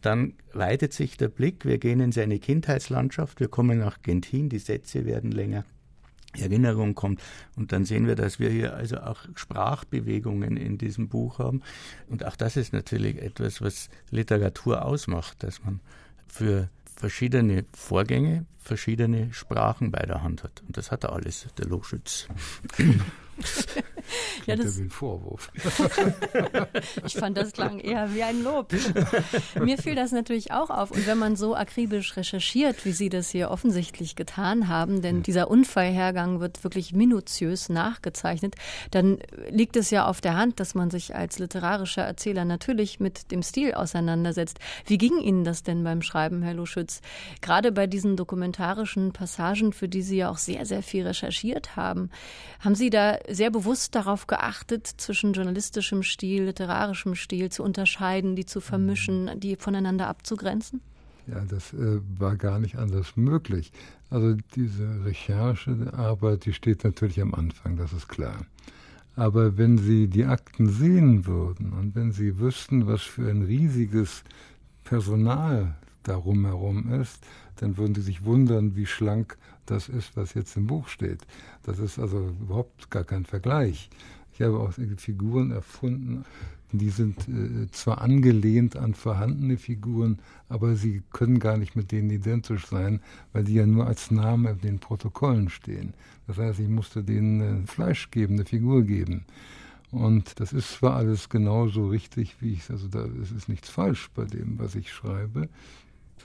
dann 0.00 0.32
weitet 0.54 0.94
sich 0.94 1.18
der 1.18 1.28
Blick, 1.28 1.66
wir 1.66 1.76
gehen 1.76 2.00
in 2.00 2.10
seine 2.10 2.38
Kindheitslandschaft, 2.38 3.38
wir 3.38 3.48
kommen 3.48 3.78
nach 3.78 4.00
Gentin, 4.00 4.48
die 4.48 4.58
Sätze 4.58 5.04
werden 5.04 5.30
länger. 5.30 5.66
Erinnerung 6.36 6.94
kommt. 6.94 7.22
Und 7.54 7.70
dann 7.70 7.84
sehen 7.84 8.06
wir, 8.06 8.16
dass 8.16 8.40
wir 8.40 8.48
hier 8.50 8.74
also 8.74 8.96
auch 8.96 9.20
Sprachbewegungen 9.36 10.56
in 10.56 10.78
diesem 10.78 11.08
Buch 11.08 11.38
haben. 11.38 11.62
Und 12.08 12.24
auch 12.24 12.34
das 12.34 12.56
ist 12.56 12.72
natürlich 12.72 13.22
etwas, 13.22 13.60
was 13.60 13.88
Literatur 14.10 14.84
ausmacht, 14.84 15.44
dass 15.44 15.62
man 15.62 15.80
für 16.34 16.68
verschiedene 16.96 17.64
Vorgänge 17.76 18.44
verschiedene 18.58 19.32
Sprachen 19.32 19.92
bei 19.92 20.04
der 20.04 20.22
Hand 20.22 20.42
hat. 20.42 20.62
Und 20.66 20.76
das 20.76 20.90
hat 20.90 21.04
er 21.04 21.12
alles, 21.12 21.46
der 21.58 21.66
Loschütz. 21.66 22.26
ja, 24.46 24.56
das 24.56 24.78
wie 24.78 24.82
ein 24.82 24.90
Vorwurf. 24.90 25.50
ich 27.04 27.14
fand, 27.14 27.36
das 27.36 27.52
klang 27.52 27.78
eher 27.78 28.14
wie 28.14 28.22
ein 28.22 28.42
Lob. 28.42 28.72
Mir 29.60 29.78
fiel 29.78 29.94
das 29.94 30.12
natürlich 30.12 30.52
auch 30.52 30.70
auf. 30.70 30.90
Und 30.90 31.06
wenn 31.06 31.18
man 31.18 31.36
so 31.36 31.54
akribisch 31.54 32.16
recherchiert, 32.16 32.84
wie 32.84 32.92
Sie 32.92 33.08
das 33.08 33.30
hier 33.30 33.50
offensichtlich 33.50 34.16
getan 34.16 34.68
haben, 34.68 35.02
denn 35.02 35.22
dieser 35.22 35.50
Unfallhergang 35.50 36.40
wird 36.40 36.62
wirklich 36.64 36.92
minutiös 36.92 37.68
nachgezeichnet, 37.68 38.54
dann 38.90 39.18
liegt 39.48 39.76
es 39.76 39.90
ja 39.90 40.06
auf 40.06 40.20
der 40.20 40.36
Hand, 40.36 40.60
dass 40.60 40.74
man 40.74 40.90
sich 40.90 41.14
als 41.14 41.38
literarischer 41.38 42.02
Erzähler 42.02 42.44
natürlich 42.44 43.00
mit 43.00 43.30
dem 43.30 43.42
Stil 43.42 43.74
auseinandersetzt. 43.74 44.58
Wie 44.86 44.98
ging 44.98 45.18
Ihnen 45.18 45.44
das 45.44 45.62
denn 45.62 45.82
beim 45.84 46.02
Schreiben, 46.02 46.42
Herr 46.42 46.54
Luschütz? 46.54 47.00
Gerade 47.40 47.72
bei 47.72 47.86
diesen 47.86 48.16
dokumentarischen 48.16 49.12
Passagen, 49.12 49.72
für 49.72 49.88
die 49.88 50.02
Sie 50.02 50.18
ja 50.18 50.30
auch 50.30 50.38
sehr, 50.38 50.66
sehr 50.66 50.82
viel 50.82 51.06
recherchiert 51.06 51.76
haben. 51.76 52.10
Haben 52.60 52.74
Sie 52.74 52.90
da 52.90 53.18
sehr 53.28 53.50
bewusst 53.50 53.94
darauf 53.94 54.26
geachtet, 54.26 54.86
zwischen 54.86 55.32
journalistischem 55.32 56.02
Stil, 56.02 56.44
literarischem 56.44 57.14
Stil 57.14 57.50
zu 57.50 57.62
unterscheiden, 57.62 58.36
die 58.36 58.46
zu 58.46 58.60
vermischen, 58.60 59.24
mhm. 59.24 59.40
die 59.40 59.56
voneinander 59.56 60.08
abzugrenzen? 60.08 60.80
Ja, 61.26 61.42
das 61.48 61.72
äh, 61.72 62.00
war 62.18 62.36
gar 62.36 62.58
nicht 62.58 62.76
anders 62.76 63.16
möglich. 63.16 63.72
Also 64.10 64.36
diese 64.54 65.04
Recherchearbeit, 65.04 66.44
die 66.44 66.52
steht 66.52 66.84
natürlich 66.84 67.20
am 67.20 67.34
Anfang, 67.34 67.76
das 67.76 67.92
ist 67.92 68.08
klar. 68.08 68.44
Aber 69.16 69.56
wenn 69.56 69.78
Sie 69.78 70.08
die 70.08 70.24
Akten 70.24 70.68
sehen 70.68 71.24
würden 71.26 71.72
und 71.72 71.94
wenn 71.94 72.12
Sie 72.12 72.38
wüssten, 72.38 72.86
was 72.86 73.02
für 73.02 73.30
ein 73.30 73.42
riesiges 73.42 74.24
Personal 74.82 75.76
darum 76.02 76.44
herum 76.44 76.92
ist, 76.92 77.24
dann 77.56 77.76
würden 77.76 77.94
Sie 77.94 78.02
sich 78.02 78.24
wundern, 78.24 78.76
wie 78.76 78.86
schlank 78.86 79.38
das 79.66 79.88
ist, 79.88 80.16
was 80.16 80.34
jetzt 80.34 80.56
im 80.56 80.66
Buch 80.66 80.88
steht. 80.88 81.22
Das 81.64 81.78
ist 81.78 81.98
also 81.98 82.28
überhaupt 82.40 82.90
gar 82.90 83.04
kein 83.04 83.24
Vergleich. 83.24 83.90
Ich 84.32 84.42
habe 84.42 84.58
auch 84.58 84.72
Figuren 84.96 85.52
erfunden, 85.52 86.24
die 86.72 86.90
sind 86.90 87.28
äh, 87.28 87.70
zwar 87.70 88.00
angelehnt 88.00 88.76
an 88.76 88.94
vorhandene 88.94 89.56
Figuren, 89.56 90.18
aber 90.48 90.74
sie 90.74 91.02
können 91.12 91.38
gar 91.38 91.56
nicht 91.56 91.76
mit 91.76 91.92
denen 91.92 92.10
identisch 92.10 92.66
sein, 92.66 93.00
weil 93.32 93.44
die 93.44 93.54
ja 93.54 93.66
nur 93.66 93.86
als 93.86 94.10
Name 94.10 94.50
in 94.50 94.60
den 94.60 94.78
Protokollen 94.80 95.50
stehen. 95.50 95.94
Das 96.26 96.36
heißt, 96.36 96.58
ich 96.58 96.68
musste 96.68 97.04
denen 97.04 97.64
äh, 97.64 97.66
Fleisch 97.66 98.10
geben, 98.10 98.34
eine 98.34 98.44
Figur 98.44 98.82
geben. 98.82 99.24
Und 99.92 100.40
das 100.40 100.52
ist 100.52 100.72
zwar 100.72 100.96
alles 100.96 101.28
genauso 101.28 101.86
richtig, 101.86 102.34
wie 102.40 102.54
ich, 102.54 102.68
also 102.68 102.88
da 102.88 103.06
es 103.22 103.30
ist 103.30 103.48
nichts 103.48 103.68
falsch 103.68 104.10
bei 104.12 104.24
dem, 104.24 104.58
was 104.58 104.74
ich 104.74 104.92
schreibe 104.92 105.48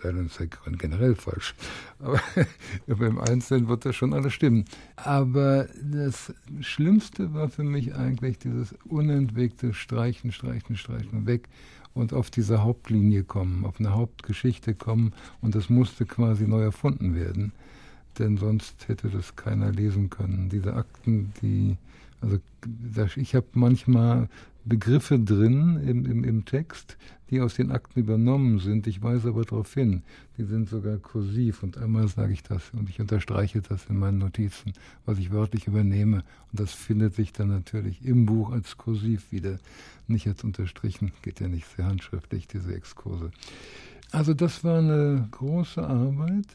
es 0.04 0.40
ist 0.40 0.58
generell 0.78 1.16
falsch. 1.16 1.56
Aber, 2.00 2.20
aber 2.90 3.08
im 3.08 3.20
Einzelnen 3.20 3.68
wird 3.68 3.86
das 3.86 3.96
schon 3.96 4.14
alles 4.14 4.34
stimmen. 4.34 4.66
Aber 4.96 5.68
das 5.82 6.34
Schlimmste 6.62 7.34
war 7.34 7.50
für 7.50 7.64
mich 7.64 7.96
eigentlich 7.96 8.40
dieses 8.40 8.74
unentwegte 8.86 9.74
Streichen, 9.74 10.32
Streichen, 10.32 10.78
Streichen 10.78 11.26
weg 11.26 11.50
und 11.94 12.14
auf 12.14 12.30
diese 12.30 12.64
Hauptlinie 12.64 13.24
kommen, 13.24 13.66
auf 13.66 13.80
eine 13.80 13.94
Hauptgeschichte 13.94 14.74
kommen 14.74 15.14
und 15.42 15.56
das 15.56 15.70
musste 15.70 16.06
quasi 16.06 16.48
neu 16.48 16.62
erfunden 16.62 17.16
werden, 17.16 17.52
denn 18.18 18.38
sonst 18.38 18.88
hätte 18.88 19.10
das 19.10 19.36
keiner 19.36 19.72
lesen 19.72 20.10
können. 20.10 20.50
Diese 20.50 20.74
Akten, 20.74 21.34
die, 21.42 21.78
also 22.22 22.38
ich 23.16 23.36
habe 23.36 23.48
manchmal 23.54 24.30
Begriffe 24.70 25.20
drin 25.20 25.82
im, 25.86 26.06
im, 26.06 26.24
im 26.24 26.46
Text, 26.46 26.98
die 27.30 27.42
aus 27.42 27.56
den 27.56 27.72
Akten 27.72 28.00
übernommen 28.00 28.60
sind. 28.60 28.88
Ich 28.88 29.02
weise 29.02 29.30
aber 29.30 29.44
darauf 29.44 29.74
hin, 29.74 30.04
die 30.38 30.44
sind 30.44 30.70
sogar 30.70 30.98
kursiv 30.98 31.64
und 31.64 31.78
einmal 31.78 32.08
sage 32.08 32.34
ich 32.34 32.44
das 32.44 32.72
und 32.74 32.90
ich 32.90 33.00
unterstreiche 33.00 33.62
das 33.62 33.86
in 33.88 33.98
meinen 33.98 34.20
Notizen, 34.20 34.74
was 35.06 35.18
ich 35.18 35.32
wörtlich 35.32 35.68
übernehme. 35.68 36.24
Und 36.52 36.60
das 36.60 36.72
findet 36.72 37.16
sich 37.16 37.34
dann 37.34 37.50
natürlich 37.50 38.06
im 38.06 38.26
Buch 38.26 38.52
als 38.52 38.78
kursiv 38.78 39.32
wieder, 39.32 39.58
nicht 40.08 40.28
als 40.28 40.44
unterstrichen, 40.44 41.12
geht 41.22 41.40
ja 41.40 41.48
nicht 41.48 41.68
sehr 41.76 41.86
handschriftlich, 41.86 42.48
diese 42.48 42.74
Exkurse. 42.74 43.32
Also 44.12 44.34
das 44.34 44.64
war 44.64 44.80
eine 44.80 45.28
große 45.32 45.86
Arbeit 45.86 46.48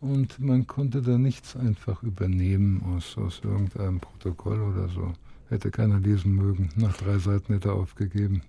und 0.00 0.38
man 0.38 0.66
konnte 0.66 1.02
da 1.02 1.18
nichts 1.18 1.56
einfach 1.56 2.02
übernehmen 2.02 2.82
aus, 2.94 3.16
aus 3.18 3.40
irgendeinem 3.42 4.00
Protokoll 4.00 4.60
oder 4.60 4.88
so 4.88 5.12
hätte 5.48 5.70
keiner 5.70 6.00
lesen 6.00 6.34
mögen. 6.34 6.70
Nach 6.76 6.96
drei 6.96 7.18
Seiten 7.18 7.52
hätte 7.54 7.68
er 7.68 7.74
aufgegeben. 7.74 8.42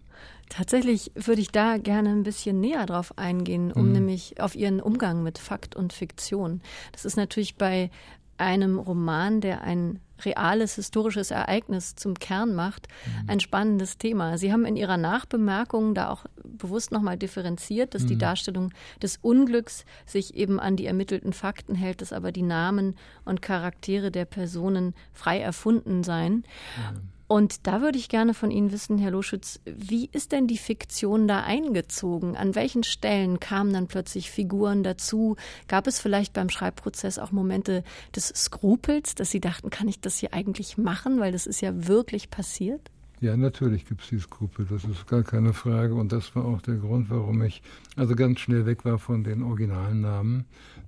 Tatsächlich 0.50 1.12
würde 1.16 1.42
ich 1.42 1.52
da 1.52 1.78
gerne 1.78 2.10
ein 2.10 2.24
bisschen 2.24 2.60
näher 2.60 2.86
drauf 2.86 3.18
eingehen, 3.18 3.72
um 3.72 3.88
mhm. 3.88 3.92
nämlich 3.94 4.40
auf 4.40 4.56
Ihren 4.56 4.80
Umgang 4.80 5.24
mit 5.24 5.38
Fakt 5.38 5.76
und 5.76 5.92
Fiktion. 5.92 6.62
Das 6.92 7.06
ist 7.06 7.18
natürlich 7.18 7.56
bei 7.56 7.90
einem 8.38 8.80
Roman, 8.80 9.42
der 9.42 9.62
ein 9.62 10.00
reales 10.24 10.76
historisches 10.76 11.32
Ereignis 11.32 11.96
zum 11.96 12.16
Kern 12.16 12.56
macht, 12.56 12.88
mhm. 13.06 13.30
ein 13.30 13.40
spannendes 13.40 13.98
Thema. 13.98 14.38
Sie 14.38 14.52
haben 14.52 14.66
in 14.66 14.76
Ihrer 14.76 14.98
Nachbemerkung 14.98 15.94
da 15.94 16.10
auch 16.10 16.26
bewusst 16.44 16.92
nochmal 16.92 17.18
differenziert, 17.18 17.94
dass 17.94 18.04
mhm. 18.04 18.08
die 18.08 18.18
Darstellung 18.18 18.74
des 19.02 19.18
Unglücks 19.22 19.86
sich 20.06 20.36
eben 20.36 20.60
an 20.60 20.78
die 20.78 20.86
ermittelten 20.86 21.34
Fakten 21.34 21.76
hält, 21.76 22.02
dass 22.02 22.14
aber 22.14 22.32
die 22.32 22.44
Namen 22.44 22.96
und 23.26 23.42
Charaktere 23.42 24.12
der 24.12 24.26
Personen 24.26 24.94
frei 25.12 25.40
erfunden 25.40 26.04
seien. 26.04 26.36
Mhm. 26.36 27.15
Und 27.28 27.66
da 27.66 27.82
würde 27.82 27.98
ich 27.98 28.08
gerne 28.08 28.36
von 28.36 28.52
Ihnen 28.52 28.72
wissen, 28.72 29.00
Herr 29.00 29.10
Loschütz, 29.10 29.60
wie 29.66 30.10
ist 30.12 30.32
denn 30.32 30.46
die 30.46 30.60
Fiktion 30.60 31.28
da 31.28 31.42
eingezogen? 31.42 32.38
An 32.38 32.54
welchen 32.54 32.84
Stellen 32.84 33.40
kamen 33.40 33.74
dann 33.74 33.88
plötzlich 33.88 34.30
Figuren 34.30 34.84
dazu? 34.84 35.36
Gab 35.68 35.88
es 35.88 36.00
vielleicht 36.00 36.34
beim 36.34 36.50
Schreibprozess 36.50 37.18
auch 37.18 37.32
Momente 37.32 37.84
des 38.16 38.28
Skrupels, 38.28 39.16
dass 39.16 39.32
Sie 39.32 39.40
dachten, 39.40 39.72
kann 39.72 39.88
ich 39.88 40.00
das 40.00 40.20
hier 40.20 40.34
eigentlich 40.34 40.78
machen, 40.78 41.20
weil 41.20 41.32
das 41.32 41.48
ist 41.48 41.62
ja 41.62 41.88
wirklich 41.88 42.30
passiert? 42.30 42.92
Ja, 43.22 43.36
natürlich 43.36 43.86
gibt 43.88 44.04
es 44.04 44.10
die 44.10 44.20
Skrupel, 44.20 44.68
das 44.70 44.84
ist 44.84 45.08
gar 45.08 45.24
keine 45.24 45.54
Frage. 45.54 45.96
Und 45.96 46.12
das 46.12 46.36
war 46.36 46.46
auch 46.46 46.62
der 46.62 46.76
Grund, 46.76 47.10
warum 47.10 47.42
ich 47.42 47.64
also 47.96 48.16
ganz 48.16 48.40
schnell 48.40 48.68
weg 48.68 48.86
war 48.86 49.00
von 49.00 49.24
den 49.24 49.42
originalen 49.42 50.02
Namen, 50.02 50.46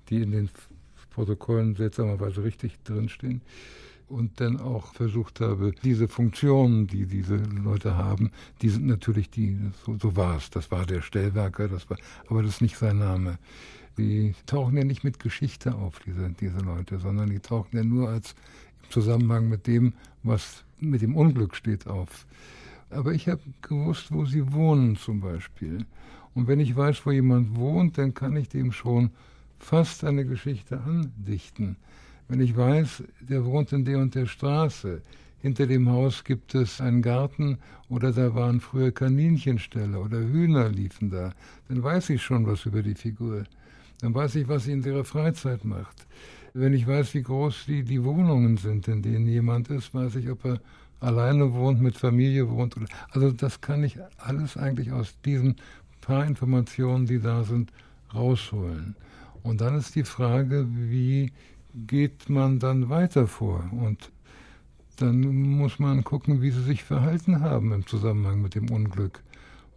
die 0.10 0.22
in 0.22 0.30
den 0.30 0.50
Protokollen 1.10 1.76
seltsamerweise 1.76 2.44
richtig 2.44 2.78
drinstehen 2.84 3.42
und 4.10 4.40
dann 4.40 4.60
auch 4.60 4.94
versucht 4.94 5.42
habe, 5.42 5.74
diese 5.84 6.08
Funktionen, 6.08 6.88
die 6.88 7.06
diese 7.06 7.36
Leute 7.36 7.96
haben, 7.96 8.32
die 8.62 8.70
sind 8.70 8.86
natürlich 8.86 9.30
die, 9.30 9.58
so, 9.86 9.98
so 10.02 10.16
war 10.16 10.38
es, 10.38 10.50
das 10.50 10.72
war 10.72 10.86
der 10.86 11.02
Stellwerker, 11.02 11.68
das 11.68 11.90
war, 11.90 11.98
aber 12.28 12.42
das 12.42 12.56
ist 12.56 12.62
nicht 12.62 12.78
sein 12.78 13.00
Name. 13.00 13.38
Die 13.98 14.36
tauchen 14.46 14.78
ja 14.78 14.84
nicht 14.84 15.04
mit 15.04 15.20
Geschichte 15.20 15.76
auf, 15.76 16.00
diese, 16.06 16.30
diese 16.40 16.60
Leute, 16.60 17.00
sondern 17.00 17.30
die 17.30 17.40
tauchen 17.40 17.76
ja 17.76 17.84
nur 17.84 18.10
als 18.10 18.36
im 18.84 18.92
Zusammenhang 18.92 19.50
mit 19.50 19.68
dem, 19.68 19.94
was 20.24 20.64
mit 20.80 21.02
dem 21.02 21.16
Unglück 21.16 21.56
steht, 21.56 21.88
auf. 21.88 22.26
Aber 22.90 23.14
ich 23.14 23.28
habe 23.28 23.42
gewusst, 23.62 24.12
wo 24.12 24.26
sie 24.26 24.54
wohnen 24.54 24.96
zum 24.96 25.20
Beispiel. 25.20 25.86
Und 26.34 26.48
wenn 26.48 26.60
ich 26.60 26.76
weiß, 26.76 27.06
wo 27.06 27.12
jemand 27.12 27.56
wohnt, 27.56 27.98
dann 27.98 28.14
kann 28.14 28.38
ich 28.38 28.48
dem 28.48 28.72
schon 28.72 29.10
fast 29.60 30.04
eine 30.04 30.24
Geschichte 30.26 30.80
andichten. 30.80 31.78
Wenn 32.28 32.42
ich 32.42 32.56
weiß, 32.56 33.04
der 33.22 33.46
wohnt 33.46 33.72
in 33.72 33.86
der 33.86 34.00
und 34.00 34.14
der 34.14 34.26
Straße, 34.26 35.02
hinter 35.40 35.68
dem 35.68 35.90
Haus 35.90 36.24
gibt 36.24 36.56
es 36.56 36.82
einen 36.82 37.02
Garten 37.02 37.58
oder 37.90 38.12
da 38.12 38.34
waren 38.36 38.60
früher 38.60 38.92
Kaninchenställe 38.92 39.98
oder 39.98 40.20
Hühner 40.20 40.70
liefen 40.70 41.10
da, 41.10 41.32
dann 41.70 41.82
weiß 41.82 42.10
ich 42.10 42.22
schon 42.22 42.46
was 42.46 42.66
über 42.66 42.82
die 42.82 42.96
Figur. 42.96 43.44
Dann 44.02 44.14
weiß 44.14 44.36
ich, 44.36 44.48
was 44.48 44.66
sie 44.66 44.74
in 44.74 44.84
ihrer 44.84 45.06
Freizeit 45.06 45.64
macht. 45.64 46.06
Wenn 46.54 46.74
ich 46.74 46.86
weiß, 46.88 47.14
wie 47.14 47.22
groß 47.22 47.66
die, 47.68 47.84
die 47.84 48.04
Wohnungen 48.04 48.58
sind, 48.58 48.88
in 48.88 49.02
denen 49.02 49.28
jemand 49.28 49.70
ist, 49.70 49.94
weiß 49.94 50.16
ich, 50.16 50.30
ob 50.30 50.44
er 50.44 50.60
alleine 51.00 51.54
wohnt, 51.54 51.82
mit 51.82 51.96
Familie 51.96 52.50
wohnt. 52.50 52.76
Also 53.12 53.32
das 53.32 53.62
kann 53.62 53.84
ich 53.84 53.98
alles 54.18 54.58
eigentlich 54.58 54.92
aus 54.92 55.16
diesen 55.24 55.56
paar 56.02 56.26
Informationen, 56.26 57.06
die 57.06 57.20
da 57.20 57.44
sind, 57.44 57.72
rausholen. 58.14 58.96
Und 59.44 59.62
dann 59.62 59.76
ist 59.76 59.96
die 59.96 60.04
Frage, 60.04 60.68
wie 60.70 61.32
geht 61.74 62.30
man 62.30 62.60
dann 62.60 62.90
weiter 62.90 63.28
vor? 63.28 63.70
Und 63.72 64.12
dann 64.98 65.20
muss 65.22 65.80
man 65.80 66.04
gucken, 66.04 66.42
wie 66.42 66.52
sie 66.52 66.64
sich 66.64 66.84
verhalten 66.84 67.42
haben 67.42 67.72
im 67.72 67.86
Zusammenhang 67.86 68.42
mit 68.42 68.56
dem 68.56 68.70
Unglück. 68.72 69.22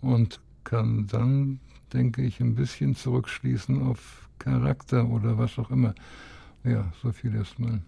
Und 0.00 0.40
kann 0.64 1.07
dann, 1.07 1.61
denke 1.92 2.22
ich, 2.22 2.40
ein 2.40 2.55
bisschen 2.55 2.94
zurückschließen 2.94 3.83
auf 3.83 4.29
Charakter 4.38 5.09
oder 5.09 5.38
was 5.38 5.59
auch 5.59 5.70
immer. 5.70 5.94
Ja, 6.64 6.92
so 7.03 7.12
viel 7.12 7.35
erstmal. 7.35 7.83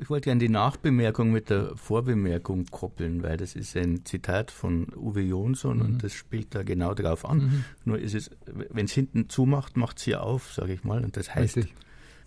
Ich 0.00 0.10
wollte 0.10 0.26
gerne 0.26 0.38
die 0.38 0.48
Nachbemerkung 0.48 1.32
mit 1.32 1.50
der 1.50 1.76
Vorbemerkung 1.76 2.66
koppeln, 2.66 3.22
weil 3.22 3.36
das 3.36 3.56
ist 3.56 3.76
ein 3.76 4.04
Zitat 4.04 4.50
von 4.50 4.86
Uwe 4.94 5.22
Jonsson 5.22 5.78
mhm. 5.78 5.84
und 5.84 6.04
das 6.04 6.14
spielt 6.14 6.54
da 6.54 6.62
genau 6.62 6.94
drauf 6.94 7.24
an. 7.24 7.38
Mhm. 7.38 7.64
Nur 7.84 7.98
ist 7.98 8.14
es, 8.14 8.30
wenn 8.46 8.84
es 8.86 8.92
hinten 8.92 9.28
zumacht, 9.28 9.76
macht 9.76 9.98
es 9.98 10.04
hier 10.04 10.22
auf, 10.22 10.52
sage 10.52 10.72
ich 10.72 10.84
mal. 10.84 11.04
Und 11.04 11.16
das 11.16 11.34
heißt, 11.34 11.56
Richtig. 11.56 11.74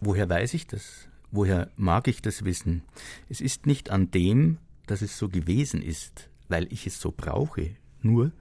woher 0.01 0.27
weiß 0.27 0.53
ich 0.53 0.67
das? 0.67 1.07
Woher 1.31 1.71
mag 1.77 2.07
ich 2.07 2.21
das 2.21 2.43
wissen? 2.43 2.83
Es 3.29 3.41
ist 3.41 3.65
nicht 3.65 3.89
an 3.89 4.11
dem, 4.11 4.57
dass 4.87 5.01
es 5.01 5.17
so 5.17 5.29
gewesen 5.29 5.81
ist, 5.81 6.29
weil 6.49 6.71
ich 6.71 6.85
es 6.85 6.99
so 6.99 7.13
brauche, 7.15 7.71
nur, 8.01 8.31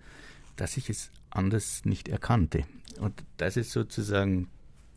dass 0.56 0.76
ich 0.76 0.90
es 0.90 1.10
anders 1.30 1.84
nicht 1.84 2.08
erkannte. 2.08 2.64
Und 3.00 3.24
das 3.36 3.56
ist 3.56 3.70
sozusagen 3.70 4.48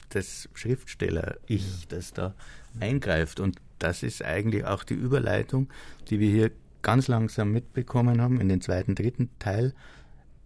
das 0.09 0.49
Schriftsteller-Ich, 0.53 1.87
das 1.87 2.13
da 2.13 2.33
eingreift. 2.79 3.39
Und 3.39 3.57
das 3.79 4.03
ist 4.03 4.23
eigentlich 4.23 4.65
auch 4.65 4.83
die 4.83 4.95
Überleitung, 4.95 5.69
die 6.09 6.19
wir 6.19 6.29
hier 6.29 6.51
ganz 6.81 7.07
langsam 7.07 7.51
mitbekommen 7.51 8.21
haben 8.21 8.41
in 8.41 8.49
den 8.49 8.61
zweiten, 8.61 8.95
dritten 8.95 9.29
Teil, 9.39 9.73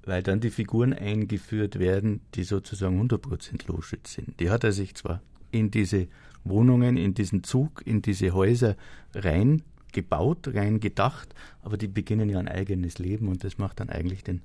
weil 0.04 0.24
dann 0.24 0.40
die 0.40 0.52
Figuren 0.52 0.94
eingeführt 0.94 1.80
werden, 1.80 2.22
die 2.36 2.44
sozusagen 2.44 3.02
100% 3.02 3.68
Loschütz 3.68 4.14
sind. 4.14 4.40
Die 4.40 4.50
hat 4.50 4.64
er 4.64 4.72
sich 4.72 4.96
zwar 4.96 5.22
in 5.52 5.72
diese 5.72 6.08
Wohnungen, 6.50 6.98
in 6.98 7.14
diesen 7.14 7.44
Zug, 7.44 7.82
in 7.86 8.02
diese 8.02 8.32
Häuser 8.32 8.76
rein 9.14 9.64
gebaut, 9.92 10.50
rein 10.54 10.80
gedacht, 10.80 11.34
aber 11.62 11.78
die 11.78 11.88
beginnen 11.88 12.30
ja 12.30 12.40
ein 12.40 12.48
eigenes 12.48 13.00
Leben 13.00 13.28
und 13.28 13.44
das 13.44 13.58
macht 13.58 13.80
dann 13.80 13.90
eigentlich 13.90 14.24
den, 14.24 14.42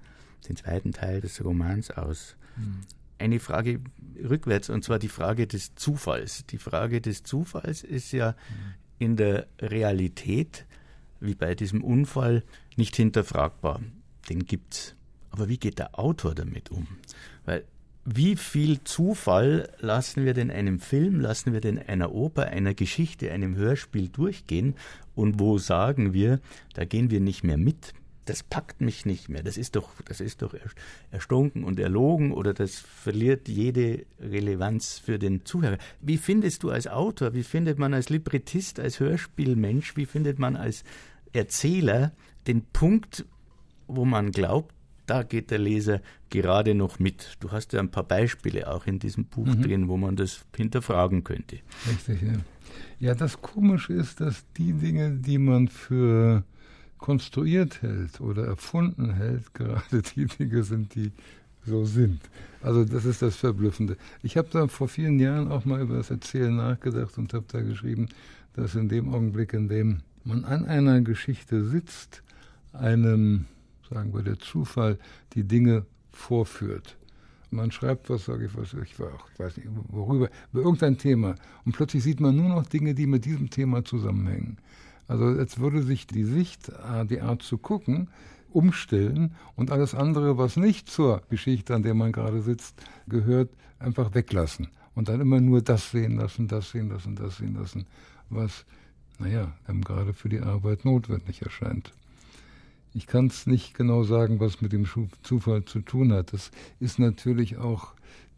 den 0.48 0.56
zweiten 0.56 0.92
Teil 0.92 1.20
des 1.20 1.44
Romans 1.44 1.90
aus. 1.90 2.36
Mhm. 2.56 2.80
Eine 3.18 3.38
Frage 3.38 3.80
rückwärts, 4.22 4.70
und 4.70 4.82
zwar 4.82 4.98
die 4.98 5.08
Frage 5.08 5.46
des 5.46 5.74
Zufalls. 5.74 6.46
Die 6.46 6.58
Frage 6.58 7.00
des 7.00 7.22
Zufalls 7.22 7.84
ist 7.84 8.12
ja 8.12 8.30
mhm. 8.30 8.74
in 8.98 9.16
der 9.16 9.46
Realität, 9.60 10.64
wie 11.20 11.34
bei 11.34 11.54
diesem 11.54 11.84
Unfall, 11.84 12.42
nicht 12.76 12.96
hinterfragbar. 12.96 13.80
Den 14.28 14.44
gibt's. 14.44 14.96
Aber 15.30 15.48
wie 15.48 15.58
geht 15.58 15.78
der 15.78 15.98
Autor 15.98 16.34
damit 16.34 16.70
um? 16.70 16.86
Weil 17.44 17.64
wie 18.04 18.36
viel 18.36 18.82
Zufall 18.82 19.68
lassen 19.78 20.24
wir 20.24 20.34
denn 20.34 20.50
einem 20.50 20.80
Film, 20.80 21.20
lassen 21.20 21.52
wir 21.52 21.60
denn 21.60 21.78
einer 21.78 22.12
Oper, 22.12 22.46
einer 22.46 22.74
Geschichte, 22.74 23.30
einem 23.30 23.54
Hörspiel 23.54 24.08
durchgehen 24.08 24.74
und 25.14 25.38
wo 25.38 25.58
sagen 25.58 26.12
wir, 26.12 26.40
da 26.74 26.84
gehen 26.84 27.10
wir 27.10 27.20
nicht 27.20 27.44
mehr 27.44 27.58
mit. 27.58 27.94
Das 28.24 28.42
packt 28.42 28.80
mich 28.80 29.04
nicht 29.04 29.28
mehr. 29.28 29.42
Das 29.42 29.56
ist 29.56 29.74
doch, 29.74 30.00
das 30.04 30.20
ist 30.20 30.42
doch 30.42 30.54
erstunken 31.10 31.64
und 31.64 31.78
erlogen 31.78 32.32
oder 32.32 32.54
das 32.54 32.78
verliert 32.78 33.48
jede 33.48 34.04
Relevanz 34.20 34.98
für 34.98 35.18
den 35.18 35.44
Zuhörer. 35.44 35.78
Wie 36.00 36.18
findest 36.18 36.62
du 36.62 36.70
als 36.70 36.86
Autor, 36.86 37.34
wie 37.34 37.42
findet 37.42 37.78
man 37.78 37.94
als 37.94 38.10
Librettist, 38.10 38.80
als 38.80 39.00
Hörspielmensch, 39.00 39.96
wie 39.96 40.06
findet 40.06 40.38
man 40.38 40.56
als 40.56 40.84
Erzähler 41.32 42.12
den 42.46 42.62
Punkt, 42.62 43.24
wo 43.86 44.04
man 44.04 44.32
glaubt, 44.32 44.74
da 45.06 45.22
geht 45.22 45.50
der 45.50 45.58
Leser 45.58 46.00
gerade 46.30 46.74
noch 46.74 46.98
mit. 46.98 47.36
Du 47.40 47.50
hast 47.50 47.72
ja 47.72 47.80
ein 47.80 47.90
paar 47.90 48.04
Beispiele 48.04 48.72
auch 48.72 48.86
in 48.86 48.98
diesem 48.98 49.24
Buch 49.24 49.46
mhm. 49.46 49.62
drin, 49.62 49.88
wo 49.88 49.96
man 49.96 50.16
das 50.16 50.44
hinterfragen 50.56 51.24
könnte. 51.24 51.58
Richtig, 51.88 52.22
ja. 52.22 52.38
Ja, 52.98 53.14
das 53.14 53.42
Komische 53.42 53.92
ist, 53.94 54.20
dass 54.20 54.44
die 54.56 54.72
Dinge, 54.72 55.10
die 55.10 55.38
man 55.38 55.68
für 55.68 56.44
konstruiert 56.98 57.82
hält 57.82 58.20
oder 58.20 58.46
erfunden 58.46 59.12
hält, 59.14 59.52
gerade 59.54 60.02
die 60.14 60.26
Dinge 60.26 60.62
sind, 60.62 60.94
die 60.94 61.12
so 61.64 61.84
sind. 61.84 62.20
Also 62.60 62.84
das 62.84 63.04
ist 63.04 63.22
das 63.22 63.36
Verblüffende. 63.36 63.96
Ich 64.22 64.36
habe 64.36 64.48
da 64.50 64.66
vor 64.68 64.88
vielen 64.88 65.18
Jahren 65.18 65.50
auch 65.50 65.64
mal 65.64 65.80
über 65.80 65.96
das 65.96 66.10
Erzählen 66.10 66.54
nachgedacht 66.56 67.18
und 67.18 67.34
habe 67.34 67.44
da 67.50 67.60
geschrieben, 67.60 68.08
dass 68.54 68.74
in 68.74 68.88
dem 68.88 69.12
Augenblick, 69.12 69.52
in 69.52 69.68
dem 69.68 70.00
man 70.24 70.44
an 70.44 70.64
einer 70.64 71.00
Geschichte 71.00 71.64
sitzt, 71.64 72.22
einem 72.72 73.46
sagen 73.92 74.14
wir, 74.14 74.22
der 74.22 74.38
Zufall 74.38 74.98
die 75.34 75.44
Dinge 75.44 75.84
vorführt. 76.10 76.96
Man 77.50 77.70
schreibt 77.70 78.08
was, 78.08 78.24
sage 78.24 78.46
ich 78.46 78.56
was, 78.56 78.72
ich, 78.72 78.98
weiß 78.98 79.58
nicht, 79.58 79.68
worüber, 79.88 80.30
über 80.52 80.62
irgendein 80.62 80.96
Thema. 80.96 81.34
Und 81.66 81.72
plötzlich 81.72 82.02
sieht 82.02 82.20
man 82.20 82.36
nur 82.36 82.48
noch 82.48 82.66
Dinge, 82.66 82.94
die 82.94 83.06
mit 83.06 83.26
diesem 83.26 83.50
Thema 83.50 83.84
zusammenhängen. 83.84 84.56
Also 85.06 85.30
jetzt 85.32 85.60
würde 85.60 85.82
sich 85.82 86.06
die 86.06 86.24
Sicht, 86.24 86.70
äh, 86.70 87.04
die 87.04 87.20
Art 87.20 87.42
zu 87.42 87.58
gucken, 87.58 88.08
umstellen 88.50 89.34
und 89.54 89.70
alles 89.70 89.94
andere, 89.94 90.38
was 90.38 90.56
nicht 90.56 90.88
zur 90.88 91.22
Geschichte, 91.28 91.74
an 91.74 91.82
der 91.82 91.94
man 91.94 92.12
gerade 92.12 92.40
sitzt, 92.40 92.82
gehört, 93.06 93.50
einfach 93.78 94.14
weglassen. 94.14 94.68
Und 94.94 95.08
dann 95.08 95.20
immer 95.20 95.40
nur 95.40 95.60
das 95.60 95.90
sehen 95.90 96.16
lassen, 96.16 96.48
das 96.48 96.70
sehen 96.70 96.88
lassen, 96.88 97.16
das 97.16 97.36
sehen 97.36 97.54
lassen, 97.54 97.86
was, 98.30 98.64
naja, 99.18 99.52
einem 99.66 99.82
gerade 99.82 100.14
für 100.14 100.28
die 100.28 100.40
Arbeit 100.40 100.84
notwendig 100.84 101.42
erscheint. 101.42 101.92
Ich 102.94 103.06
kann 103.06 103.26
es 103.26 103.46
nicht 103.46 103.74
genau 103.74 104.02
sagen, 104.04 104.40
was 104.40 104.60
mit 104.60 104.72
dem 104.72 104.86
Zufall 105.22 105.64
zu 105.64 105.80
tun 105.80 106.12
hat. 106.12 106.32
Das 106.32 106.50
ist 106.78 106.98
natürlich 106.98 107.56
auch 107.56 107.94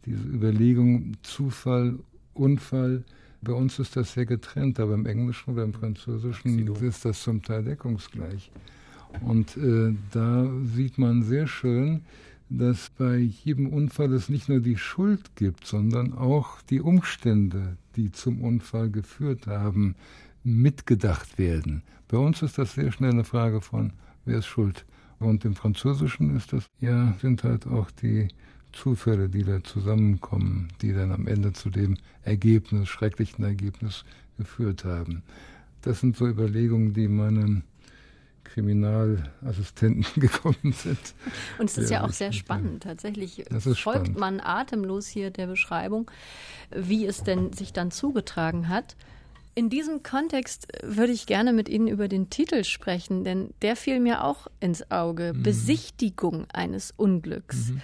diese 0.07 0.23
Überlegung 0.25 1.17
Zufall, 1.23 1.99
Unfall. 2.35 3.05
Bei 3.43 3.53
uns 3.53 3.79
ist 3.79 3.97
das 3.97 4.13
sehr 4.13 4.27
getrennt, 4.27 4.79
aber 4.81 4.95
im 4.95 5.07
Englischen 5.07 5.53
oder 5.53 5.65
im 5.65 5.75
Französischen 5.75 6.67
ist 6.83 7.05
das 7.05 7.23
zum 7.23 7.43
Teil 7.43 7.65
deckungsgleich. 7.65 8.51
Und 9.21 9.57
äh, 9.57 9.95
da 10.13 10.51
sieht 10.75 10.99
man 10.99 11.23
sehr 11.23 11.47
schön, 11.47 12.03
dass 12.49 12.91
bei 12.91 13.17
jedem 13.17 13.69
Unfall 13.69 14.13
es 14.13 14.29
nicht 14.29 14.49
nur 14.49 14.61
die 14.61 14.77
Schuld 14.77 15.35
gibt, 15.37 15.67
sondern 15.67 16.13
auch 16.13 16.61
die 16.63 16.81
Umstände, 16.81 17.77
die 17.97 18.13
zum 18.13 18.41
Unfall 18.41 18.91
geführt 18.91 19.47
haben, 19.47 19.95
mitgedacht 20.43 21.39
werden. 21.39 21.83
Bei 22.09 22.19
uns 22.19 22.43
ist 22.43 22.59
das 22.59 22.75
sehr 22.75 22.93
schnell 22.93 23.13
eine 23.13 23.25
Frage 23.25 23.61
von 23.61 23.93
wer 24.25 24.39
ist 24.39 24.47
schuld? 24.47 24.85
Und 25.19 25.45
im 25.45 25.55
Französischen 25.55 26.37
ist 26.37 26.53
das, 26.53 26.67
ja, 26.81 27.15
sind 27.21 27.45
halt 27.45 27.67
auch 27.67 27.91
die 27.91 28.29
Zufälle, 28.73 29.29
die 29.29 29.45
da 29.45 29.63
zusammenkommen, 29.63 30.69
die 30.83 30.93
dann 30.93 31.13
am 31.13 31.27
Ende 31.27 31.53
zu 31.53 31.71
dem 31.71 31.97
Ergebnis, 32.23 32.89
schrecklichen 32.89 33.45
Ergebnis 33.45 34.05
geführt 34.37 34.85
haben. 34.85 35.23
Das 35.83 36.01
sind 36.01 36.17
so 36.17 36.27
Überlegungen, 36.27 36.93
die 36.93 37.09
meinem 37.09 37.63
Kriminalassistenten 38.43 40.07
gekommen 40.21 40.73
sind. 40.73 41.15
Und 41.59 41.71
es 41.71 41.79
ist 41.79 41.91
ja, 41.91 42.05
auch 42.05 42.13
sehr 42.13 42.33
spannend. 42.33 42.85
Tatsächlich 42.85 43.45
folgt 43.51 43.79
spannend. 43.79 44.19
man 44.19 44.41
atemlos 44.41 45.07
hier 45.07 45.31
der 45.31 45.47
Beschreibung, 45.47 46.11
wie 46.71 47.07
es 47.07 47.23
denn 47.23 47.53
sich 47.53 47.73
dann 47.73 47.91
zugetragen 47.91 48.69
hat. 48.69 48.97
In 49.57 49.71
diesem 49.71 50.03
Kontext 50.03 50.67
würde 50.83 51.13
ich 51.13 51.27
gerne 51.27 51.53
mit 51.53 51.69
Ihnen 51.69 51.87
über 51.87 52.09
den 52.09 52.29
Titel 52.29 52.65
sprechen, 52.65 53.23
denn 53.23 53.55
der 53.63 53.77
fiel 53.77 54.01
mir 54.01 54.25
auch 54.25 54.49
ins 54.59 54.91
Auge. 54.91 55.33
Mhm. 55.33 55.43
Besichtigung 55.45 56.47
eines 56.53 56.93
Unglücks. 56.97 57.69
Mhm. 57.69 57.83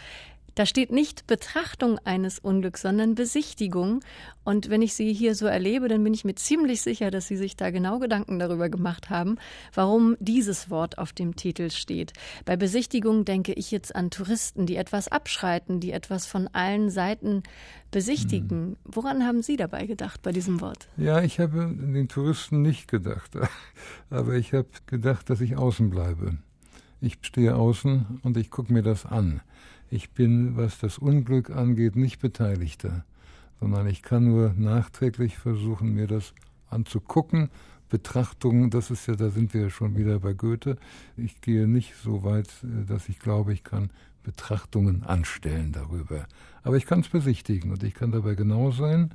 Da 0.54 0.66
steht 0.66 0.92
nicht 0.92 1.26
Betrachtung 1.26 1.98
eines 2.04 2.38
Unglücks, 2.38 2.82
sondern 2.82 3.14
Besichtigung. 3.14 4.00
Und 4.44 4.70
wenn 4.70 4.82
ich 4.82 4.94
Sie 4.94 5.12
hier 5.12 5.34
so 5.34 5.46
erlebe, 5.46 5.88
dann 5.88 6.02
bin 6.02 6.14
ich 6.14 6.24
mir 6.24 6.34
ziemlich 6.34 6.82
sicher, 6.82 7.10
dass 7.10 7.28
Sie 7.28 7.36
sich 7.36 7.56
da 7.56 7.70
genau 7.70 7.98
Gedanken 7.98 8.38
darüber 8.38 8.68
gemacht 8.68 9.10
haben, 9.10 9.36
warum 9.74 10.16
dieses 10.18 10.70
Wort 10.70 10.98
auf 10.98 11.12
dem 11.12 11.36
Titel 11.36 11.70
steht. 11.70 12.12
Bei 12.44 12.56
Besichtigung 12.56 13.24
denke 13.24 13.52
ich 13.52 13.70
jetzt 13.70 13.94
an 13.94 14.10
Touristen, 14.10 14.66
die 14.66 14.76
etwas 14.76 15.08
abschreiten, 15.08 15.80
die 15.80 15.92
etwas 15.92 16.26
von 16.26 16.48
allen 16.48 16.90
Seiten 16.90 17.42
besichtigen. 17.90 18.50
Hm. 18.50 18.76
Woran 18.84 19.24
haben 19.24 19.42
Sie 19.42 19.56
dabei 19.56 19.86
gedacht 19.86 20.22
bei 20.22 20.32
diesem 20.32 20.60
Wort? 20.60 20.88
Ja, 20.96 21.22
ich 21.22 21.40
habe 21.40 21.74
den 21.74 22.08
Touristen 22.08 22.62
nicht 22.62 22.88
gedacht, 22.88 23.32
aber 24.10 24.34
ich 24.34 24.52
habe 24.52 24.68
gedacht, 24.86 25.30
dass 25.30 25.40
ich 25.40 25.56
außen 25.56 25.90
bleibe. 25.90 26.38
Ich 27.00 27.18
stehe 27.22 27.56
außen 27.56 28.20
und 28.22 28.36
ich 28.36 28.50
gucke 28.50 28.72
mir 28.72 28.82
das 28.82 29.06
an. 29.06 29.40
Ich 29.90 30.10
bin, 30.10 30.56
was 30.56 30.78
das 30.78 30.98
Unglück 30.98 31.50
angeht, 31.50 31.96
nicht 31.96 32.20
Beteiligter, 32.20 33.04
sondern 33.58 33.88
ich 33.88 34.02
kann 34.02 34.24
nur 34.24 34.54
nachträglich 34.56 35.36
versuchen, 35.36 35.94
mir 35.94 36.06
das 36.06 36.32
anzugucken, 36.68 37.50
Betrachtungen, 37.88 38.70
das 38.70 38.92
ist 38.92 39.08
ja, 39.08 39.16
da 39.16 39.30
sind 39.30 39.52
wir 39.52 39.62
ja 39.62 39.70
schon 39.70 39.96
wieder 39.96 40.20
bei 40.20 40.32
Goethe. 40.32 40.76
Ich 41.16 41.40
gehe 41.40 41.66
nicht 41.66 41.94
so 41.96 42.22
weit, 42.22 42.48
äh, 42.62 42.86
dass 42.86 43.08
ich 43.08 43.18
glaube, 43.18 43.52
ich 43.52 43.64
kann 43.64 43.90
Betrachtungen 44.22 45.02
anstellen 45.02 45.72
darüber. 45.72 46.26
Aber 46.62 46.76
ich 46.76 46.86
kann 46.86 47.00
es 47.00 47.08
besichtigen 47.08 47.72
und 47.72 47.82
ich 47.82 47.94
kann 47.94 48.12
dabei 48.12 48.36
genau 48.36 48.70
sein 48.70 49.10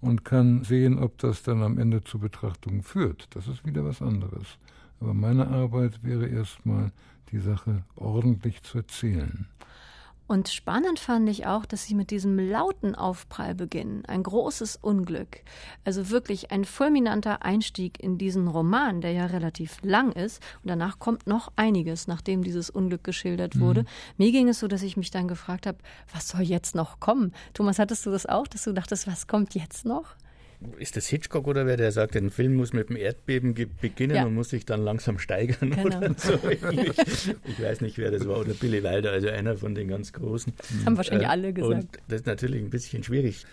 und 0.00 0.24
kann 0.24 0.64
sehen, 0.64 0.98
ob 0.98 1.18
das 1.18 1.44
dann 1.44 1.62
am 1.62 1.78
Ende 1.78 2.02
zu 2.02 2.18
Betrachtungen 2.18 2.82
führt. 2.82 3.28
Das 3.36 3.46
ist 3.46 3.64
wieder 3.64 3.84
was 3.84 4.02
anderes. 4.02 4.58
Aber 5.00 5.14
meine 5.14 5.46
Arbeit 5.46 6.02
wäre 6.02 6.26
erstmal, 6.26 6.90
die 7.30 7.38
Sache 7.38 7.84
ordentlich 7.94 8.62
zu 8.62 8.78
erzählen. 8.78 9.46
Und 10.28 10.50
spannend 10.50 11.00
fand 11.00 11.26
ich 11.30 11.46
auch, 11.46 11.64
dass 11.64 11.86
sie 11.86 11.94
mit 11.94 12.10
diesem 12.10 12.38
lauten 12.38 12.94
Aufprall 12.94 13.54
beginnen. 13.54 14.04
Ein 14.04 14.22
großes 14.22 14.76
Unglück. 14.76 15.40
Also 15.86 16.10
wirklich 16.10 16.50
ein 16.50 16.66
fulminanter 16.66 17.42
Einstieg 17.42 17.98
in 17.98 18.18
diesen 18.18 18.46
Roman, 18.46 19.00
der 19.00 19.12
ja 19.12 19.24
relativ 19.24 19.78
lang 19.82 20.12
ist. 20.12 20.42
Und 20.62 20.68
danach 20.68 20.98
kommt 20.98 21.26
noch 21.26 21.50
einiges, 21.56 22.08
nachdem 22.08 22.44
dieses 22.44 22.68
Unglück 22.68 23.04
geschildert 23.04 23.54
mhm. 23.54 23.60
wurde. 23.60 23.84
Mir 24.18 24.30
ging 24.30 24.50
es 24.50 24.60
so, 24.60 24.68
dass 24.68 24.82
ich 24.82 24.98
mich 24.98 25.10
dann 25.10 25.28
gefragt 25.28 25.66
habe, 25.66 25.78
was 26.12 26.28
soll 26.28 26.42
jetzt 26.42 26.74
noch 26.74 27.00
kommen? 27.00 27.32
Thomas, 27.54 27.78
hattest 27.78 28.04
du 28.04 28.10
das 28.10 28.26
auch, 28.26 28.46
dass 28.46 28.64
du 28.64 28.74
dachtest, 28.74 29.06
was 29.06 29.28
kommt 29.28 29.54
jetzt 29.54 29.86
noch? 29.86 30.14
Ist 30.78 30.96
das 30.96 31.06
Hitchcock 31.06 31.46
oder 31.46 31.66
wer, 31.66 31.76
der 31.76 31.92
sagt, 31.92 32.16
ein 32.16 32.30
Film 32.30 32.56
muss 32.56 32.72
mit 32.72 32.88
dem 32.88 32.96
Erdbeben 32.96 33.54
beginnen 33.80 34.16
ja. 34.16 34.24
und 34.24 34.34
muss 34.34 34.50
sich 34.50 34.64
dann 34.64 34.82
langsam 34.82 35.18
steigern 35.18 35.70
genau. 35.70 35.86
oder 35.86 36.14
so. 36.16 36.38
Ich, 36.50 37.34
ich, 37.44 37.62
weiß 37.62 37.80
nicht, 37.80 37.98
wer 37.98 38.10
das 38.10 38.26
war, 38.26 38.40
oder 38.40 38.54
Billy 38.54 38.82
Wilder, 38.82 39.12
also 39.12 39.28
einer 39.28 39.56
von 39.56 39.74
den 39.74 39.88
ganz 39.88 40.12
Großen. 40.12 40.52
Das 40.56 40.86
haben 40.86 40.96
wahrscheinlich 40.96 41.28
äh, 41.28 41.30
alle 41.30 41.52
gesagt. 41.52 41.74
Und 41.74 41.98
das 42.08 42.20
ist 42.20 42.26
natürlich 42.26 42.60
ein 42.60 42.70
bisschen 42.70 43.04
schwierig. 43.04 43.46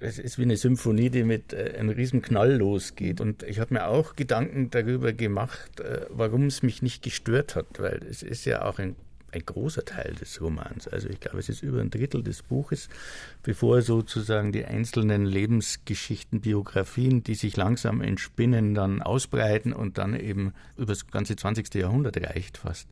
Es 0.00 0.18
ist 0.18 0.38
wie 0.38 0.42
eine 0.42 0.56
Symphonie, 0.56 1.10
die 1.10 1.24
mit 1.24 1.52
äh, 1.52 1.74
einem 1.78 1.90
riesen 1.90 2.22
Knall 2.22 2.56
losgeht. 2.56 3.20
Und 3.20 3.42
ich 3.44 3.60
habe 3.60 3.74
mir 3.74 3.86
auch 3.86 4.16
Gedanken 4.16 4.70
darüber 4.70 5.12
gemacht, 5.12 5.80
äh, 5.80 6.06
warum 6.10 6.46
es 6.46 6.62
mich 6.62 6.82
nicht 6.82 7.02
gestört 7.02 7.56
hat, 7.56 7.66
weil 7.78 8.00
es 8.08 8.22
ist 8.22 8.44
ja 8.44 8.64
auch 8.64 8.78
ein 8.78 8.96
ein 9.32 9.44
großer 9.44 9.84
Teil 9.84 10.14
des 10.14 10.40
Romans. 10.40 10.88
Also 10.88 11.08
ich 11.08 11.20
glaube, 11.20 11.38
es 11.38 11.48
ist 11.48 11.62
über 11.62 11.80
ein 11.80 11.90
Drittel 11.90 12.22
des 12.22 12.42
Buches, 12.42 12.88
bevor 13.42 13.82
sozusagen 13.82 14.52
die 14.52 14.64
einzelnen 14.64 15.26
Lebensgeschichten, 15.26 16.40
Biografien, 16.40 17.22
die 17.22 17.34
sich 17.34 17.56
langsam 17.56 18.00
entspinnen, 18.00 18.74
dann 18.74 19.02
ausbreiten 19.02 19.72
und 19.72 19.98
dann 19.98 20.18
eben 20.18 20.52
über 20.76 20.86
das 20.92 21.06
ganze 21.06 21.36
20. 21.36 21.74
Jahrhundert 21.74 22.16
reicht 22.16 22.58
fast. 22.58 22.88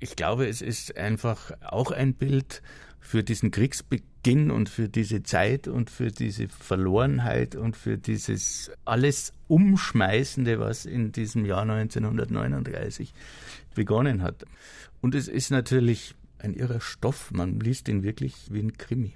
Ich 0.00 0.16
glaube, 0.16 0.48
es 0.48 0.62
ist 0.62 0.96
einfach 0.96 1.52
auch 1.60 1.90
ein 1.90 2.14
Bild 2.14 2.62
für 3.00 3.24
diesen 3.24 3.50
Kriegsbeginn 3.50 4.50
und 4.50 4.68
für 4.68 4.88
diese 4.88 5.22
Zeit 5.22 5.66
und 5.68 5.90
für 5.90 6.08
diese 6.12 6.48
Verlorenheit 6.48 7.56
und 7.56 7.76
für 7.76 7.98
dieses 7.98 8.70
alles 8.84 9.32
Umschmeißende, 9.48 10.60
was 10.60 10.84
in 10.84 11.10
diesem 11.10 11.44
Jahr 11.44 11.62
1939 11.62 13.12
begonnen 13.74 14.22
hat. 14.22 14.44
Und 15.00 15.14
es 15.14 15.28
ist 15.28 15.50
natürlich 15.50 16.14
ein 16.38 16.54
irrer 16.54 16.80
Stoff. 16.80 17.30
Man 17.32 17.60
liest 17.60 17.88
ihn 17.88 18.02
wirklich 18.02 18.34
wie 18.50 18.60
ein 18.60 18.76
Krimi. 18.76 19.14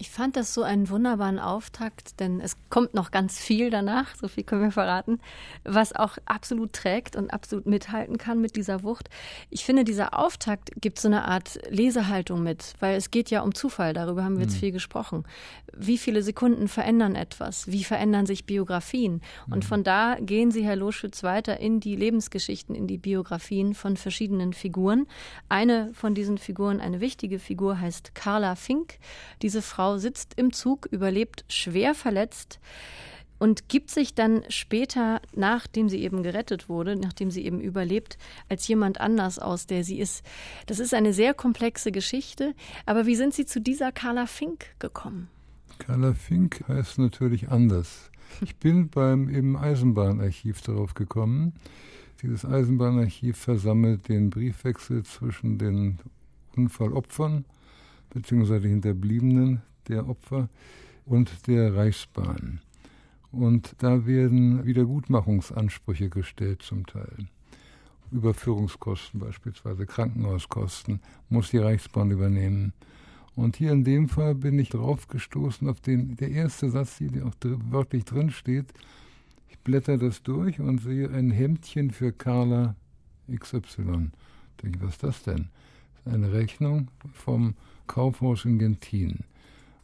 Ich 0.00 0.08
fand 0.08 0.34
das 0.36 0.54
so 0.54 0.62
einen 0.62 0.88
wunderbaren 0.88 1.38
Auftakt, 1.38 2.20
denn 2.20 2.40
es 2.40 2.56
kommt 2.70 2.94
noch 2.94 3.10
ganz 3.10 3.38
viel 3.38 3.68
danach, 3.68 4.16
so 4.16 4.28
viel 4.28 4.44
können 4.44 4.62
wir 4.62 4.70
verraten, 4.70 5.20
was 5.62 5.94
auch 5.94 6.16
absolut 6.24 6.72
trägt 6.72 7.16
und 7.16 7.28
absolut 7.34 7.66
mithalten 7.66 8.16
kann 8.16 8.40
mit 8.40 8.56
dieser 8.56 8.82
Wucht. 8.82 9.10
Ich 9.50 9.62
finde, 9.66 9.84
dieser 9.84 10.18
Auftakt 10.18 10.70
gibt 10.80 10.98
so 10.98 11.08
eine 11.08 11.26
Art 11.26 11.60
Lesehaltung 11.68 12.42
mit, 12.42 12.76
weil 12.80 12.96
es 12.96 13.10
geht 13.10 13.28
ja 13.28 13.42
um 13.42 13.54
Zufall, 13.54 13.92
darüber 13.92 14.24
haben 14.24 14.36
wir 14.36 14.44
jetzt 14.44 14.54
mhm. 14.54 14.60
viel 14.60 14.72
gesprochen. 14.72 15.24
Wie 15.76 15.98
viele 15.98 16.22
Sekunden 16.22 16.68
verändern 16.68 17.14
etwas? 17.14 17.66
Wie 17.66 17.84
verändern 17.84 18.24
sich 18.24 18.46
Biografien? 18.46 19.20
Und 19.50 19.64
mhm. 19.64 19.68
von 19.68 19.84
da 19.84 20.16
gehen 20.18 20.50
Sie, 20.50 20.64
Herr 20.64 20.76
Loschütz, 20.76 21.22
weiter 21.22 21.60
in 21.60 21.78
die 21.78 21.94
Lebensgeschichten, 21.94 22.74
in 22.74 22.86
die 22.86 22.96
Biografien 22.96 23.74
von 23.74 23.98
verschiedenen 23.98 24.54
Figuren. 24.54 25.06
Eine 25.50 25.92
von 25.92 26.14
diesen 26.14 26.38
Figuren, 26.38 26.80
eine 26.80 27.02
wichtige 27.02 27.38
Figur, 27.38 27.78
heißt 27.78 28.14
Carla 28.14 28.54
Fink. 28.54 28.98
Diese 29.42 29.60
Frau 29.60 29.89
Frau 29.90 29.98
sitzt 29.98 30.34
im 30.36 30.52
Zug, 30.52 30.86
überlebt 30.92 31.44
schwer 31.48 31.96
verletzt 31.96 32.60
und 33.40 33.68
gibt 33.68 33.90
sich 33.90 34.14
dann 34.14 34.44
später, 34.48 35.20
nachdem 35.34 35.88
sie 35.88 35.98
eben 36.04 36.22
gerettet 36.22 36.68
wurde, 36.68 36.94
nachdem 36.94 37.32
sie 37.32 37.44
eben 37.44 37.60
überlebt, 37.60 38.16
als 38.48 38.68
jemand 38.68 39.00
anders 39.00 39.40
aus, 39.40 39.66
der 39.66 39.82
sie 39.82 39.98
ist. 39.98 40.24
Das 40.66 40.78
ist 40.78 40.94
eine 40.94 41.12
sehr 41.12 41.34
komplexe 41.34 41.90
Geschichte. 41.90 42.54
Aber 42.86 43.06
wie 43.06 43.16
sind 43.16 43.34
Sie 43.34 43.46
zu 43.46 43.60
dieser 43.60 43.90
Carla 43.90 44.26
Fink 44.26 44.66
gekommen? 44.78 45.26
Carla 45.80 46.14
Fink 46.14 46.62
heißt 46.68 47.00
natürlich 47.00 47.48
anders. 47.48 48.12
Ich 48.42 48.54
bin 48.58 48.90
beim 48.90 49.28
im 49.28 49.56
Eisenbahnarchiv 49.56 50.60
darauf 50.60 50.94
gekommen. 50.94 51.54
Dieses 52.22 52.44
Eisenbahnarchiv 52.44 53.36
versammelt 53.36 54.08
den 54.08 54.30
Briefwechsel 54.30 55.02
zwischen 55.02 55.58
den 55.58 55.98
Unfallopfern 56.54 57.44
bzw. 58.10 58.68
Hinterbliebenen 58.68 59.62
der 59.88 60.08
Opfer 60.08 60.48
und 61.04 61.46
der 61.46 61.74
Reichsbahn. 61.74 62.60
Und 63.32 63.76
da 63.78 64.06
werden 64.06 64.64
Wiedergutmachungsansprüche 64.64 66.08
gestellt 66.08 66.62
zum 66.62 66.86
Teil. 66.86 67.28
Überführungskosten 68.10 69.20
beispielsweise, 69.20 69.86
Krankenhauskosten 69.86 71.00
muss 71.28 71.50
die 71.50 71.58
Reichsbahn 71.58 72.10
übernehmen. 72.10 72.72
Und 73.36 73.56
hier 73.56 73.70
in 73.72 73.84
dem 73.84 74.08
Fall 74.08 74.34
bin 74.34 74.58
ich 74.58 74.70
drauf 74.70 75.06
gestoßen 75.06 75.68
auf 75.68 75.80
den, 75.80 76.16
der 76.16 76.30
erste 76.30 76.70
Satz, 76.70 76.98
der 77.00 77.26
auch 77.26 77.34
wörtlich 77.42 78.04
drin 78.04 78.30
steht. 78.30 78.72
Ich 79.48 79.58
blätter 79.60 79.96
das 79.96 80.22
durch 80.22 80.58
und 80.60 80.78
sehe 80.78 81.08
ein 81.10 81.30
Hemdchen 81.30 81.92
für 81.92 82.12
Carla 82.12 82.74
XY. 83.32 84.10
Denke, 84.62 84.80
was 84.80 84.94
ist 84.94 85.02
das 85.04 85.22
denn? 85.22 85.48
Eine 86.04 86.32
Rechnung 86.32 86.88
vom 87.12 87.54
Kaufhaus 87.86 88.44
in 88.44 88.58
Gentin. 88.58 89.20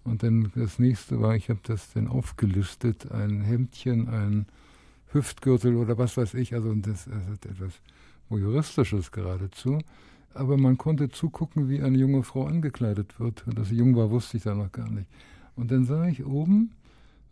Und 0.07 0.23
dann 0.23 0.53
das 0.55 0.79
nächste 0.79 1.21
war, 1.21 1.35
ich 1.35 1.51
habe 1.51 1.61
das 1.65 1.93
dann 1.93 2.07
aufgelistet, 2.07 3.11
ein 3.11 3.41
Hemdchen, 3.41 4.09
ein 4.09 4.47
Hüftgürtel 5.13 5.75
oder 5.75 5.99
was 5.99 6.17
weiß 6.17 6.35
ich, 6.35 6.55
also 6.55 6.73
das, 6.75 7.09
ist 7.09 7.45
etwas 7.45 7.73
Juristisches 8.31 9.11
geradezu. 9.11 9.81
Aber 10.33 10.57
man 10.57 10.79
konnte 10.79 11.09
zugucken, 11.09 11.69
wie 11.69 11.83
eine 11.83 11.99
junge 11.99 12.23
Frau 12.23 12.47
angekleidet 12.47 13.19
wird. 13.19 13.47
Und 13.47 13.59
dass 13.59 13.69
sie 13.69 13.77
jung 13.77 13.97
war, 13.97 14.11
wusste 14.11 14.37
ich 14.37 14.45
da 14.45 14.55
noch 14.55 14.71
gar 14.71 14.89
nicht. 14.91 15.09
Und 15.57 15.73
dann 15.73 15.85
sah 15.85 16.07
ich 16.07 16.25
oben 16.25 16.71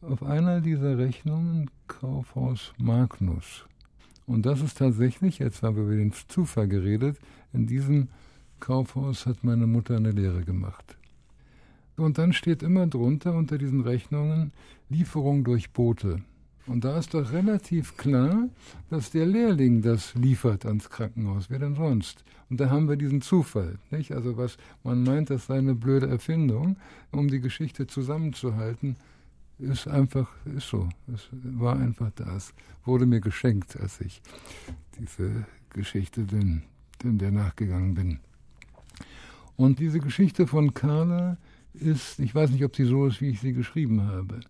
auf 0.01 0.23
einer 0.23 0.61
dieser 0.61 0.99
Rechnungen 0.99 1.71
Kaufhaus 1.87 2.73
Magnus. 2.79 3.67
Und 4.27 4.47
das 4.47 4.63
ist 4.63 4.79
tatsächlich, 4.79 5.39
jetzt 5.39 5.63
haben 5.63 5.77
wir 5.77 5.85
über 5.85 5.97
den 5.97 6.13
Zufall 6.13 6.67
geredet, 6.67 7.19
in 7.53 7.67
diesem 7.67 8.09
Kaufhaus 8.59 9.27
hat 9.27 9.45
meine 9.45 9.67
Mutter 9.67 9.97
eine 9.97 10.11
Lehre 10.11 10.43
gemacht. 10.43 10.97
Und 11.97 12.19
dann 12.19 12.33
steht 12.33 12.63
immer 12.63 12.87
drunter 12.87 13.35
unter 13.35 13.59
diesen 13.59 13.81
Rechnungen 13.81 14.53
Lieferung 14.89 15.45
durch 15.45 15.71
Boote. 15.71 16.23
Und 16.67 16.85
da 16.85 16.99
ist 16.99 17.13
doch 17.13 17.31
relativ 17.33 17.97
klar, 17.97 18.49
dass 18.89 19.11
der 19.11 19.27
Lehrling 19.27 19.83
das 19.83 20.15
liefert 20.15 20.65
ans 20.65 20.89
Krankenhaus. 20.89 21.51
Wer 21.51 21.59
denn 21.59 21.75
sonst? 21.75 22.25
Und 22.49 22.59
da 22.59 22.71
haben 22.71 22.89
wir 22.89 22.97
diesen 22.97 23.21
Zufall, 23.21 23.79
nicht? 23.91 24.13
Also 24.13 24.37
was 24.37 24.57
man 24.83 25.03
meint, 25.03 25.29
das 25.29 25.47
sei 25.47 25.59
eine 25.59 25.75
blöde 25.75 26.09
Erfindung, 26.09 26.77
um 27.11 27.29
die 27.29 27.41
Geschichte 27.41 27.87
zusammenzuhalten, 27.87 28.97
ist 29.59 29.87
einfach, 29.87 30.31
ist 30.57 30.69
so. 30.69 30.89
Es 31.13 31.29
war 31.33 31.79
einfach 31.79 32.11
das. 32.15 32.55
Wurde 32.85 33.07
mir 33.07 33.21
geschenkt, 33.21 33.79
als 33.79 34.01
ich 34.01 34.23
diese 34.99 35.47
Geschichte 35.71 36.25
denn, 36.25 36.63
denn 37.03 37.19
der 37.19 37.31
nachgegangen 37.31 37.95
bin. 37.95 38.21
Und 39.57 39.79
diese 39.79 40.01
Geschichte 40.01 40.47
von 40.47 40.75
Carla, 40.75 41.37
ist, 41.75 42.19
ich 42.19 42.35
weiß 42.35 42.51
nicht, 42.51 42.65
ob 42.65 42.75
sie 42.77 42.85
so 42.85 43.07
ist, 43.07 43.21
wie 43.21 43.31
ich 43.31 43.41
sie 43.41 43.53
geschrieben 43.53 44.03
habe, 44.03 44.41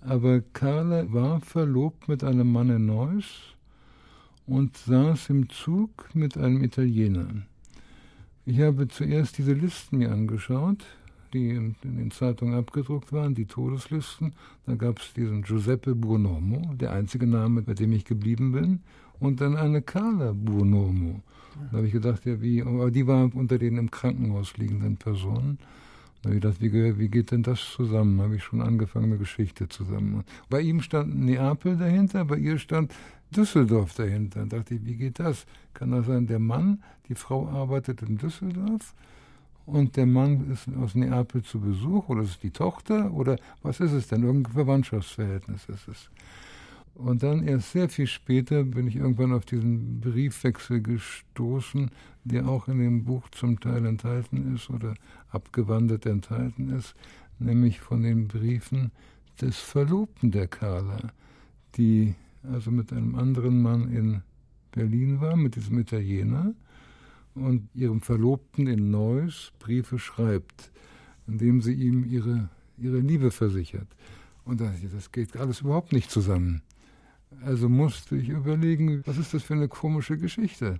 aber 0.00 0.40
Carla 0.40 1.12
war 1.12 1.40
verlobt 1.40 2.08
mit 2.08 2.24
einem 2.24 2.50
Mann 2.50 2.70
in 2.70 2.86
Neuss 2.86 3.54
und 4.46 4.76
saß 4.76 5.30
im 5.30 5.48
Zug 5.48 6.14
mit 6.14 6.36
einem 6.36 6.64
Italiener. 6.64 7.28
Ich 8.46 8.60
habe 8.60 8.88
zuerst 8.88 9.38
diese 9.38 9.52
Listen 9.52 9.98
mir 9.98 10.10
angeschaut, 10.10 10.84
die 11.32 11.50
in, 11.50 11.76
in 11.82 11.98
den 11.98 12.10
Zeitungen 12.10 12.54
abgedruckt 12.54 13.12
waren, 13.12 13.34
die 13.34 13.44
Todeslisten. 13.46 14.32
Da 14.66 14.74
gab 14.74 14.98
es 14.98 15.12
diesen 15.12 15.42
Giuseppe 15.42 15.94
Buonomo, 15.94 16.74
der 16.74 16.92
einzige 16.92 17.26
Name, 17.26 17.62
bei 17.62 17.74
dem 17.74 17.92
ich 17.92 18.04
geblieben 18.04 18.52
bin, 18.52 18.80
und 19.20 19.40
dann 19.40 19.56
eine 19.56 19.82
Carla 19.82 20.32
Buonomo. 20.32 21.20
Da 21.70 21.78
habe 21.78 21.86
ich 21.86 21.92
gedacht, 21.92 22.24
ja, 22.24 22.40
wie, 22.40 22.62
aber 22.62 22.90
die 22.90 23.06
war 23.06 23.30
unter 23.34 23.58
den 23.58 23.76
im 23.76 23.90
Krankenhaus 23.90 24.56
liegenden 24.56 24.96
Personen. 24.96 25.58
Ich 26.22 26.30
gedacht, 26.30 26.60
wie, 26.60 26.98
wie 26.98 27.08
geht 27.08 27.30
denn 27.30 27.42
das 27.42 27.60
zusammen? 27.60 28.20
Habe 28.20 28.36
ich 28.36 28.44
schon 28.44 28.60
angefangen, 28.60 29.06
eine 29.06 29.18
Geschichte 29.18 29.68
zusammen. 29.68 30.24
Bei 30.50 30.60
ihm 30.60 30.82
stand 30.82 31.18
Neapel 31.18 31.76
dahinter, 31.76 32.26
bei 32.26 32.36
ihr 32.36 32.58
stand 32.58 32.92
Düsseldorf 33.30 33.94
dahinter. 33.94 34.44
Da 34.44 34.58
dachte 34.58 34.74
ich, 34.74 34.84
wie 34.84 34.96
geht 34.96 35.18
das? 35.18 35.46
Kann 35.72 35.92
das 35.92 36.06
sein, 36.06 36.26
der 36.26 36.38
Mann, 36.38 36.82
die 37.08 37.14
Frau 37.14 37.48
arbeitet 37.48 38.02
in 38.02 38.18
Düsseldorf 38.18 38.94
und 39.66 39.96
der 39.96 40.06
Mann 40.06 40.50
ist 40.50 40.68
aus 40.76 40.94
Neapel 40.94 41.42
zu 41.42 41.60
Besuch 41.60 42.08
oder 42.08 42.22
ist 42.22 42.42
die 42.42 42.50
Tochter 42.50 43.12
oder 43.12 43.36
was 43.62 43.80
ist 43.80 43.92
es 43.92 44.08
denn? 44.08 44.22
Irgendein 44.22 44.52
Verwandtschaftsverhältnis 44.52 45.68
ist 45.68 45.88
es. 45.88 46.10
Und 46.94 47.22
dann 47.22 47.46
erst 47.46 47.72
sehr 47.72 47.88
viel 47.88 48.06
später 48.06 48.64
bin 48.64 48.86
ich 48.86 48.96
irgendwann 48.96 49.32
auf 49.32 49.46
diesen 49.46 50.00
Briefwechsel 50.00 50.82
gestoßen, 50.82 51.90
der 52.24 52.46
auch 52.46 52.68
in 52.68 52.78
dem 52.78 53.04
Buch 53.04 53.28
zum 53.30 53.58
Teil 53.58 53.86
enthalten 53.86 54.54
ist 54.54 54.68
oder 54.68 54.94
abgewandelt 55.30 56.04
enthalten 56.04 56.70
ist, 56.70 56.94
nämlich 57.38 57.80
von 57.80 58.02
den 58.02 58.28
Briefen 58.28 58.90
des 59.40 59.58
Verlobten 59.58 60.30
der 60.30 60.46
Carla, 60.46 61.12
die 61.76 62.14
also 62.42 62.70
mit 62.70 62.92
einem 62.92 63.14
anderen 63.14 63.62
Mann 63.62 63.90
in 63.90 64.22
Berlin 64.72 65.20
war, 65.20 65.36
mit 65.36 65.56
diesem 65.56 65.78
Italiener, 65.78 66.54
und 67.34 67.68
ihrem 67.74 68.00
Verlobten 68.00 68.66
in 68.66 68.90
Neuss 68.90 69.52
Briefe 69.58 69.98
schreibt, 69.98 70.70
indem 71.26 71.62
sie 71.62 71.72
ihm 71.72 72.04
ihre, 72.04 72.48
ihre 72.76 72.98
Liebe 72.98 73.30
versichert. 73.30 73.86
Und 74.44 74.60
das 74.60 75.12
geht 75.12 75.36
alles 75.36 75.60
überhaupt 75.60 75.92
nicht 75.92 76.10
zusammen. 76.10 76.62
Also 77.44 77.68
musste 77.68 78.16
ich 78.16 78.28
überlegen, 78.28 79.02
was 79.06 79.18
ist 79.18 79.32
das 79.34 79.42
für 79.42 79.54
eine 79.54 79.68
komische 79.68 80.18
Geschichte? 80.18 80.78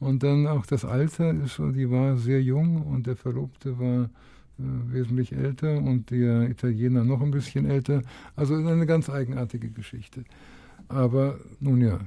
Und 0.00 0.22
dann 0.22 0.46
auch 0.46 0.66
das 0.66 0.84
Alter 0.84 1.32
ist 1.32 1.54
so, 1.54 1.70
die 1.70 1.90
war 1.90 2.16
sehr 2.16 2.42
jung 2.42 2.82
und 2.82 3.06
der 3.06 3.16
Verlobte 3.16 3.78
war 3.78 4.04
äh, 4.04 4.92
wesentlich 4.92 5.32
älter 5.32 5.78
und 5.78 6.10
der 6.10 6.48
Italiener 6.48 7.04
noch 7.04 7.20
ein 7.20 7.30
bisschen 7.30 7.66
älter. 7.66 8.02
Also 8.36 8.54
eine 8.54 8.86
ganz 8.86 9.10
eigenartige 9.10 9.70
Geschichte. 9.70 10.24
Aber 10.88 11.38
nun 11.60 11.80
ja, 11.80 12.00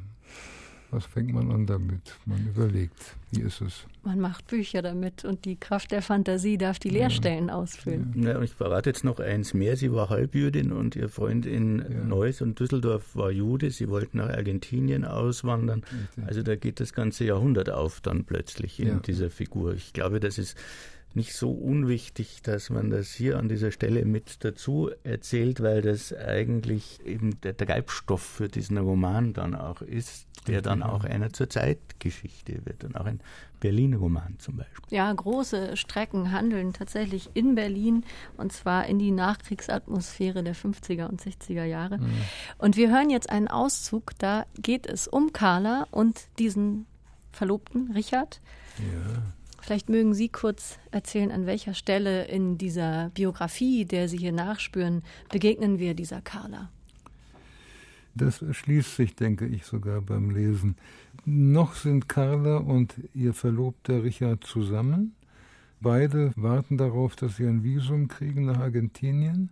was 0.91 1.05
fängt 1.05 1.33
man 1.33 1.51
an 1.51 1.65
damit? 1.65 2.15
Man 2.25 2.47
überlegt, 2.47 3.15
wie 3.31 3.41
ist 3.41 3.61
es? 3.61 3.85
Man 4.03 4.19
macht 4.19 4.47
Bücher 4.47 4.81
damit 4.81 5.25
und 5.25 5.43
die 5.43 5.57
Kraft 5.57 5.91
der 5.91 6.01
Fantasie 6.01 6.57
darf 6.57 6.79
die 6.79 6.89
Leerstellen 6.89 7.49
ja. 7.49 7.55
ausfüllen. 7.55 8.13
Ja. 8.23 8.41
ich 8.41 8.53
verrate 8.53 8.89
jetzt 8.89 9.03
noch 9.03 9.19
eins 9.19 9.53
mehr. 9.53 9.75
Sie 9.75 9.91
war 9.91 10.09
Halbjüdin 10.09 10.71
und 10.71 10.95
ihr 10.95 11.09
Freund 11.09 11.45
in 11.45 11.79
ja. 11.79 12.03
Neuss 12.03 12.41
und 12.41 12.59
Düsseldorf 12.59 13.15
war 13.15 13.31
Jude. 13.31 13.69
Sie 13.71 13.89
wollten 13.89 14.17
nach 14.17 14.29
Argentinien 14.29 15.03
auswandern. 15.03 15.83
Also 16.25 16.41
da 16.41 16.55
geht 16.55 16.79
das 16.79 16.93
ganze 16.93 17.25
Jahrhundert 17.25 17.69
auf 17.69 17.99
dann 17.99 18.23
plötzlich 18.23 18.79
in 18.79 19.01
dieser 19.01 19.29
Figur. 19.29 19.73
Ich 19.73 19.91
glaube, 19.91 20.19
das 20.19 20.37
ist 20.37 20.57
nicht 21.17 21.33
so 21.33 21.51
unwichtig, 21.51 22.41
dass 22.43 22.69
man 22.69 22.91
das 22.91 23.11
hier 23.11 23.37
an 23.39 23.49
dieser 23.49 23.71
Stelle 23.71 24.05
mit 24.05 24.45
dazu 24.45 24.91
erzählt, 25.03 25.61
weil 25.61 25.81
das 25.81 26.13
eigentlich 26.13 27.05
eben 27.05 27.41
der 27.41 27.57
Treibstoff 27.57 28.21
für 28.21 28.47
diesen 28.47 28.77
Roman 28.77 29.33
dann 29.33 29.55
auch 29.55 29.81
ist, 29.81 30.27
der 30.47 30.61
dann 30.61 30.83
auch 30.83 31.03
einer 31.03 31.33
zur 31.33 31.49
Zeitgeschichte 31.49 32.65
wird 32.65 32.83
und 32.83 32.95
auch 32.95 33.05
ein 33.05 33.19
Berlin-Roman 33.59 34.35
zum 34.37 34.57
Beispiel. 34.57 34.95
Ja, 34.95 35.11
große 35.11 35.75
Strecken 35.75 36.31
handeln 36.31 36.73
tatsächlich 36.73 37.31
in 37.33 37.55
Berlin 37.55 38.03
und 38.37 38.53
zwar 38.53 38.85
in 38.85 38.99
die 38.99 39.11
Nachkriegsatmosphäre 39.11 40.43
der 40.43 40.55
50er 40.55 41.07
und 41.07 41.19
60er 41.19 41.65
Jahre. 41.65 41.97
Mhm. 41.97 42.21
Und 42.59 42.77
wir 42.77 42.91
hören 42.91 43.09
jetzt 43.09 43.31
einen 43.31 43.47
Auszug, 43.47 44.11
da 44.19 44.45
geht 44.61 44.85
es 44.85 45.07
um 45.07 45.33
Carla 45.33 45.87
und 45.89 46.27
diesen 46.37 46.85
Verlobten 47.31 47.91
Richard. 47.91 48.39
Ja. 48.77 49.23
Vielleicht 49.67 49.89
mögen 49.89 50.13
Sie 50.13 50.29
kurz 50.29 50.79
erzählen, 50.91 51.29
an 51.29 51.45
welcher 51.45 51.73
Stelle 51.73 52.23
in 52.27 52.57
dieser 52.57 53.09
Biografie, 53.09 53.83
der 53.83 54.07
Sie 54.07 54.15
hier 54.15 54.31
nachspüren, 54.31 55.03
begegnen 55.29 55.77
wir 55.77 55.93
dieser 55.93 56.21
Carla? 56.21 56.71
Das 58.15 58.41
schließt 58.49 58.95
sich, 58.95 59.13
denke 59.13 59.45
ich, 59.45 59.65
sogar 59.65 59.99
beim 59.99 60.29
Lesen. 60.29 60.77
Noch 61.25 61.75
sind 61.75 62.07
Carla 62.07 62.59
und 62.59 62.95
ihr 63.13 63.33
Verlobter 63.33 64.03
Richard 64.03 64.45
zusammen. 64.45 65.17
Beide 65.81 66.31
warten 66.37 66.77
darauf, 66.77 67.17
dass 67.17 67.35
sie 67.35 67.45
ein 67.45 67.61
Visum 67.61 68.07
kriegen 68.07 68.45
nach 68.45 68.59
Argentinien. 68.59 69.49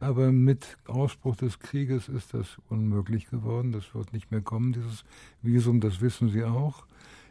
Aber 0.00 0.32
mit 0.32 0.76
Ausbruch 0.88 1.36
des 1.36 1.60
Krieges 1.60 2.08
ist 2.08 2.34
das 2.34 2.48
unmöglich 2.68 3.30
geworden. 3.30 3.70
Das 3.70 3.94
wird 3.94 4.12
nicht 4.12 4.32
mehr 4.32 4.42
kommen, 4.42 4.72
dieses 4.72 5.04
Visum, 5.40 5.78
das 5.78 6.00
wissen 6.00 6.30
sie 6.30 6.42
auch. 6.42 6.84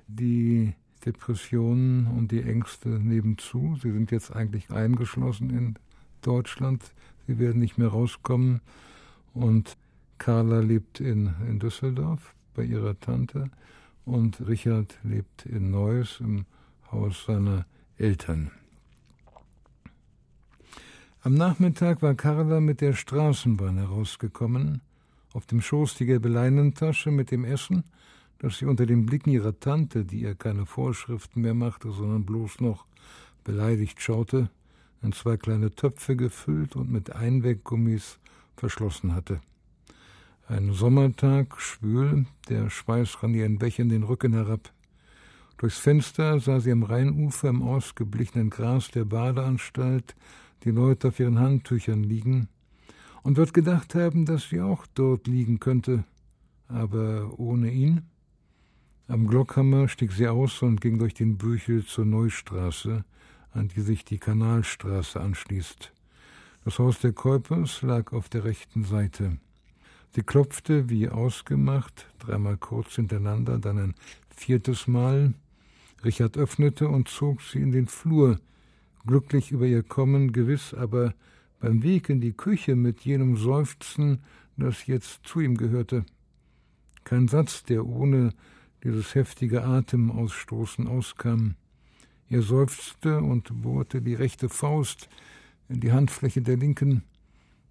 Die 0.07 0.75
Depressionen 1.05 2.07
und 2.07 2.31
die 2.31 2.43
Ängste 2.43 2.89
nebenzu. 2.89 3.77
Sie 3.81 3.91
sind 3.91 4.11
jetzt 4.11 4.35
eigentlich 4.35 4.71
eingeschlossen 4.71 5.49
in 5.49 5.75
Deutschland. 6.21 6.83
Sie 7.27 7.39
werden 7.39 7.59
nicht 7.59 7.77
mehr 7.77 7.89
rauskommen. 7.89 8.61
Und 9.33 9.77
Carla 10.17 10.59
lebt 10.59 10.99
in, 10.99 11.33
in 11.47 11.59
Düsseldorf 11.59 12.35
bei 12.53 12.63
ihrer 12.63 12.99
Tante 12.99 13.49
und 14.05 14.45
Richard 14.47 14.97
lebt 15.03 15.45
in 15.45 15.71
Neuss 15.71 16.19
im 16.19 16.45
Haus 16.91 17.25
seiner 17.25 17.65
Eltern. 17.97 18.51
Am 21.23 21.35
Nachmittag 21.35 22.01
war 22.01 22.15
Carla 22.15 22.59
mit 22.59 22.81
der 22.81 22.93
Straßenbahn 22.93 23.77
herausgekommen, 23.77 24.81
auf 25.33 25.45
dem 25.45 25.61
Schoß 25.61 25.95
die 25.95 26.05
gelbe 26.05 26.29
Leinentasche 26.29 27.11
mit 27.11 27.31
dem 27.31 27.45
Essen 27.45 27.83
dass 28.41 28.57
sie 28.57 28.65
unter 28.65 28.87
den 28.87 29.05
Blicken 29.05 29.29
ihrer 29.29 29.59
Tante, 29.59 30.03
die 30.03 30.21
ihr 30.21 30.33
keine 30.33 30.65
Vorschriften 30.65 31.41
mehr 31.41 31.53
machte, 31.53 31.91
sondern 31.91 32.25
bloß 32.25 32.59
noch 32.59 32.85
beleidigt 33.43 34.01
schaute, 34.01 34.49
in 35.03 35.13
zwei 35.13 35.37
kleine 35.37 35.69
Töpfe 35.75 36.15
gefüllt 36.15 36.75
und 36.75 36.91
mit 36.91 37.15
Einweggummis 37.15 38.17
verschlossen 38.55 39.13
hatte. 39.13 39.41
Ein 40.47 40.73
Sommertag, 40.73 41.61
schwül, 41.61 42.25
der 42.49 42.71
Schweiß 42.71 43.21
rann 43.21 43.35
ihr 43.35 43.45
in 43.45 43.59
Bächen 43.59 43.89
den 43.89 44.01
Rücken 44.01 44.33
herab. 44.33 44.73
Durchs 45.57 45.77
Fenster 45.77 46.39
sah 46.39 46.59
sie 46.59 46.71
am 46.71 46.81
Rheinufer 46.81 47.49
im 47.49 47.61
ausgeblichenen 47.61 48.49
Gras 48.49 48.89
der 48.89 49.05
Badeanstalt 49.05 50.15
die 50.63 50.71
Leute 50.71 51.09
auf 51.09 51.19
ihren 51.19 51.37
Handtüchern 51.37 52.03
liegen 52.03 52.47
und 53.21 53.37
wird 53.37 53.53
gedacht 53.53 53.93
haben, 53.93 54.25
dass 54.25 54.49
sie 54.49 54.61
auch 54.61 54.87
dort 54.95 55.27
liegen 55.27 55.59
könnte, 55.59 56.05
aber 56.67 57.37
ohne 57.37 57.69
ihn. 57.69 58.01
Am 59.07 59.27
Glockhammer 59.27 59.87
stieg 59.87 60.11
sie 60.11 60.27
aus 60.27 60.61
und 60.61 60.79
ging 60.81 60.97
durch 60.97 61.13
den 61.13 61.37
Büchel 61.37 61.85
zur 61.85 62.05
Neustraße, 62.05 63.03
an 63.51 63.67
die 63.67 63.81
sich 63.81 64.05
die 64.05 64.19
Kanalstraße 64.19 65.19
anschließt. 65.19 65.91
Das 66.63 66.79
Haus 66.79 66.99
der 66.99 67.11
Käupers 67.11 67.81
lag 67.81 68.13
auf 68.13 68.29
der 68.29 68.43
rechten 68.43 68.83
Seite. 68.83 69.37
Sie 70.13 70.23
klopfte 70.23 70.89
wie 70.89 71.09
ausgemacht, 71.09 72.05
dreimal 72.19 72.57
kurz 72.57 72.95
hintereinander, 72.95 73.59
dann 73.59 73.77
ein 73.77 73.95
viertes 74.29 74.87
Mal. 74.87 75.33
Richard 76.03 76.37
öffnete 76.37 76.87
und 76.87 77.07
zog 77.07 77.41
sie 77.41 77.59
in 77.59 77.71
den 77.71 77.87
Flur, 77.87 78.39
glücklich 79.05 79.51
über 79.51 79.65
ihr 79.65 79.83
Kommen, 79.83 80.33
gewiss 80.33 80.73
aber 80.73 81.13
beim 81.59 81.83
Weg 81.83 82.09
in 82.09 82.21
die 82.21 82.33
Küche 82.33 82.75
mit 82.75 83.01
jenem 83.01 83.37
Seufzen, 83.37 84.19
das 84.57 84.87
jetzt 84.87 85.21
zu 85.25 85.39
ihm 85.39 85.57
gehörte. 85.57 86.05
Kein 87.03 87.27
Satz, 87.27 87.63
der 87.63 87.85
ohne 87.85 88.33
dieses 88.83 89.15
heftige 89.15 89.63
Atemausstoßen 89.63 90.87
auskam. 90.87 91.55
Er 92.29 92.41
seufzte 92.41 93.19
und 93.19 93.61
bohrte 93.61 94.01
die 94.01 94.15
rechte 94.15 94.49
Faust 94.49 95.09
in 95.69 95.81
die 95.81 95.91
Handfläche 95.91 96.41
der 96.41 96.57
linken. 96.57 97.03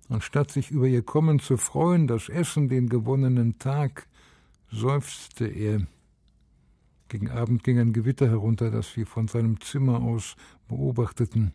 Anstatt 0.08 0.50
sich 0.50 0.70
über 0.70 0.86
ihr 0.86 1.02
Kommen 1.02 1.38
zu 1.38 1.56
freuen, 1.56 2.06
das 2.06 2.28
Essen, 2.28 2.68
den 2.68 2.88
gewonnenen 2.88 3.58
Tag, 3.58 4.06
seufzte 4.70 5.46
er. 5.46 5.86
Gegen 7.08 7.30
Abend 7.30 7.64
ging 7.64 7.78
ein 7.78 7.92
Gewitter 7.92 8.28
herunter, 8.28 8.70
das 8.70 8.96
wir 8.96 9.06
von 9.06 9.28
seinem 9.28 9.60
Zimmer 9.60 10.00
aus 10.00 10.36
beobachteten. 10.68 11.52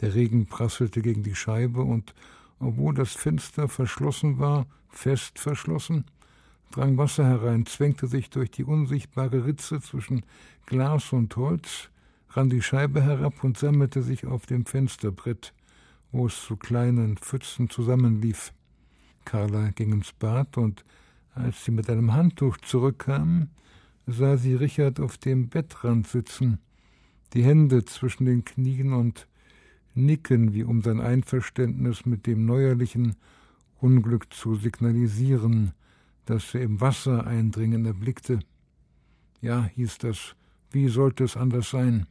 Der 0.00 0.14
Regen 0.14 0.46
prasselte 0.46 1.00
gegen 1.00 1.22
die 1.22 1.34
Scheibe 1.34 1.82
und, 1.82 2.14
obwohl 2.58 2.94
das 2.94 3.12
Fenster 3.12 3.68
verschlossen 3.68 4.38
war, 4.38 4.66
fest 4.88 5.38
verschlossen, 5.38 6.04
drang 6.72 6.96
Wasser 6.96 7.24
herein, 7.24 7.66
zwängte 7.66 8.06
sich 8.06 8.30
durch 8.30 8.50
die 8.50 8.64
unsichtbare 8.64 9.44
Ritze 9.44 9.80
zwischen 9.80 10.24
Glas 10.66 11.12
und 11.12 11.36
Holz, 11.36 11.90
rann 12.30 12.50
die 12.50 12.62
Scheibe 12.62 13.02
herab 13.02 13.44
und 13.44 13.58
sammelte 13.58 14.02
sich 14.02 14.26
auf 14.26 14.46
dem 14.46 14.66
Fensterbrett, 14.66 15.52
wo 16.10 16.26
es 16.26 16.42
zu 16.42 16.56
kleinen 16.56 17.16
Pfützen 17.16 17.70
zusammenlief. 17.70 18.52
Carla 19.24 19.70
ging 19.70 19.92
ins 19.92 20.12
Bad 20.12 20.56
und 20.56 20.84
als 21.34 21.64
sie 21.64 21.70
mit 21.70 21.88
einem 21.88 22.12
Handtuch 22.12 22.58
zurückkam, 22.58 23.48
sah 24.06 24.36
sie 24.36 24.54
Richard 24.54 24.98
auf 24.98 25.16
dem 25.18 25.48
Bettrand 25.48 26.08
sitzen, 26.08 26.58
die 27.34 27.44
Hände 27.44 27.84
zwischen 27.84 28.26
den 28.26 28.44
Knien 28.44 28.92
und 28.92 29.28
nicken, 29.94 30.54
wie 30.54 30.64
um 30.64 30.82
sein 30.82 31.00
Einverständnis 31.00 32.04
mit 32.04 32.26
dem 32.26 32.44
neuerlichen 32.44 33.14
Unglück 33.78 34.32
zu 34.32 34.56
signalisieren 34.56 35.72
das 36.32 36.54
er 36.54 36.62
im 36.62 36.80
Wasser 36.80 37.26
eindringen 37.26 37.84
erblickte. 37.84 38.40
Ja, 39.42 39.64
hieß 39.64 39.98
das, 39.98 40.34
wie 40.70 40.88
sollte 40.88 41.24
es 41.24 41.36
anders 41.36 41.68
sein? 41.68 42.06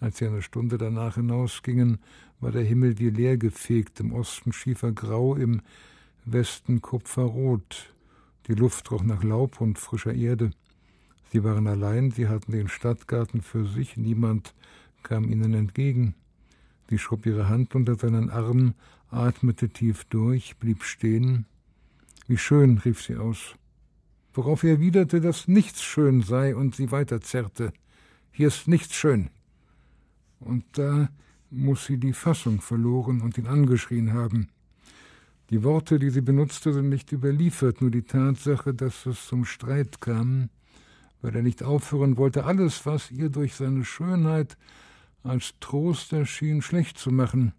Als 0.00 0.16
sie 0.16 0.26
eine 0.26 0.40
Stunde 0.40 0.78
danach 0.78 1.16
hinausgingen, 1.16 1.98
war 2.40 2.52
der 2.52 2.64
Himmel 2.64 2.98
wie 2.98 3.10
leer 3.10 3.36
gefegt, 3.36 4.00
im 4.00 4.14
Osten 4.14 4.54
schiefergrau, 4.54 5.36
im 5.36 5.60
Westen 6.24 6.80
kupferrot. 6.80 7.92
Die 8.46 8.54
Luft 8.54 8.90
roch 8.90 9.02
nach 9.02 9.22
Laub 9.22 9.60
und 9.60 9.78
frischer 9.78 10.14
Erde. 10.14 10.50
Sie 11.30 11.44
waren 11.44 11.66
allein, 11.66 12.12
sie 12.12 12.28
hatten 12.28 12.52
den 12.52 12.68
Stadtgarten 12.68 13.42
für 13.42 13.66
sich, 13.66 13.98
niemand 13.98 14.54
kam 15.02 15.30
ihnen 15.30 15.52
entgegen. 15.52 16.14
Sie 16.88 16.96
schob 16.98 17.26
ihre 17.26 17.50
Hand 17.50 17.74
unter 17.74 17.96
seinen 17.96 18.30
Arm, 18.30 18.72
atmete 19.10 19.68
tief 19.68 20.04
durch, 20.04 20.56
blieb 20.56 20.82
stehen. 20.82 21.44
Wie 22.26 22.38
schön, 22.38 22.78
rief 22.78 23.02
sie 23.02 23.16
aus. 23.16 23.54
Worauf 24.32 24.64
er 24.64 24.72
erwiderte, 24.72 25.20
dass 25.20 25.46
nichts 25.46 25.82
schön 25.82 26.22
sei 26.22 26.56
und 26.56 26.74
sie 26.74 26.90
weiterzerrte. 26.90 27.72
Hier 28.32 28.48
ist 28.48 28.66
nichts 28.66 28.94
schön. 28.94 29.30
Und 30.40 30.64
da 30.72 31.08
muss 31.50 31.86
sie 31.86 31.98
die 31.98 32.12
Fassung 32.12 32.60
verloren 32.60 33.20
und 33.20 33.38
ihn 33.38 33.46
angeschrien 33.46 34.12
haben. 34.12 34.48
Die 35.50 35.62
Worte, 35.62 35.98
die 35.98 36.10
sie 36.10 36.22
benutzte, 36.22 36.72
sind 36.72 36.88
nicht 36.88 37.12
überliefert, 37.12 37.80
nur 37.80 37.90
die 37.90 38.02
Tatsache, 38.02 38.72
dass 38.72 39.04
es 39.06 39.26
zum 39.26 39.44
Streit 39.44 40.00
kam, 40.00 40.48
weil 41.20 41.36
er 41.36 41.42
nicht 41.42 41.62
aufhören 41.62 42.16
wollte, 42.16 42.44
alles, 42.44 42.86
was 42.86 43.10
ihr 43.10 43.28
durch 43.28 43.54
seine 43.54 43.84
Schönheit 43.84 44.56
als 45.22 45.54
Trost 45.60 46.12
erschien, 46.12 46.62
schlecht 46.62 46.98
zu 46.98 47.10
machen 47.10 47.52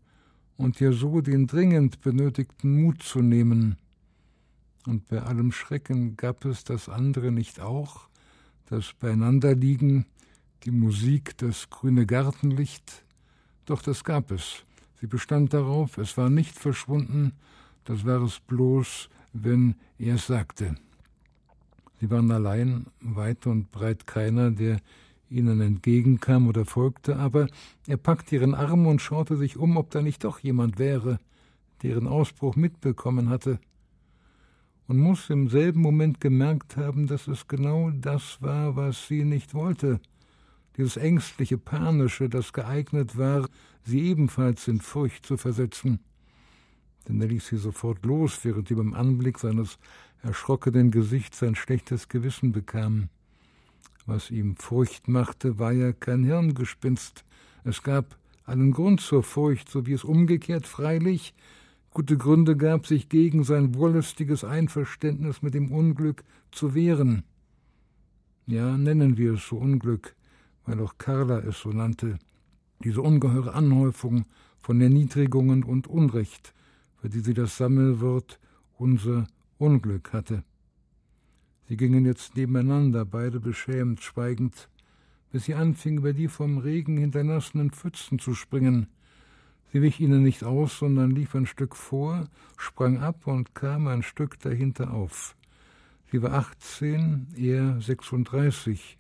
und 0.58 0.82
ihr 0.82 0.94
so 0.94 1.22
den 1.22 1.48
dringend 1.48 2.02
benötigten 2.02 2.82
Mut 2.82 3.04
zu 3.04 3.22
nehmen. 3.22 3.78
Und 4.86 5.08
bei 5.08 5.22
allem 5.22 5.52
Schrecken 5.52 6.16
gab 6.16 6.46
es 6.46 6.64
das 6.64 6.90
andere 6.90 7.32
nicht 7.32 7.60
auch, 7.60 8.08
das 8.68 8.94
Beieinanderliegen, 9.00 10.06
die 10.64 10.72
Musik, 10.72 11.38
das 11.38 11.70
grüne 11.70 12.06
Gartenlicht, 12.06 13.04
doch 13.66 13.82
das 13.82 14.04
gab 14.04 14.32
es. 14.32 14.64
Sie 15.00 15.08
bestand 15.08 15.54
darauf, 15.54 15.98
es 15.98 16.18
war 16.18 16.30
nicht 16.30 16.58
verschwunden, 16.58 17.34
das 17.84 18.06
war 18.06 18.22
es 18.22 18.40
bloß, 18.40 19.10
wenn 19.34 19.76
er 19.98 20.16
es 20.16 20.28
sagte. 20.28 20.76
Sie 22.00 22.10
waren 22.10 22.32
allein, 22.32 22.88
weit 23.00 23.48
und 23.48 23.72
breit 23.72 24.06
keiner, 24.06 24.52
der 24.52 24.80
ihnen 25.30 25.62
entgegenkam 25.62 26.48
oder 26.48 26.66
folgte, 26.66 27.18
aber 27.18 27.48
er 27.88 27.98
packte 27.98 28.36
ihren 28.36 28.54
Arm 28.54 28.86
und 28.86 29.02
schaute 29.02 29.38
sich 29.38 29.58
um, 29.58 29.78
ob 29.78 29.90
da 29.92 30.02
nicht 30.02 30.24
doch 30.24 30.40
jemand 30.40 30.78
wäre, 30.78 31.20
der 31.82 31.92
ihren 31.92 32.08
Ausbruch 32.08 32.56
mitbekommen 32.56 33.30
hatte, 33.30 33.60
und 34.88 34.98
muss 34.98 35.30
im 35.30 35.50
selben 35.50 35.82
Moment 35.82 36.22
gemerkt 36.22 36.78
haben, 36.78 37.08
dass 37.08 37.28
es 37.28 37.48
genau 37.48 37.92
das 37.92 38.42
war, 38.42 38.76
was 38.76 39.08
sie 39.08 39.24
nicht 39.24 39.54
wollte, 39.54 40.00
dieses 40.78 40.98
ängstliche, 40.98 41.58
panische, 41.58 42.30
das 42.30 42.54
geeignet 42.54 43.18
war, 43.18 43.48
sie 43.84 44.02
ebenfalls 44.02 44.68
in 44.68 44.82
Furcht 44.82 45.26
zu 45.26 45.38
versetzen. 45.38 46.00
Denn 47.08 47.22
er 47.22 47.28
ließ 47.28 47.48
sie 47.48 47.58
sofort 47.58 48.06
los, 48.06 48.40
während 48.44 48.68
sie 48.68 48.76
beim 48.76 48.94
Anblick 48.94 49.40
seines 49.40 49.80
erschrockenen 50.22 50.92
Gesichts 50.92 51.42
ein 51.44 51.56
schlechtes 51.56 52.10
Gewissen 52.10 52.52
bekam. 52.52 53.10
Was 54.06 54.32
ihm 54.32 54.56
Furcht 54.58 55.08
machte, 55.08 55.60
war 55.60 55.72
ja 55.72 55.94
kein 55.94 56.24
Hirngespinst. 56.24 57.24
Es 57.64 57.82
gab 57.82 58.18
einen 58.46 58.72
Grund 58.72 59.02
zur 59.02 59.24
Furcht, 59.24 59.70
so 59.70 59.86
wie 59.86 59.94
es 59.94 60.04
umgekehrt 60.04 60.68
freilich 60.68 61.34
gute 61.96 62.18
Gründe 62.18 62.58
gab, 62.58 62.86
sich 62.86 63.08
gegen 63.08 63.46
sein 63.46 63.74
wollüstiges 63.74 64.44
Einverständnis 64.44 65.42
mit 65.42 65.54
dem 65.54 65.72
Unglück 65.72 66.26
zu 66.52 66.76
wehren. 66.76 67.24
Ja, 68.48 68.78
nennen 68.78 69.16
wir 69.18 69.36
es 69.36 69.48
so 69.48 69.56
Unglück, 69.56 70.14
weil 70.66 70.82
auch 70.82 70.98
Carla 70.98 71.40
es 71.40 71.62
so 71.62 71.70
nannte, 71.70 72.20
diese 72.84 73.02
ungeheure 73.02 73.54
Anhäufung 73.54 74.26
von 74.60 74.82
Erniedrigungen 74.82 75.64
und 75.64 75.88
Unrecht, 75.88 76.54
für 76.98 77.08
die 77.08 77.22
sie 77.22 77.34
das 77.34 77.56
Sammelwort 77.56 78.42
unser 78.78 79.28
Unglück 79.58 80.12
hatte. 80.12 80.44
Sie 81.70 81.78
gingen 81.78 82.06
jetzt 82.06 82.36
nebeneinander, 82.36 83.06
beide 83.06 83.40
beschämt, 83.40 84.04
schweigend, 84.04 84.68
bis 85.32 85.46
sie 85.46 85.56
anfing, 85.56 86.00
über 86.00 86.12
die 86.12 86.28
vom 86.28 86.58
Regen 86.58 86.98
hinterlassenen 86.98 87.72
Pfützen 87.72 88.20
zu 88.20 88.34
springen. 88.34 88.88
Sie 89.76 89.82
wich 89.82 90.00
ihnen 90.00 90.24
nicht 90.24 90.46
aus, 90.46 90.80
sondern 90.80 91.12
lief 91.12 91.36
ein 91.36 91.46
Stück 91.46 91.76
vor, 91.76 92.30
sprang 92.56 93.00
ab 93.00 93.28
und 93.28 93.56
kam 93.56 93.88
ein 93.88 94.04
Stück 94.04 94.40
dahinter 94.40 94.94
auf. 94.94 95.36
Sie 96.10 96.22
war 96.22 96.32
achtzehn, 96.32 97.28
er 97.36 97.82
sechsunddreißig. 97.82 98.98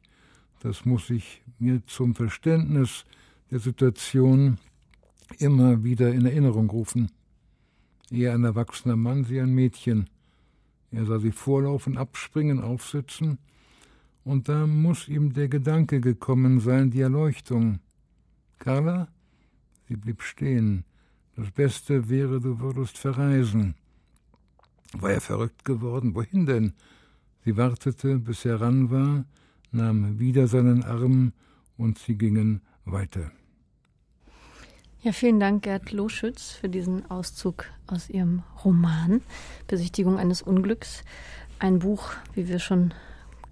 Das 0.59 0.83
muss 0.83 1.09
ich 1.09 1.41
mir 1.59 1.81
zum 1.85 2.13
Verständnis 2.13 3.05
der 3.51 3.59
Situation 3.59 4.57
immer 5.39 5.85
wieder 5.85 6.11
in 6.11 6.25
Erinnerung 6.25 6.69
rufen. 6.69 7.09
Er 8.11 8.33
ein 8.33 8.43
erwachsener 8.43 8.97
Mann, 8.97 9.23
sie 9.23 9.39
ein 9.39 9.55
Mädchen. 9.55 10.09
Er 10.91 11.05
sah 11.05 11.19
sie 11.19 11.31
vorlaufen, 11.31 11.97
abspringen, 11.97 12.59
aufsitzen, 12.59 13.37
und 14.25 14.49
da 14.49 14.67
muss 14.67 15.07
ihm 15.07 15.31
der 15.31 15.47
Gedanke 15.47 16.01
gekommen 16.01 16.59
sein, 16.59 16.91
die 16.91 16.99
Erleuchtung. 16.99 17.79
Carla? 18.59 19.07
Sie 19.87 19.95
blieb 19.95 20.21
stehen. 20.21 20.83
Das 21.35 21.51
Beste 21.51 22.09
wäre, 22.09 22.39
du 22.39 22.59
würdest 22.59 22.97
verreisen. 22.97 23.75
War 24.93 25.11
er 25.11 25.21
verrückt 25.21 25.65
geworden? 25.65 26.15
Wohin 26.15 26.45
denn? 26.45 26.73
Sie 27.43 27.57
wartete, 27.57 28.17
bis 28.19 28.45
er 28.45 28.61
ran 28.61 28.89
war, 28.89 29.25
nahm 29.71 30.19
wieder 30.19 30.47
seinen 30.47 30.83
Arm 30.83 31.33
und 31.77 31.99
sie 31.99 32.17
gingen 32.17 32.61
weiter. 32.85 33.31
Ja, 35.01 35.11
vielen 35.11 35.39
Dank, 35.39 35.63
Gerd 35.63 35.91
Loschütz, 35.91 36.53
für 36.53 36.69
diesen 36.69 37.11
Auszug 37.11 37.65
aus 37.85 38.09
Ihrem 38.09 38.41
Roman 38.63 39.21
Besichtigung 39.67 40.17
eines 40.17 40.41
Unglücks. 40.41 41.03
Ein 41.59 41.79
Buch, 41.79 42.09
wie 42.33 42.47
wir 42.47 42.57
schon 42.57 42.93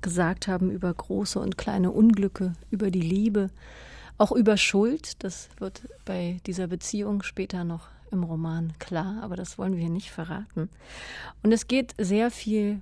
gesagt 0.01 0.47
haben, 0.47 0.71
über 0.71 0.91
große 0.91 1.39
und 1.39 1.57
kleine 1.57 1.91
Unglücke, 1.91 2.53
über 2.71 2.89
die 2.89 3.01
Liebe, 3.01 3.51
auch 4.18 4.32
über 4.32 4.57
Schuld. 4.57 5.24
Das 5.24 5.49
wird 5.59 5.84
bei 6.05 6.39
dieser 6.45 6.68
Beziehung 6.68 7.24
später 7.24 7.64
noch 7.64 7.88
im 8.11 8.24
Roman 8.24 8.74
klar, 8.80 9.22
aber 9.22 9.36
das 9.36 9.57
wollen 9.57 9.76
wir 9.76 9.89
nicht 9.89 10.11
verraten. 10.11 10.70
Und 11.41 11.51
es 11.51 11.68
geht 11.68 11.93
sehr 11.97 12.32
viel 12.32 12.82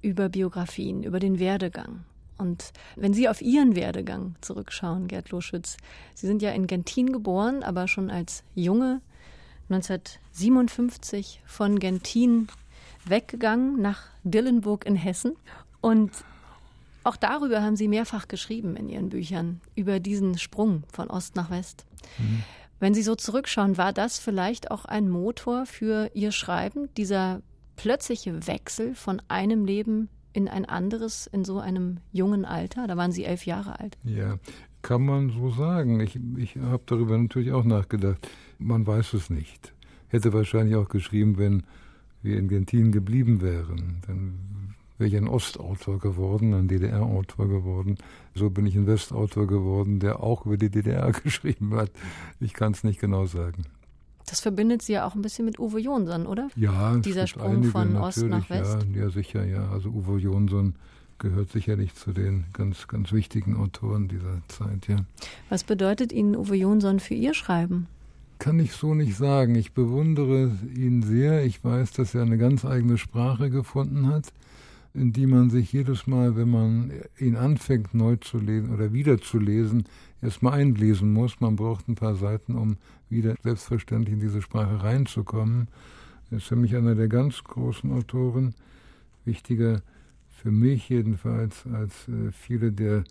über 0.00 0.28
Biografien, 0.28 1.02
über 1.02 1.18
den 1.18 1.38
Werdegang. 1.38 2.04
Und 2.38 2.72
wenn 2.96 3.12
Sie 3.12 3.28
auf 3.28 3.42
Ihren 3.42 3.76
Werdegang 3.76 4.36
zurückschauen, 4.40 5.08
Gerd 5.08 5.30
Loschütz, 5.30 5.76
Sie 6.14 6.26
sind 6.26 6.40
ja 6.40 6.52
in 6.52 6.66
Gentin 6.66 7.12
geboren, 7.12 7.62
aber 7.62 7.86
schon 7.86 8.10
als 8.10 8.44
Junge 8.54 9.02
1957 9.68 11.42
von 11.44 11.78
Gentin 11.78 12.48
weggegangen 13.04 13.80
nach 13.82 14.04
Dillenburg 14.24 14.86
in 14.86 14.96
Hessen. 14.96 15.36
Und 15.82 16.12
auch 17.04 17.16
darüber 17.16 17.62
haben 17.62 17.76
Sie 17.76 17.88
mehrfach 17.88 18.28
geschrieben 18.28 18.76
in 18.76 18.88
Ihren 18.88 19.08
Büchern, 19.08 19.60
über 19.74 20.00
diesen 20.00 20.38
Sprung 20.38 20.84
von 20.92 21.08
Ost 21.08 21.36
nach 21.36 21.50
West. 21.50 21.86
Mhm. 22.18 22.42
Wenn 22.78 22.94
Sie 22.94 23.02
so 23.02 23.14
zurückschauen, 23.14 23.76
war 23.76 23.92
das 23.92 24.18
vielleicht 24.18 24.70
auch 24.70 24.84
ein 24.84 25.08
Motor 25.08 25.66
für 25.66 26.10
Ihr 26.14 26.32
Schreiben, 26.32 26.88
dieser 26.96 27.42
plötzliche 27.76 28.46
Wechsel 28.46 28.94
von 28.94 29.20
einem 29.28 29.64
Leben 29.64 30.08
in 30.32 30.48
ein 30.48 30.64
anderes 30.64 31.26
in 31.26 31.44
so 31.44 31.58
einem 31.58 31.98
jungen 32.12 32.44
Alter? 32.44 32.86
Da 32.86 32.96
waren 32.96 33.12
Sie 33.12 33.24
elf 33.24 33.46
Jahre 33.46 33.78
alt. 33.80 33.98
Ja, 34.04 34.38
kann 34.82 35.02
man 35.02 35.30
so 35.30 35.50
sagen. 35.50 36.00
Ich, 36.00 36.18
ich 36.36 36.56
habe 36.56 36.82
darüber 36.86 37.18
natürlich 37.18 37.52
auch 37.52 37.64
nachgedacht. 37.64 38.28
Man 38.58 38.86
weiß 38.86 39.14
es 39.14 39.30
nicht. 39.30 39.74
Hätte 40.08 40.32
wahrscheinlich 40.32 40.76
auch 40.76 40.88
geschrieben, 40.88 41.38
wenn 41.38 41.64
wir 42.22 42.38
in 42.38 42.48
Gentin 42.48 42.92
geblieben 42.92 43.40
wären. 43.40 44.02
Dann 44.06 44.74
wäre 45.00 45.08
ich 45.08 45.16
ein 45.16 45.28
Ostautor 45.28 45.98
geworden, 45.98 46.54
ein 46.54 46.68
DDR-Autor 46.68 47.48
geworden. 47.48 47.96
So 48.34 48.50
bin 48.50 48.66
ich 48.66 48.76
ein 48.76 48.86
Westautor 48.86 49.46
geworden, 49.46 49.98
der 49.98 50.22
auch 50.22 50.46
über 50.46 50.56
die 50.56 50.70
DDR 50.70 51.10
geschrieben 51.24 51.74
hat. 51.74 51.90
Ich 52.38 52.52
kann 52.52 52.72
es 52.72 52.84
nicht 52.84 53.00
genau 53.00 53.26
sagen. 53.26 53.64
Das 54.26 54.40
verbindet 54.40 54.82
Sie 54.82 54.92
ja 54.92 55.06
auch 55.06 55.16
ein 55.16 55.22
bisschen 55.22 55.44
mit 55.44 55.58
Uwe 55.58 55.80
Jonsson, 55.80 56.26
oder? 56.26 56.48
Ja, 56.54 56.96
dieser 56.98 57.26
Sprung 57.26 57.64
von 57.64 57.96
Ost 57.96 58.22
nach 58.22 58.48
West. 58.48 58.86
Ja, 58.94 59.02
ja, 59.02 59.10
sicher, 59.10 59.44
ja. 59.44 59.68
Also 59.70 59.88
Uwe 59.88 60.18
Jonsson 60.18 60.74
gehört 61.18 61.50
sicherlich 61.50 61.94
zu 61.94 62.12
den 62.12 62.44
ganz, 62.52 62.86
ganz 62.86 63.12
wichtigen 63.12 63.56
Autoren 63.56 64.06
dieser 64.06 64.40
Zeit, 64.48 64.86
ja. 64.86 64.98
Was 65.48 65.64
bedeutet 65.64 66.12
Ihnen 66.12 66.36
Uwe 66.36 66.56
Jonsson 66.56 67.00
für 67.00 67.14
Ihr 67.14 67.34
Schreiben? 67.34 67.88
Kann 68.38 68.58
ich 68.58 68.72
so 68.72 68.94
nicht 68.94 69.16
sagen. 69.16 69.54
Ich 69.54 69.72
bewundere 69.72 70.50
ihn 70.74 71.02
sehr. 71.02 71.44
Ich 71.44 71.62
weiß, 71.62 71.92
dass 71.92 72.14
er 72.14 72.22
eine 72.22 72.38
ganz 72.38 72.64
eigene 72.64 72.96
Sprache 72.98 73.50
gefunden 73.50 74.06
hat, 74.06 74.32
in 74.92 75.12
die 75.12 75.26
man 75.26 75.50
sich 75.50 75.72
jedes 75.72 76.06
Mal, 76.06 76.36
wenn 76.36 76.50
man 76.50 76.92
ihn 77.18 77.36
anfängt 77.36 77.94
neu 77.94 78.16
zu 78.16 78.38
lesen 78.38 78.74
oder 78.74 78.92
wieder 78.92 79.20
zu 79.20 79.38
lesen, 79.38 79.84
erstmal 80.20 80.54
einlesen 80.54 81.12
muss. 81.12 81.40
Man 81.40 81.56
braucht 81.56 81.88
ein 81.88 81.94
paar 81.94 82.16
Seiten, 82.16 82.56
um 82.56 82.76
wieder 83.08 83.34
selbstverständlich 83.42 84.14
in 84.14 84.20
diese 84.20 84.42
Sprache 84.42 84.82
reinzukommen. 84.82 85.68
Er 86.30 86.38
ist 86.38 86.46
für 86.46 86.56
mich 86.56 86.74
einer 86.74 86.94
der 86.94 87.08
ganz 87.08 87.42
großen 87.44 87.92
Autoren, 87.92 88.54
wichtiger 89.24 89.82
für 90.28 90.50
mich 90.50 90.88
jedenfalls 90.88 91.66
als 91.72 92.08
äh, 92.08 92.32
viele 92.32 92.72
der 92.72 93.04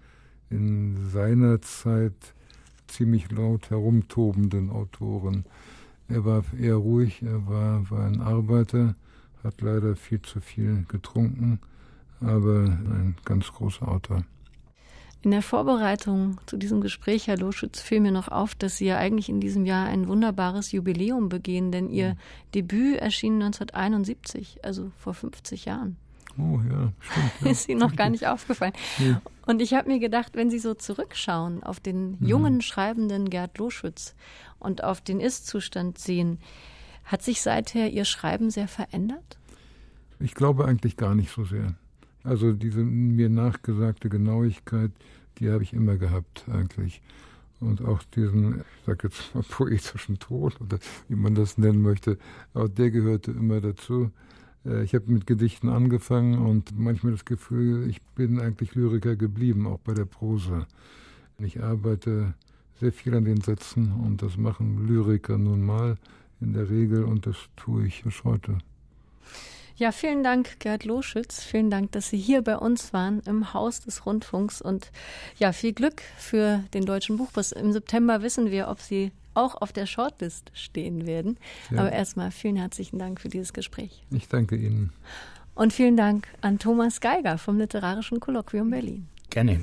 in 0.50 1.10
seiner 1.10 1.62
Zeit 1.62 2.34
ziemlich 2.88 3.32
laut 3.32 3.70
herumtobenden 3.70 4.72
Autoren. 4.72 5.46
Er 6.08 6.26
war 6.26 6.44
eher 6.60 6.76
ruhig, 6.76 7.22
er 7.22 7.48
war, 7.48 7.90
war 7.92 8.08
ein 8.08 8.20
Arbeiter, 8.20 8.96
hat 9.44 9.62
leider 9.62 9.96
viel 9.96 10.22
zu 10.22 10.42
viel 10.42 10.86
getrunken, 10.88 11.60
aber 12.22 12.66
ein 12.66 13.16
ganz 13.26 13.52
großer 13.52 13.88
Autor. 13.88 14.24
In 15.22 15.32
der 15.32 15.42
Vorbereitung 15.42 16.40
zu 16.46 16.56
diesem 16.56 16.80
Gespräch, 16.80 17.28
Herr 17.28 17.38
Loschütz, 17.38 17.82
fiel 17.82 18.00
mir 18.00 18.12
noch 18.14 18.30
auf, 18.30 18.56
dass 18.56 18.78
Sie 18.78 18.86
ja 18.86 18.98
eigentlich 18.98 19.28
in 19.28 19.42
diesem 19.42 19.66
Jahr 19.66 19.86
ein 19.88 20.08
wunderbares 20.08 20.72
Jubiläum 20.72 21.28
begehen, 21.28 21.74
denn 21.74 21.90
Ihr 21.90 22.12
mhm. 22.12 22.18
Debüt 22.56 22.98
erschien 23.00 23.34
1971, 23.34 24.60
also 24.64 24.92
vor 24.98 25.14
50 25.14 25.66
Jahren. 25.66 25.98
Oh 26.38 26.62
ja, 26.70 26.94
stimmt. 27.00 27.32
Ja. 27.42 27.52
Ist 27.52 27.68
Ihnen 27.68 27.82
noch 27.82 27.98
gar 27.98 28.10
nicht 28.10 28.28
aufgefallen. 28.28 28.72
Nee. 28.98 29.16
Und 29.46 29.62
ich 29.62 29.74
habe 29.74 29.90
mir 29.90 30.00
gedacht, 30.00 30.36
wenn 30.36 30.50
Sie 30.50 30.60
so 30.60 30.74
zurückschauen 30.74 31.64
auf 31.64 31.82
den 31.82 32.12
mhm. 32.12 32.26
jungen 32.26 32.54
mhm. 32.56 32.62
schreibenden 32.62 33.30
Gerd 33.30 33.58
Loschütz 33.58 34.16
und 34.58 34.86
auf 34.86 35.02
den 35.02 35.20
Ist-Zustand 35.20 35.98
sehen, 35.98 36.40
hat 37.10 37.24
sich 37.24 37.42
seither 37.42 37.90
Ihr 37.90 38.06
Schreiben 38.06 38.52
sehr 38.52 38.68
verändert? 38.68 39.40
Ich 40.20 40.36
glaube 40.36 40.66
eigentlich 40.66 40.96
gar 40.96 41.16
nicht 41.16 41.32
so 41.32 41.44
sehr. 41.44 41.74
Also 42.24 42.54
diese 42.54 42.84
mir 42.84 43.30
nachgesagte 43.30 44.10
Genauigkeit, 44.10 44.92
die 45.40 45.50
habe 45.50 45.64
ich 45.64 45.74
immer 45.74 45.98
gehabt 45.98 46.46
eigentlich. 46.52 47.02
Und 47.60 47.84
auch 47.84 48.04
diesen, 48.16 48.60
ich 48.60 48.86
sag 48.86 49.04
jetzt 49.04 49.34
mal, 49.34 49.44
poetischen 49.50 50.20
Ton 50.20 50.54
oder 50.60 50.78
wie 51.08 51.16
man 51.16 51.34
das 51.34 51.58
nennen 51.58 51.82
möchte, 51.82 52.20
auch 52.54 52.68
der 52.68 52.92
gehörte 52.92 53.32
immer 53.32 53.60
dazu. 53.60 54.12
Äh, 54.64 54.84
ich 54.84 54.94
habe 54.94 55.12
mit 55.12 55.26
Gedichten 55.26 55.68
angefangen 55.68 56.38
und 56.38 56.78
manchmal 56.78 57.14
das 57.14 57.26
Gefühl, 57.26 57.90
ich 57.90 58.04
bin 58.14 58.40
eigentlich 58.40 58.76
Lyriker 58.76 59.16
geblieben, 59.16 59.66
auch 59.66 59.80
bei 59.80 59.96
der 59.96 60.06
Prosa. 60.06 60.68
Ich 61.40 61.64
arbeite 61.64 62.36
sehr 62.80 62.92
viel 62.94 63.16
an 63.16 63.26
den 63.26 63.42
Sätzen 63.42 63.94
und 63.94 64.22
das 64.22 64.38
machen 64.38 64.88
Lyriker 64.88 65.40
nun 65.40 65.66
mal 65.66 65.98
in 66.42 66.54
der 66.54 66.70
Regel 66.70 67.04
und 67.04 67.26
das 67.26 67.38
tue 67.56 67.88
ich 67.88 68.04
bis 68.04 68.24
heute. 68.24 68.58
Ja, 69.76 69.94
vielen 69.94 70.24
Dank, 70.24 70.60
Gerd 70.60 70.84
Loschütz. 70.84 71.42
Vielen 71.42 71.70
Dank, 71.70 71.94
dass 71.94 72.10
Sie 72.10 72.18
hier 72.18 72.42
bei 72.42 72.58
uns 72.58 72.92
waren 72.92 73.22
im 73.26 73.54
Haus 73.54 73.80
des 73.80 74.06
Rundfunks 74.06 74.62
und 74.62 74.92
ja, 75.38 75.54
viel 75.54 75.72
Glück 75.72 76.02
für 76.18 76.66
den 76.74 76.86
Deutschen 76.86 77.16
Buchpreis. 77.16 77.54
Im 77.54 77.72
September 77.72 78.22
wissen 78.22 78.52
wir, 78.52 78.68
ob 78.68 78.82
Sie 78.82 79.14
auch 79.36 79.56
auf 79.62 79.72
der 79.72 79.86
Shortlist 79.86 80.52
stehen 80.54 81.08
werden. 81.08 81.38
Ja. 81.72 81.80
Aber 81.80 81.94
erstmal 81.94 82.32
vielen 82.32 82.58
herzlichen 82.58 83.00
Dank 83.00 83.22
für 83.22 83.30
dieses 83.30 83.54
Gespräch. 83.54 84.04
Ich 84.12 84.28
danke 84.28 84.58
Ihnen. 84.58 84.92
Und 85.56 85.72
vielen 85.72 85.96
Dank 85.96 86.28
an 86.42 86.60
Thomas 86.60 87.00
Geiger 87.00 87.38
vom 87.38 87.58
Literarischen 87.58 88.20
Kolloquium 88.20 88.70
Berlin. 88.70 89.08
Gerne. 89.30 89.62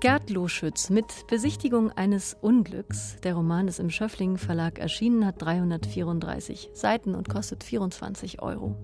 Gerd 0.00 0.28
Loschütz 0.28 0.90
mit 0.90 1.26
Besichtigung 1.26 1.90
eines 1.90 2.36
Unglücks. 2.40 3.16
Der 3.22 3.34
Roman 3.34 3.66
ist 3.66 3.80
im 3.80 3.88
Schöfflingen 3.88 4.36
Verlag 4.36 4.78
erschienen, 4.78 5.24
hat 5.24 5.40
334 5.40 6.70
Seiten 6.74 7.14
und 7.14 7.30
kostet 7.30 7.64
24 7.64 8.42
Euro. 8.42 8.76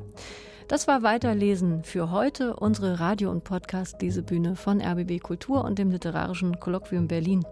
Das 0.69 0.89
war 0.89 1.03
Weiterlesen 1.03 1.85
für 1.85 2.11
heute, 2.11 2.57
unsere 2.57 2.99
Radio- 2.99 3.31
und 3.31 3.45
Podcast-Lesebühne 3.45 4.57
von 4.57 4.81
RBB 4.81 5.21
Kultur 5.21 5.65
und 5.65 5.79
dem 5.79 5.91
Literarischen 5.91 6.59
Kolloquium 6.59 7.09
Berlin. 7.09 7.45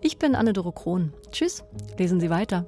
Ich 0.00 0.18
bin 0.18 0.34
Anne-Doro 0.34 0.72
Krohn. 0.72 1.12
Tschüss, 1.30 1.62
lesen 1.98 2.20
Sie 2.20 2.30
weiter. 2.30 2.64